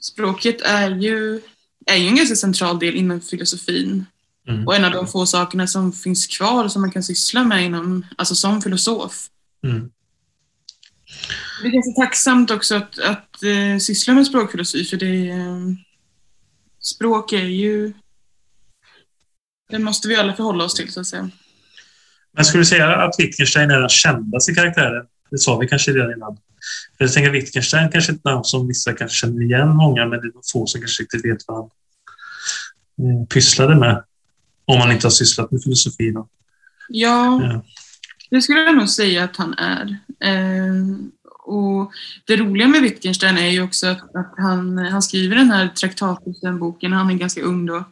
språket 0.00 0.60
är 0.60 0.90
ju, 0.90 1.40
är 1.86 1.96
ju 1.96 2.08
en 2.08 2.16
ganska 2.16 2.36
central 2.36 2.78
del 2.78 2.94
inom 2.94 3.20
filosofin. 3.20 4.06
Mm. 4.48 4.66
Och 4.66 4.76
en 4.76 4.84
av 4.84 4.92
de 4.92 5.06
få 5.06 5.26
sakerna 5.26 5.66
som 5.66 5.92
finns 5.92 6.26
kvar 6.26 6.68
som 6.68 6.82
man 6.82 6.90
kan 6.90 7.02
syssla 7.02 7.44
med 7.44 7.64
inom, 7.64 8.06
alltså 8.16 8.34
som 8.34 8.62
filosof. 8.62 9.28
Mm. 9.64 9.90
Det 11.62 11.68
är 11.68 11.72
ganska 11.72 12.02
tacksamt 12.02 12.50
också 12.50 12.74
att, 12.74 12.98
att 12.98 13.42
eh, 13.42 13.78
syssla 13.80 14.14
med 14.14 14.26
språkfilosofi 14.26 14.84
för 14.84 14.96
det 14.96 15.30
eh, 15.30 15.58
språk 16.80 17.32
är 17.32 17.44
ju 17.44 17.92
det 19.70 19.78
måste 19.78 20.08
vi 20.08 20.16
alla 20.16 20.34
förhålla 20.34 20.64
oss 20.64 20.74
till 20.74 20.92
så 20.92 21.00
att 21.00 21.06
säga. 21.06 21.30
Men 22.32 22.44
skulle 22.44 22.60
du 22.60 22.66
säga 22.66 22.96
att 22.96 23.14
Wittgenstein 23.18 23.70
är 23.70 23.80
den 23.80 23.88
kändaste 23.88 24.54
karaktären? 24.54 25.06
Det 25.30 25.38
sa 25.38 25.58
vi 25.58 25.68
kanske 25.68 25.92
redan 25.92 26.12
innan. 26.12 26.36
För 26.98 27.04
jag 27.04 27.12
tänker 27.12 27.28
att 27.30 27.34
Wittgenstein 27.36 27.90
kanske 27.90 28.12
är 28.12 28.16
ett 28.16 28.24
namn 28.24 28.44
som 28.44 28.68
vissa 28.68 28.92
kanske 28.92 29.16
känner 29.16 29.42
igen 29.42 29.68
många, 29.76 30.06
men 30.06 30.20
det 30.20 30.26
är 30.26 30.32
få 30.52 30.66
som 30.66 30.80
kanske 30.80 31.02
riktigt 31.02 31.24
vet 31.24 31.38
vad 31.46 31.56
han 31.56 31.66
eh, 33.20 33.26
pysslade 33.26 33.74
med. 33.74 34.04
Om 34.64 34.78
man 34.78 34.92
inte 34.92 35.06
har 35.06 35.10
sysslat 35.10 35.50
med 35.50 35.62
filosofi. 35.62 36.10
Då. 36.10 36.28
Ja, 36.88 37.40
Ja. 37.42 37.64
det 38.30 38.42
skulle 38.42 38.60
jag 38.60 38.76
nog 38.76 38.88
säga 38.88 39.24
att 39.24 39.36
han 39.36 39.54
är. 39.54 39.98
Eh, 40.20 40.96
och 41.46 41.92
det 42.24 42.36
roliga 42.36 42.68
med 42.68 42.82
Wittgenstein 42.82 43.38
är 43.38 43.48
ju 43.48 43.62
också 43.62 43.86
att, 43.86 44.00
han, 44.36 44.78
han 44.78 45.02
skriver 45.02 45.36
den 45.36 45.50
här 45.50 45.68
traktatusen, 45.68 46.58
boken, 46.58 46.92
han 46.92 47.10
är 47.10 47.14
ganska 47.14 47.42
ung 47.42 47.66
då. 47.66 47.84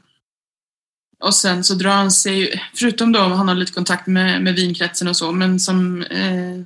Och 1.22 1.34
sen 1.34 1.64
så 1.64 1.74
drar 1.74 1.90
han 1.90 2.10
sig, 2.10 2.62
förutom 2.74 3.12
då 3.12 3.20
han 3.20 3.48
har 3.48 3.54
lite 3.54 3.72
kontakt 3.72 4.06
med, 4.06 4.42
med 4.42 4.54
vinkretsen 4.54 5.08
och 5.08 5.16
så, 5.16 5.32
men 5.32 5.60
som, 5.60 6.02
eh, 6.02 6.60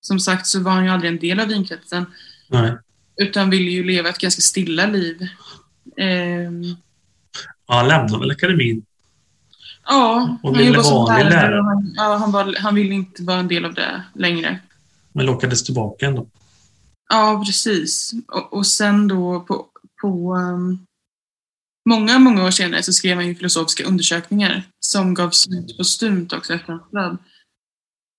som 0.00 0.20
sagt 0.20 0.46
så 0.46 0.60
var 0.60 0.72
han 0.72 0.84
ju 0.84 0.90
aldrig 0.90 1.12
en 1.12 1.18
del 1.18 1.40
av 1.40 1.48
vinkretsen. 1.48 2.06
Nej. 2.48 2.76
Utan 3.16 3.50
ville 3.50 3.70
ju 3.70 3.84
leva 3.84 4.08
ett 4.08 4.18
ganska 4.18 4.42
stilla 4.42 4.86
liv. 4.86 5.22
Eh, 5.96 6.76
Ja, 7.68 7.74
han 7.74 7.88
lämnade 7.88 8.18
väl 8.18 8.30
akademin. 8.30 8.84
ja, 9.86 10.38
Och 10.42 10.56
han 10.56 10.64
ville 10.64 10.82
som 10.82 10.94
vanlig 10.94 11.24
lärare 11.24 11.62
han, 11.62 11.94
ja, 11.96 12.16
han, 12.16 12.32
var, 12.32 12.54
han 12.58 12.74
ville 12.74 12.94
inte 12.94 13.22
vara 13.22 13.38
en 13.38 13.48
del 13.48 13.64
av 13.64 13.74
det 13.74 14.02
längre. 14.14 14.60
Men 15.12 15.26
lockades 15.26 15.64
tillbaka 15.64 16.06
ändå. 16.06 16.26
Ja, 17.08 17.42
precis. 17.46 18.12
Och, 18.28 18.52
och 18.52 18.66
sen 18.66 19.08
då 19.08 19.40
på, 19.40 19.66
på 20.00 20.34
um, 20.36 20.86
många, 21.86 22.18
många 22.18 22.44
år 22.44 22.50
senare 22.50 22.82
så 22.82 22.92
skrev 22.92 23.16
han 23.16 23.26
ju 23.26 23.34
filosofiska 23.34 23.84
undersökningar 23.84 24.62
som 24.80 25.14
gavs 25.14 25.48
ut 25.48 25.76
postumt 25.76 26.28
också 26.32 26.54
efter 26.54 26.72
hans 26.72 26.90
död. 26.90 27.18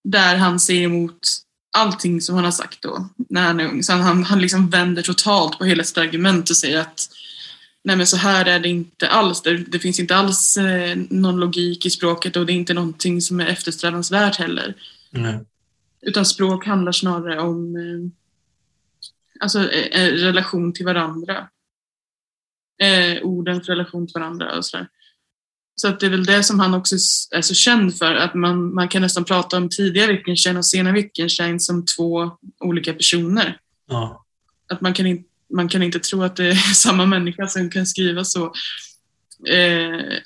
Där 0.03 0.35
han 0.35 0.59
säger 0.59 0.83
emot 0.83 1.19
allting 1.77 2.21
som 2.21 2.35
han 2.35 2.43
har 2.43 2.51
sagt 2.51 2.81
då 2.81 3.09
när 3.29 3.41
han 3.43 3.59
är 3.59 3.65
ung. 3.65 3.83
Så 3.83 3.93
han, 3.93 4.23
han 4.23 4.41
liksom 4.41 4.69
vänder 4.69 5.01
totalt 5.01 5.59
på 5.59 5.65
hela 5.65 5.83
sitt 5.83 5.97
argument 5.97 6.49
och 6.49 6.55
säger 6.55 6.79
att 6.79 7.09
nej 7.83 7.95
men 7.95 8.07
så 8.07 8.17
här 8.17 8.45
är 8.45 8.59
det 8.59 8.69
inte 8.69 9.07
alls. 9.07 9.41
Det, 9.41 9.57
det 9.57 9.79
finns 9.79 9.99
inte 9.99 10.15
alls 10.15 10.57
eh, 10.57 10.97
någon 11.09 11.39
logik 11.39 11.85
i 11.85 11.89
språket 11.89 12.35
och 12.35 12.45
det 12.45 12.53
är 12.53 12.57
inte 12.57 12.73
någonting 12.73 13.21
som 13.21 13.39
är 13.39 13.47
eftersträvansvärt 13.47 14.35
heller. 14.35 14.75
Nej. 15.11 15.39
Utan 16.01 16.25
språk 16.25 16.65
handlar 16.65 16.91
snarare 16.91 17.39
om 17.39 17.75
eh, 17.75 18.11
alltså, 19.39 19.71
eh, 19.71 20.01
eh, 20.01 20.11
relation 20.11 20.73
till 20.73 20.85
varandra. 20.85 21.47
Eh, 22.83 23.21
ordens 23.23 23.69
relation 23.69 24.07
till 24.07 24.13
varandra 24.13 24.57
och 24.57 24.65
sådär. 24.65 24.87
Så 25.75 25.87
att 25.87 25.99
det 25.99 26.05
är 26.05 26.09
väl 26.09 26.25
det 26.25 26.43
som 26.43 26.59
han 26.59 26.73
också 26.73 26.95
är 27.31 27.41
så 27.41 27.53
känd 27.53 27.97
för, 27.97 28.15
att 28.15 28.33
man, 28.33 28.73
man 28.73 28.87
kan 28.87 29.01
nästan 29.01 29.25
prata 29.25 29.57
om 29.57 29.69
tidiga 29.69 30.07
Wittgenstein 30.07 30.57
och 30.57 30.65
sena 30.65 30.91
Wittgenstein 30.91 31.59
som 31.59 31.85
två 31.85 32.31
olika 32.59 32.93
personer. 32.93 33.59
Ja. 33.87 34.25
Att 34.69 34.81
man 34.81 34.93
kan, 34.93 35.07
in, 35.07 35.23
man 35.53 35.69
kan 35.69 35.83
inte 35.83 35.99
tro 35.99 36.23
att 36.23 36.35
det 36.35 36.45
är 36.45 36.55
samma 36.73 37.05
människa 37.05 37.47
som 37.47 37.69
kan 37.69 37.85
skriva 37.85 38.25
så. 38.25 38.45
Eh, 39.47 40.17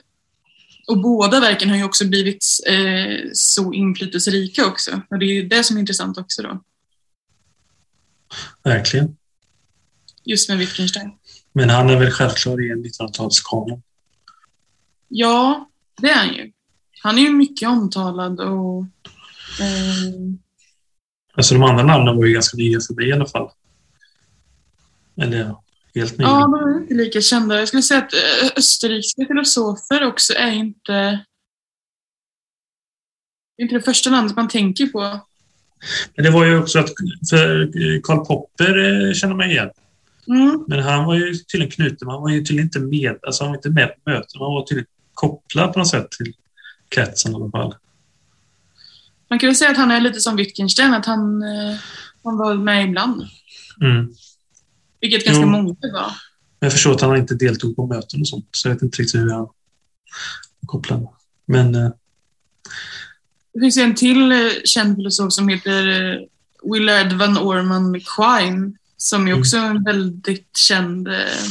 och 0.88 1.02
båda 1.02 1.40
verken 1.40 1.70
har 1.70 1.78
ju 1.78 1.84
också 1.84 2.08
blivit 2.08 2.46
eh, 2.68 3.30
så 3.34 3.74
inflytelserika 3.74 4.66
också. 4.66 5.02
Och 5.10 5.20
det 5.20 5.26
är 5.26 5.34
ju 5.34 5.48
det 5.48 5.64
som 5.64 5.76
är 5.76 5.80
intressant 5.80 6.18
också 6.18 6.42
då, 6.42 6.64
Verkligen. 8.64 9.18
just 10.26 10.50
med 10.50 10.58
Wittgenstein. 10.58 11.12
Men 11.54 11.70
han 11.70 11.90
är 11.90 12.00
väl 12.00 12.12
självklar 12.12 12.66
i 12.66 12.72
en 12.72 12.86
1900-talskanon. 12.86 13.82
Ja, 15.08 15.70
det 16.02 16.10
är 16.10 16.16
han 16.16 16.34
ju. 16.34 16.52
Han 17.04 17.18
är 17.18 17.22
ju 17.22 17.30
mycket 17.30 17.70
omtalad 17.70 18.40
och 18.40 18.86
eh, 19.60 20.36
Alltså 21.34 21.54
de 21.54 21.64
andra 21.64 21.84
namnen 21.84 22.18
var 22.18 22.26
ju 22.26 22.34
ganska 22.34 22.58
nya 22.58 22.80
för 22.88 22.94
mig 22.94 23.10
i 23.10 23.14
alla 23.14 23.26
fall. 23.26 23.50
Eller 25.22 25.56
helt 25.96 26.18
nya. 26.18 26.28
ja, 26.28 26.40
de 26.40 26.54
är 26.54 26.82
inte 26.82 26.94
lika 26.94 27.22
kända. 27.22 27.60
Jag 27.60 27.68
skulle 27.68 27.84
säga 27.84 28.00
att 28.00 28.14
eh, 28.14 28.50
österrikiska 28.56 29.26
filosofer 29.26 30.08
också 30.08 30.34
är 30.34 30.52
inte 30.52 31.26
det 33.58 33.64
är 33.64 33.64
inte 33.64 33.76
det 33.76 33.82
första 33.82 34.10
namnet 34.10 34.36
man 34.36 34.48
tänker 34.48 34.88
på. 34.88 35.20
Men 36.16 36.26
det 36.26 36.32
var 36.32 36.46
ju 36.46 36.60
också 36.60 36.80
att 36.80 36.90
för 37.30 37.62
eh, 37.62 38.02
Karl 38.04 38.26
Popper 38.26 39.08
eh, 39.08 39.14
känner 39.14 39.36
man 39.36 39.52
igen. 39.52 39.70
Mm. 40.28 40.66
Men 40.68 40.80
han 40.80 41.06
var 41.06 41.16
ju 41.16 41.34
tydligen 41.34 41.72
knuten. 41.72 42.08
Han 42.08 42.22
var 42.22 42.30
ju 42.30 42.40
tydligen 42.40 42.66
inte 42.66 42.80
med, 42.80 43.18
alltså 43.24 43.44
han 43.44 43.52
var 43.52 43.58
inte 43.58 43.70
med 43.70 43.88
på 43.88 44.10
möten. 44.10 44.40
Han 44.40 44.54
var 44.54 44.66
tydligen 44.66 44.88
kopplad 45.14 45.74
på 45.74 45.80
något 45.80 45.88
sätt 45.88 46.12
till 46.12 46.34
kretsen 46.90 47.32
i 47.32 47.36
alla 47.36 47.52
fall. 47.52 47.76
Man 49.30 49.40
kan 49.40 49.48
väl 49.48 49.56
säga 49.56 49.72
att 49.72 49.78
han 49.78 49.92
är 49.92 50.02
lite 50.02 50.20
som 50.20 50.36
Wittgenstein, 50.36 50.94
att 50.94 51.06
han, 51.06 51.44
eh, 51.44 51.78
han 52.24 52.38
var 52.38 52.56
med 52.56 52.86
ibland. 52.86 53.24
Mm. 53.82 54.14
Vilket 55.02 55.26
ganska 55.26 55.44
Jo. 55.44 55.50
många 55.50 55.76
var. 55.94 56.12
Jag 56.60 56.72
förstår 56.72 56.92
att 56.92 57.02
han 57.02 57.18
inte 57.18 57.36
deltog 57.36 57.76
på 57.76 57.88
möten 57.88 58.22
och 58.22 58.28
sånt, 58.28 58.48
så 58.52 58.68
jag 58.68 58.74
vet 58.74 58.84
inte 58.84 59.02
riktigt 59.02 59.22
hur 59.22 59.30
han 59.30 59.40
var 59.40 59.52
kopplad. 60.66 61.08
Men 61.46 61.76
eh, 61.76 61.92
Det 63.54 63.60
finns 63.60 63.78
en 63.78 63.96
till 63.96 64.32
eh, 64.32 64.38
känd 64.66 64.96
filosof 64.96 65.34
som 65.34 65.48
heter 65.48 65.84
Willard 66.64 67.14
van 67.14 67.38
Orman 67.38 67.94
Quine 67.94 68.78
som 69.02 69.22
är 69.22 69.28
Mm. 69.32 69.40
också 69.40 69.58
en 69.58 69.84
väldigt 69.84 70.58
känd 70.58 71.08
eh, 71.08 71.44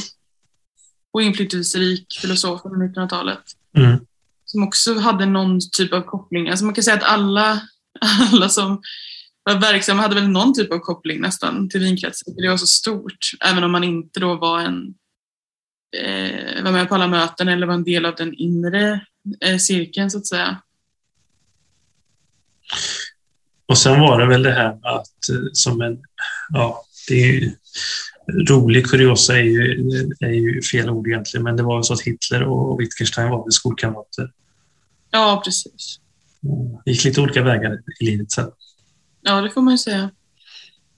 och 1.12 1.22
inflytelserik 1.22 2.06
filosof 2.20 2.62
från 2.62 2.82
1900-talet. 2.82 3.42
mm, 3.76 3.98
Som 4.44 4.62
också 4.62 4.98
hade 4.98 5.26
någon 5.26 5.58
typ 5.72 5.92
av 5.92 6.00
koppling. 6.02 6.48
Alltså 6.48 6.64
man 6.64 6.74
kan 6.74 6.84
säga 6.84 6.96
att 6.96 7.02
alla, 7.02 7.60
alla 8.32 8.48
som 8.48 8.82
var 9.42 9.60
verksamma 9.60 10.02
hade 10.02 10.14
väl 10.14 10.28
någon 10.28 10.54
typ 10.54 10.72
av 10.72 10.78
koppling 10.78 11.20
nästan 11.20 11.68
till 11.68 11.80
vinkretsen. 11.80 12.34
för 12.34 12.42
Det 12.42 12.48
var 12.48 12.56
så 12.56 12.66
stort. 12.66 13.30
Även 13.40 13.64
om 13.64 13.72
man 13.72 13.84
inte 13.84 14.20
då 14.20 14.34
var 14.34 14.60
en 14.60 14.94
eh, 15.96 16.62
var 16.64 16.72
med 16.72 16.88
på 16.88 16.94
alla 16.94 17.08
möten 17.08 17.48
eller 17.48 17.66
var 17.66 17.74
en 17.74 17.84
del 17.84 18.06
av 18.06 18.14
den 18.14 18.34
inre 18.34 19.00
eh, 19.40 19.56
cirkeln 19.58 20.10
så 20.10 20.18
att 20.18 20.26
säga. 20.26 20.62
och 23.66 23.78
sen 23.78 24.00
var 24.00 24.20
det 24.20 24.26
väl 24.26 24.42
det 24.42 24.52
här 24.52 24.68
att 24.82 25.28
eh, 25.32 25.48
som 25.52 25.80
en, 25.80 26.02
ja, 26.52 26.84
det 27.08 27.14
är 27.14 27.26
ju, 27.26 27.52
rolig 28.48 28.86
kuriosa 28.86 29.38
är 29.38 29.42
ju, 29.42 30.10
är 30.20 30.28
ju 30.28 30.62
fel 30.62 30.90
ord 30.90 31.08
egentligen, 31.08 31.44
men 31.44 31.56
det 31.56 31.62
var 31.62 31.78
ju 31.78 31.82
så 31.82 31.94
att 31.94 32.00
Hitler 32.00 32.42
och 32.42 32.80
Wittgenstein 32.80 33.30
var 33.30 33.50
skolkamrater. 33.50 34.32
Ja, 35.10 35.42
precis. 35.44 36.00
Mm, 36.44 36.82
gick 36.86 37.04
lite 37.04 37.20
olika 37.20 37.42
vägar 37.42 37.78
i 38.00 38.04
livet 38.04 38.32
sen. 38.32 38.50
Ja, 39.22 39.40
det 39.40 39.50
får 39.50 39.62
man 39.62 39.74
ju 39.74 39.78
säga. 39.78 40.10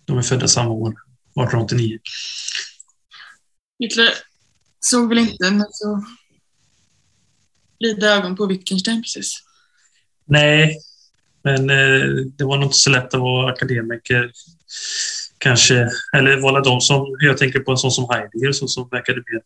De 0.05 0.19
är 0.19 0.23
födda 0.23 0.49
samma 0.49 0.71
år, 0.71 0.89
1889. 0.89 1.99
Hitler 3.79 4.09
såg 4.81 5.09
väl 5.09 5.19
inte 5.19 5.51
med 5.51 5.67
så 5.71 6.05
blida 7.79 8.07
ögon 8.07 8.37
på 8.37 8.47
Wittgenstein 8.47 9.03
precis. 9.03 9.43
Nej, 10.25 10.79
men 11.43 11.71
eh, 11.71 12.25
det 12.37 12.45
var 12.45 12.57
nog 12.57 12.67
inte 12.67 12.77
så 12.77 12.91
lätt 12.91 13.15
att 13.15 13.21
vara 13.21 13.53
akademiker. 13.53 14.33
Kanske, 15.43 15.88
eller 16.16 16.40
var 16.40 16.53
det 16.53 16.68
de 16.70 16.80
som, 16.80 17.16
jag 17.20 17.38
tänker 17.38 17.61
på 17.61 17.70
en 17.70 17.76
sån 17.76 17.90
som 17.90 18.09
Heidegger, 18.11 18.53
så 18.53 18.68
som 18.68 18.88
verkade 18.90 19.18
mer 19.18 19.40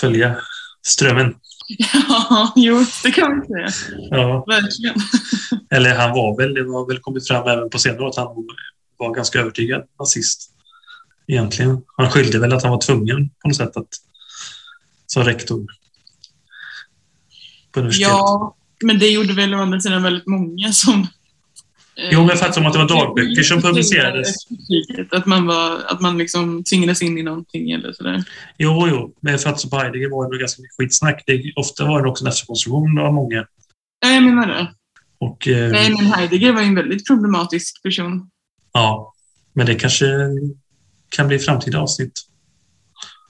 följa 0.00 0.36
strömmen. 0.82 1.34
Ja, 1.78 2.52
jo, 2.56 2.84
det 3.02 3.10
kan 3.10 3.36
man 3.36 3.46
säga. 3.46 3.68
Ja, 4.10 4.44
Verkligen. 4.48 4.94
eller 5.70 5.94
han 5.94 6.10
var 6.10 6.36
väl, 6.36 6.54
det 6.54 6.60
har 6.60 6.88
väl 6.88 6.98
kommit 6.98 7.28
fram 7.28 7.48
även 7.48 7.70
på 7.70 7.78
senare 7.78 8.08
att 8.08 8.16
han 8.16 8.26
var 8.98 9.14
ganska 9.14 9.38
övertygad 9.40 9.84
nazist. 9.98 10.50
Egentligen. 11.26 11.82
Han 11.96 12.10
skyllde 12.10 12.38
väl 12.38 12.52
att 12.52 12.62
han 12.62 12.72
var 12.72 12.80
tvungen 12.80 13.30
på 13.42 13.48
något 13.48 13.56
sätt 13.56 13.76
att 13.76 13.88
som 15.06 15.24
rektor 15.24 15.66
på 17.72 17.80
universitetet. 17.80 18.12
Ja, 18.12 18.56
men 18.84 18.98
det 18.98 19.08
gjorde 19.08 19.34
väl 19.34 19.54
å 19.54 19.58
andra 19.58 19.80
sidan 19.80 20.02
väldigt 20.02 20.26
många 20.26 20.72
som... 20.72 21.06
eh, 21.96 22.08
Jo, 22.12 22.18
men 22.20 22.28
jag 22.28 22.38
fattar 22.38 22.52
som 22.52 22.66
att 22.66 22.72
det 22.72 22.78
var 22.78 22.88
dagböcker 22.88 23.42
som 23.42 23.62
publicerades. 23.62 24.34
Att 25.10 25.26
man, 25.26 25.46
var, 25.46 25.80
att 25.86 26.00
man 26.00 26.18
liksom 26.18 26.64
tvingades 26.64 27.02
in 27.02 27.18
i 27.18 27.22
någonting 27.22 27.70
eller 27.70 27.92
sådär. 27.92 28.24
Jo, 28.58 28.88
jo, 28.90 29.14
men 29.20 29.38
för 29.38 29.50
att 29.50 29.60
så 29.60 29.68
på 29.68 29.76
Heidegger 29.76 30.08
var 30.10 30.32
det 30.32 30.38
ganska 30.38 30.62
mycket 30.62 30.76
skitsnack. 30.76 31.22
Det, 31.26 31.52
ofta 31.56 31.84
var 31.84 32.02
det 32.02 32.08
också 32.08 32.24
en 32.24 32.28
efterkonstruktion 32.28 32.98
av 32.98 33.12
många. 33.12 33.46
Ja, 34.00 34.08
jag 34.08 34.22
menar 34.22 34.46
det. 34.48 34.72
Och, 35.18 35.48
eh, 35.48 35.70
Nej, 35.72 35.90
men 35.90 36.06
Heidegger 36.06 36.52
var 36.52 36.60
ju 36.60 36.66
en 36.66 36.74
väldigt 36.74 37.06
problematisk 37.06 37.82
person. 37.82 38.30
ja, 38.72 39.14
men 39.52 39.66
det 39.66 39.74
kanske 39.74 40.06
kan 41.08 41.28
bli 41.28 41.38
framtida 41.38 41.78
avsnitt. 41.80 42.12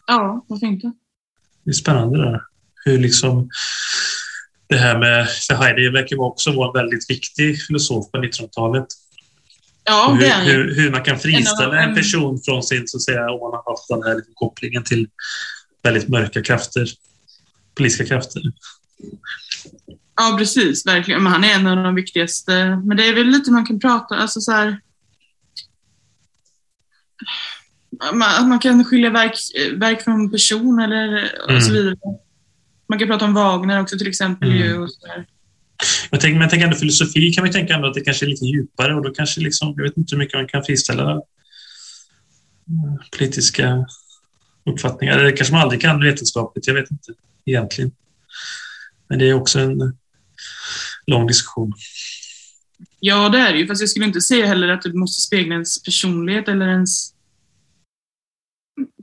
Ja, 0.07 0.45
varför 0.49 0.67
inte? 0.67 0.93
Det 1.65 1.71
är 1.71 1.75
spännande 1.75 2.19
där. 2.19 2.41
Hur 2.85 2.99
liksom 2.99 3.49
det 4.71 4.79
här 4.79 4.99
med, 4.99 5.29
för 5.29 5.55
Heidegger 5.55 5.93
verkar 5.93 6.21
också 6.21 6.53
vara 6.53 6.69
en 6.69 6.85
väldigt 6.85 7.11
viktig 7.11 7.63
filosof 7.63 8.11
på 8.11 8.19
1900-talet. 8.19 8.87
Ja, 9.85 10.17
hur, 10.21 10.53
hur, 10.53 10.75
hur 10.75 10.91
man 10.91 11.03
kan 11.03 11.19
friställa 11.19 11.83
En 11.83 11.89
en 11.89 11.95
person 11.95 12.41
från 12.45 12.63
sin, 12.63 12.89
så 12.89 12.97
att 12.97 13.03
säga, 13.03 13.31
om 13.31 13.41
man 13.41 13.53
har 13.53 13.73
haft 13.73 13.89
den 13.89 14.03
här 14.03 14.15
liksom 14.17 14.35
kopplingen 14.35 14.85
till 14.85 15.09
väldigt 15.83 16.09
mörka 16.09 16.43
krafter, 16.43 16.89
politiska 17.75 18.07
krafter. 18.07 18.43
Ja, 20.17 20.37
precis. 20.39 20.87
Verkligen. 20.87 21.23
Men 21.23 21.33
han 21.33 21.45
är 21.45 21.55
en 21.55 21.67
av 21.67 21.77
de 21.77 21.95
viktigaste. 21.95 22.83
Men 22.85 22.97
det 22.97 23.09
är 23.09 23.15
väl 23.15 23.27
lite 23.27 23.51
man 23.51 23.67
kan 23.67 23.81
prata, 23.81 24.17
alltså 24.17 24.41
så 24.41 24.53
här. 24.53 24.81
Man, 28.13 28.49
man 28.49 28.59
kan 28.59 28.85
skilja 28.85 29.11
verk, 29.11 29.35
verk 29.75 30.03
från 30.03 30.31
person 30.31 30.81
eller 30.81 31.25
och 31.25 31.63
så 31.63 31.71
Mm. 31.71 31.73
vidare. 31.73 31.97
Man 32.91 32.99
kan 32.99 33.09
prata 33.09 33.25
om 33.25 33.35
Wagner 33.35 33.81
också 33.81 33.99
till 33.99 34.09
exempel. 34.09 34.49
Mm. 34.49 34.63
Ju, 34.63 34.79
och 34.79 34.91
så 34.91 35.07
där. 35.07 35.27
Jag 36.11 36.21
tänker, 36.21 36.35
men 36.35 36.41
jag 36.41 36.51
tänker 36.51 36.65
ändå 36.65 36.77
filosofi 36.77 37.33
kan 37.33 37.47
ju 37.47 37.53
tänka 37.53 37.75
ändå 37.75 37.89
att 37.89 37.95
det 37.95 38.01
kanske 38.01 38.27
är 38.27 38.29
lite 38.29 38.45
djupare 38.45 38.95
och 38.95 39.03
då 39.03 39.11
kanske 39.11 39.41
liksom, 39.41 39.75
jag 39.77 39.83
vet 39.83 39.97
inte 39.97 40.15
hur 40.15 40.19
mycket 40.19 40.35
man 40.35 40.49
kan 40.49 40.65
friställa 40.65 41.13
eh, 41.13 41.21
politiska 43.19 43.87
uppfattningar. 44.65 45.15
Eller 45.15 45.25
det 45.25 45.33
kanske 45.33 45.55
man 45.55 45.63
aldrig 45.63 45.81
kan 45.81 46.01
vetenskapligt, 46.01 46.67
jag 46.67 46.75
vet 46.75 46.91
inte 46.91 47.13
egentligen. 47.47 47.93
Men 49.09 49.19
det 49.19 49.29
är 49.29 49.35
också 49.35 49.59
en 49.59 49.99
lång 51.07 51.27
diskussion. 51.27 51.73
Ja, 53.01 53.29
det 53.29 53.39
är 53.39 53.53
det 53.53 53.59
ju. 53.59 53.67
Fast 53.67 53.81
jag 53.81 53.91
skulle 53.91 54.07
inte 54.07 54.21
säga 54.21 54.47
heller 54.47 54.69
att 54.69 54.83
det 54.83 54.95
måste 54.95 55.23
spegla 55.23 55.55
ens 55.55 55.83
personlighet 55.83 56.49
eller 56.49 56.69
ens 56.69 57.15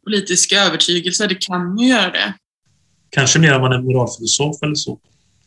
politiska 0.04 0.60
övertygelse. 0.60 1.28
Det 1.28 1.36
kan 1.36 1.78
ju 1.78 1.88
göra 1.88 2.12
det. 2.12 2.34
Kanske 3.10 3.40
mer 3.40 3.56
om 3.56 3.62
man 3.62 3.74
är 3.74 3.82
moralfilosof 3.82 4.64
eller 4.64 4.76
så. 4.76 5.00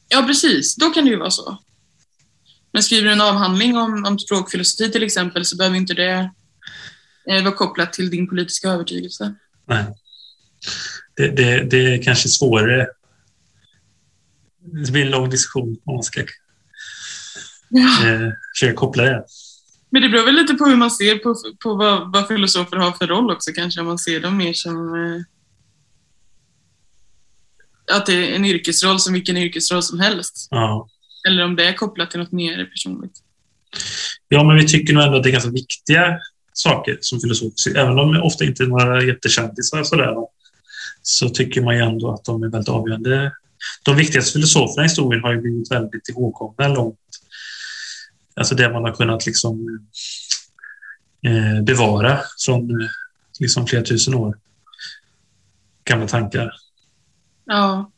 Ja, 0.09 0.23
precis. 0.27 0.77
Då 0.77 0.91
kan 0.91 1.05
det 1.05 1.11
ju 1.11 1.17
vara 1.19 1.31
så. 1.31 1.59
Men 2.73 2.83
skriver 2.83 3.05
du 3.07 3.13
en 3.13 3.21
avhandling 3.21 3.77
om, 3.77 4.05
om 4.05 4.19
språkfilosofi 4.19 4.91
till 4.93 5.03
exempel 5.03 5.45
så 5.45 5.57
behöver 5.57 5.77
inte 5.77 5.95
det 5.95 6.31
eh, 7.31 7.43
vara 7.45 7.55
kopplat 7.55 7.93
till 7.93 8.11
din 8.11 8.29
politiska 8.29 8.69
övertygelse. 8.69 9.35
Nej. 9.67 9.85
Det, 11.17 11.29
det, 11.29 11.63
det 11.71 11.95
är 11.95 12.03
kanske 12.03 12.29
svårare. 12.29 12.87
Det 14.87 14.93
blir 14.93 15.03
en 15.05 15.11
lång 15.11 15.31
diskussion 15.31 15.77
om 15.85 15.95
man 15.95 16.03
ska 16.03 16.25
Ja. 17.69 18.07
eh, 18.09 18.29
försöka 18.55 18.75
koppla 18.77 19.03
det. 19.03 19.25
Men 19.91 20.03
det 20.03 20.09
beror 20.09 20.25
väl 20.25 20.35
lite 20.35 20.55
på 20.55 20.65
hur 20.65 20.77
man 20.77 20.91
ser 20.91 21.19
på, 21.19 21.35
på 21.63 21.75
vad, 21.75 22.13
vad 22.13 22.29
filosofer 22.29 22.77
har 22.77 22.93
för 22.93 23.07
roll 23.07 23.31
också 23.31 23.51
kanske. 23.53 23.81
Om 23.81 23.87
man 23.87 23.99
ser 23.99 24.21
dem 24.21 24.37
mer 24.37 24.53
som 24.53 24.95
eh, 24.95 25.23
att 27.91 28.07
det 28.07 28.13
är 28.13 28.35
en 28.35 28.45
yrkesroll 28.45 29.01
som 29.01 29.13
vilken 29.13 29.37
yrkesroll 29.37 29.83
som 29.83 30.01
helst. 30.01 30.49
Ja. 30.51 30.89
Eller 31.29 31.45
om 31.45 31.57
det 31.57 31.65
är 31.65 31.73
kopplat 31.73 32.11
till 32.11 32.21
något 32.21 32.33
mer 32.33 32.65
personligt. 32.65 33.13
ja, 34.29 34.45
men 34.45 34.57
vi 34.57 34.67
tycker 34.67 34.95
nog 34.95 35.03
ändå 35.03 35.17
att 35.17 35.23
det 35.23 35.29
är 35.31 35.33
ganska 35.33 35.51
viktiga 35.51 36.19
saker 36.53 36.99
som 37.01 37.21
filosofer. 37.21 37.77
Även 37.77 37.99
om 37.99 38.15
de 38.15 38.23
ofta 38.23 38.45
inte 38.45 38.63
är 38.63 38.67
några 38.67 39.05
jättekändisar 39.05 39.85
sådär, 39.85 40.15
så 41.03 41.29
tycker 41.29 41.63
man 41.63 41.77
ju 41.77 41.83
ändå 41.83 42.15
att 42.15 42.25
de 42.25 42.43
är 42.43 42.49
väldigt 42.49 42.69
avgörande. 42.69 43.33
De 43.83 43.97
viktigaste 43.97 44.33
filosoferna 44.33 44.83
i 44.83 44.89
historien 44.89 45.23
har 45.23 45.33
ju 45.33 45.41
blivit 45.41 45.71
väldigt 45.71 46.09
ihågkomna 46.09 46.69
långt. 46.69 46.99
Alltså 48.35 48.55
det 48.55 48.73
man 48.73 48.85
har 48.85 48.93
kunnat 48.93 49.27
liksom 49.27 49.81
eh, 51.27 51.63
bevara 51.63 52.21
från 52.47 52.83
eh, 52.83 52.89
liksom 53.39 53.67
flera 53.67 53.83
tusen 53.83 54.15
år. 54.15 54.39
Gamla 55.85 56.09
tankar. 56.09 56.53
Ja. 57.51 57.91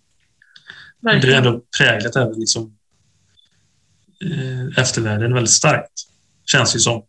Det 1.01 1.09
är 1.09 1.15
Verkligen. 1.15 1.37
ändå 1.47 1.61
präglat 1.79 2.17
även 2.17 2.41
liksom, 2.41 2.77
eh, 4.25 4.79
eftervärlden 4.83 5.35
väldigt 5.35 5.53
starkt. 5.53 5.93
Känns 6.47 6.77
ju 6.77 6.79
som. 6.79 7.03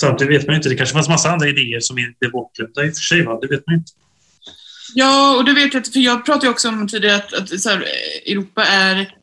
Samtidigt 0.00 0.40
vet 0.40 0.46
man 0.46 0.54
ju 0.54 0.56
inte. 0.56 0.68
Det 0.68 0.74
kanske 0.74 0.92
fanns 0.94 1.08
massa 1.08 1.30
andra 1.30 1.48
idéer 1.48 1.80
som 1.80 1.98
inte 1.98 2.24
är 2.26 2.30
bortglömda 2.30 2.84
i 2.84 2.90
och 2.90 2.94
för 2.94 3.00
sig. 3.00 3.24
Va? 3.24 3.38
Det 3.40 3.46
vet 3.46 3.66
man 3.66 3.76
inte. 3.76 3.92
Ja, 4.94 5.36
och 5.36 5.44
det 5.44 5.52
vet 5.52 5.74
jag, 5.74 5.86
för 5.86 6.00
jag 6.00 6.24
pratade 6.24 6.46
ju 6.46 6.50
också 6.52 6.68
om 6.68 6.88
tidigare 6.88 7.16
att, 7.16 7.32
att 7.32 7.60
så 7.60 7.70
här, 7.70 7.76
eh, 7.76 8.32
Europa 8.32 8.64
är 8.64 9.14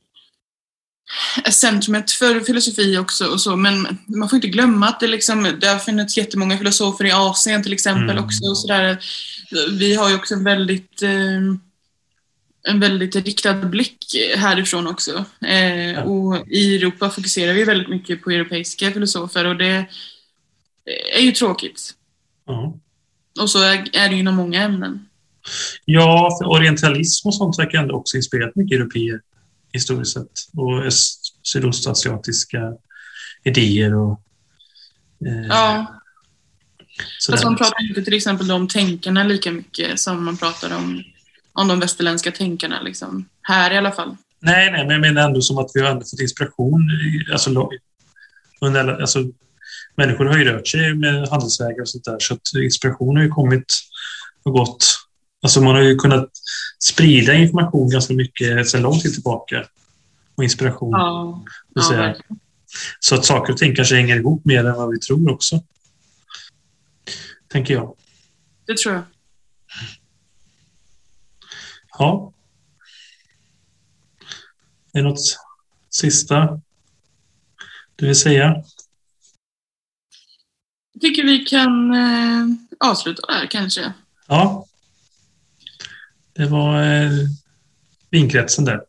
centrumet 1.51 2.11
för 2.11 2.39
filosofi 2.39 2.97
också 2.97 3.25
och 3.25 3.41
så, 3.41 3.55
men 3.55 3.97
man 4.07 4.29
får 4.29 4.35
inte 4.37 4.47
glömma 4.47 4.87
att 4.87 4.99
det, 4.99 5.07
liksom, 5.07 5.57
det 5.61 5.67
har 5.67 5.79
funnits 5.79 6.17
jättemånga 6.17 6.57
filosofer 6.57 7.05
i 7.05 7.11
Asien 7.11 7.63
till 7.63 7.73
exempel 7.73 8.09
Mm. 8.17 8.23
också. 8.23 8.45
Och 8.45 8.57
så 8.57 8.67
där. 8.67 8.97
Vi 9.71 9.95
har 9.95 10.09
ju 10.09 10.15
också 10.15 10.33
en 10.33 10.43
väldigt, 10.43 11.01
eh, 11.01 11.37
en 12.67 12.79
väldigt 12.79 13.15
riktad 13.15 13.53
blick 13.53 13.97
härifrån 14.37 14.87
också. 14.87 15.25
Eh, 15.41 16.03
och 16.03 16.47
i 16.47 16.75
Europa 16.75 17.09
fokuserar 17.09 17.53
vi 17.53 17.63
väldigt 17.63 17.89
mycket 17.89 18.23
på 18.23 18.31
europeiska 18.31 18.91
filosofer 18.91 19.45
och 19.45 19.57
det 19.57 19.85
är 21.17 21.21
ju 21.21 21.31
tråkigt. 21.31 21.93
Ja. 22.45 22.77
Och 23.39 23.49
så 23.49 23.61
är, 23.61 24.09
det 24.09 24.13
ju 24.13 24.19
inom 24.19 24.35
många 24.35 24.63
ämnen. 24.63 25.05
Ja, 25.85 26.37
för 26.41 26.49
orientalism 26.49 27.27
och 27.27 27.35
sånt 27.35 27.59
verkar 27.59 27.79
ändå 27.79 27.95
också 27.95 28.17
inspirerat 28.17 28.55
mycket 28.55 28.79
europeer 28.79 29.21
historiskt 29.73 30.13
sett. 30.13 30.31
Och 30.57 30.83
öst, 30.85 31.35
sydostasiatiska 31.47 32.73
idéer 33.43 33.95
och 33.95 34.21
eh, 35.25 35.47
Ja. 35.47 35.85
sådär. 37.19 37.37
Fast 37.37 37.43
man 37.43 37.57
pratar 37.57 37.89
inte 37.89 38.03
till 38.03 38.13
exempel 38.13 38.51
om 38.51 38.67
tänkarna 38.67 39.23
lika 39.23 39.51
mycket 39.51 39.99
som 39.99 40.25
man 40.25 40.37
pratar 40.37 40.77
om, 40.77 41.03
om 41.53 41.67
de 41.67 41.79
västerländska 41.79 42.31
tänkarna. 42.31 42.81
Liksom. 42.81 43.29
Här 43.41 43.71
i 43.71 43.77
alla 43.77 43.91
fall. 43.91 44.15
Nej, 44.39 44.71
nej, 44.71 44.85
men 44.85 44.91
jag 44.91 45.01
menar 45.01 45.21
ändå 45.25 45.41
som 45.41 45.57
att 45.57 45.71
vi 45.73 45.81
har 45.81 45.89
ändå 45.89 46.05
fått 46.05 46.19
inspiration. 46.19 46.89
Alltså, 47.31 47.69
under 48.61 49.01
alltså, 49.01 49.19
människor 49.95 50.25
har 50.25 50.37
ju 50.37 50.45
rört 50.45 50.67
sig 50.67 50.93
med 50.93 51.27
handelsvägar 51.29 51.81
och 51.81 51.89
sånt 51.89 52.03
där, 52.03 52.17
så 52.19 52.33
att 52.33 52.63
inspiration 52.63 53.15
har 53.15 53.23
ju 53.23 53.29
kommit 53.29 53.73
och 54.43 54.51
gått. 54.53 54.85
Alltså 55.41 55.61
man 55.61 55.75
har 55.75 55.81
ju 55.81 55.95
kunnat 55.95 56.29
sprida 56.79 57.33
information 57.33 57.89
ganska 57.89 58.13
mycket 58.13 58.69
sedan 58.69 58.81
lång 58.81 58.99
tid 58.99 59.13
tillbaka. 59.13 59.65
Och 60.35 60.43
inspiration. 60.43 60.91
Ja, 60.91 61.45
så, 61.81 61.93
att 61.93 62.17
ja 62.29 62.35
så 62.99 63.15
att 63.15 63.25
saker 63.25 63.53
och 63.53 63.59
ting 63.59 63.75
kanske 63.75 63.95
hänger 63.95 64.15
ihop 64.15 64.45
mer 64.45 64.65
än 64.65 64.75
vad 64.75 64.89
vi 64.89 64.99
tror 64.99 65.31
också. 65.31 65.63
Tänker 67.47 67.73
jag. 67.73 67.95
det 68.65 68.77
tror 68.77 68.95
jag. 68.95 69.03
Ja. 71.99 72.33
Är 74.93 75.01
det 75.01 75.09
något 75.09 75.19
sista 75.89 76.61
du 77.95 78.05
vill 78.05 78.15
säga? 78.15 78.63
Jag 80.93 81.01
tycker 81.01 81.23
vi 81.23 81.39
kan 81.39 81.93
eh, 81.93 82.45
avsluta 82.79 83.27
där 83.27 83.47
kanske. 83.47 83.93
Ja. 84.27 84.65
Det 86.39 86.45
var 86.45 86.83
eh, 86.83 87.11
vinkretsen 88.11 88.65
där. 88.65 88.81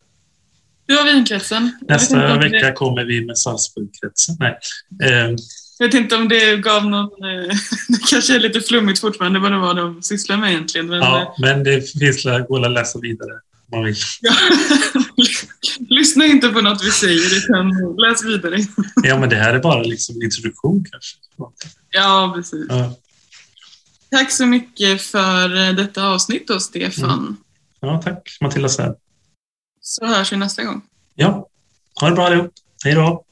Det 0.87 0.95
var 0.95 1.05
vinkretsen. 1.05 1.73
Nästa 1.89 2.39
vecka 2.39 2.67
Det, 2.67 2.73
kommer 2.73 3.05
vi 3.05 3.27
med 3.27 3.39
Salzburgkretsen. 3.39 4.37
Nej. 4.39 4.59
Eh, 5.03 5.37
jag 5.79 5.87
vet 5.87 5.95
inte 5.95 6.17
om 6.17 6.29
det 6.29 6.57
gav 6.57 6.87
någon... 6.87 7.05
Eh, 7.05 7.49
det 7.89 8.07
kanske 8.11 8.35
är 8.35 8.41
lite 8.41 8.61
flummigt 8.61 9.01
fortfarande 9.01 9.39
vad 9.39 9.53
det 9.53 9.59
var 9.59 9.75
de 9.75 10.03
sysslar 10.03 10.37
med 10.37 10.51
egentligen. 10.51 10.87
Men, 10.87 10.99
ja, 10.99 11.37
men 11.39 11.65
det 11.65 11.93
finns 11.93 12.25
går 12.49 12.67
att 12.67 12.73
läsa 12.73 12.99
vidare 12.99 13.33
om 13.71 13.79
man 13.79 13.85
vill. 13.85 13.97
Lyssna 15.89 16.25
inte 16.25 16.49
på 16.49 16.61
något 16.61 16.85
vi 16.85 16.91
säger 16.91 17.37
utan 17.37 17.69
läs 17.99 18.25
vidare. 18.25 18.59
Ja, 19.03 19.19
men 19.19 19.29
det 19.29 19.37
här 19.37 19.55
är 19.55 19.59
bara 19.59 19.83
liksom 19.83 20.23
introduktion 20.23 20.85
kanske. 20.91 21.17
Ja, 21.91 22.33
precis. 22.37 22.67
Ja, 22.69 22.97
Tack 24.11 24.33
så 24.33 24.47
mycket 24.47 25.03
för 25.03 25.69
eh, 25.69 25.75
detta 25.75 26.09
avsnitt 26.09 26.49
då, 26.49 26.61
Stefan. 26.61 27.19
Mm. 27.19 27.37
Ja, 27.81 28.03
tack 28.05 28.39
Matilda 28.41 28.69
Säd. 28.69 28.97
Så 29.81 30.07
hörs 30.07 30.33
vi 30.33 30.37
nästa 30.37 30.65
gång. 30.65 30.83
Ja, 31.15 31.49
ha 32.01 32.09
det 32.09 32.15
bra 32.15 32.27
allihop. 32.27 32.53
Hej 32.85 32.95
då. 32.95 33.25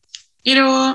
Hej 0.45 0.55
då. 0.55 0.95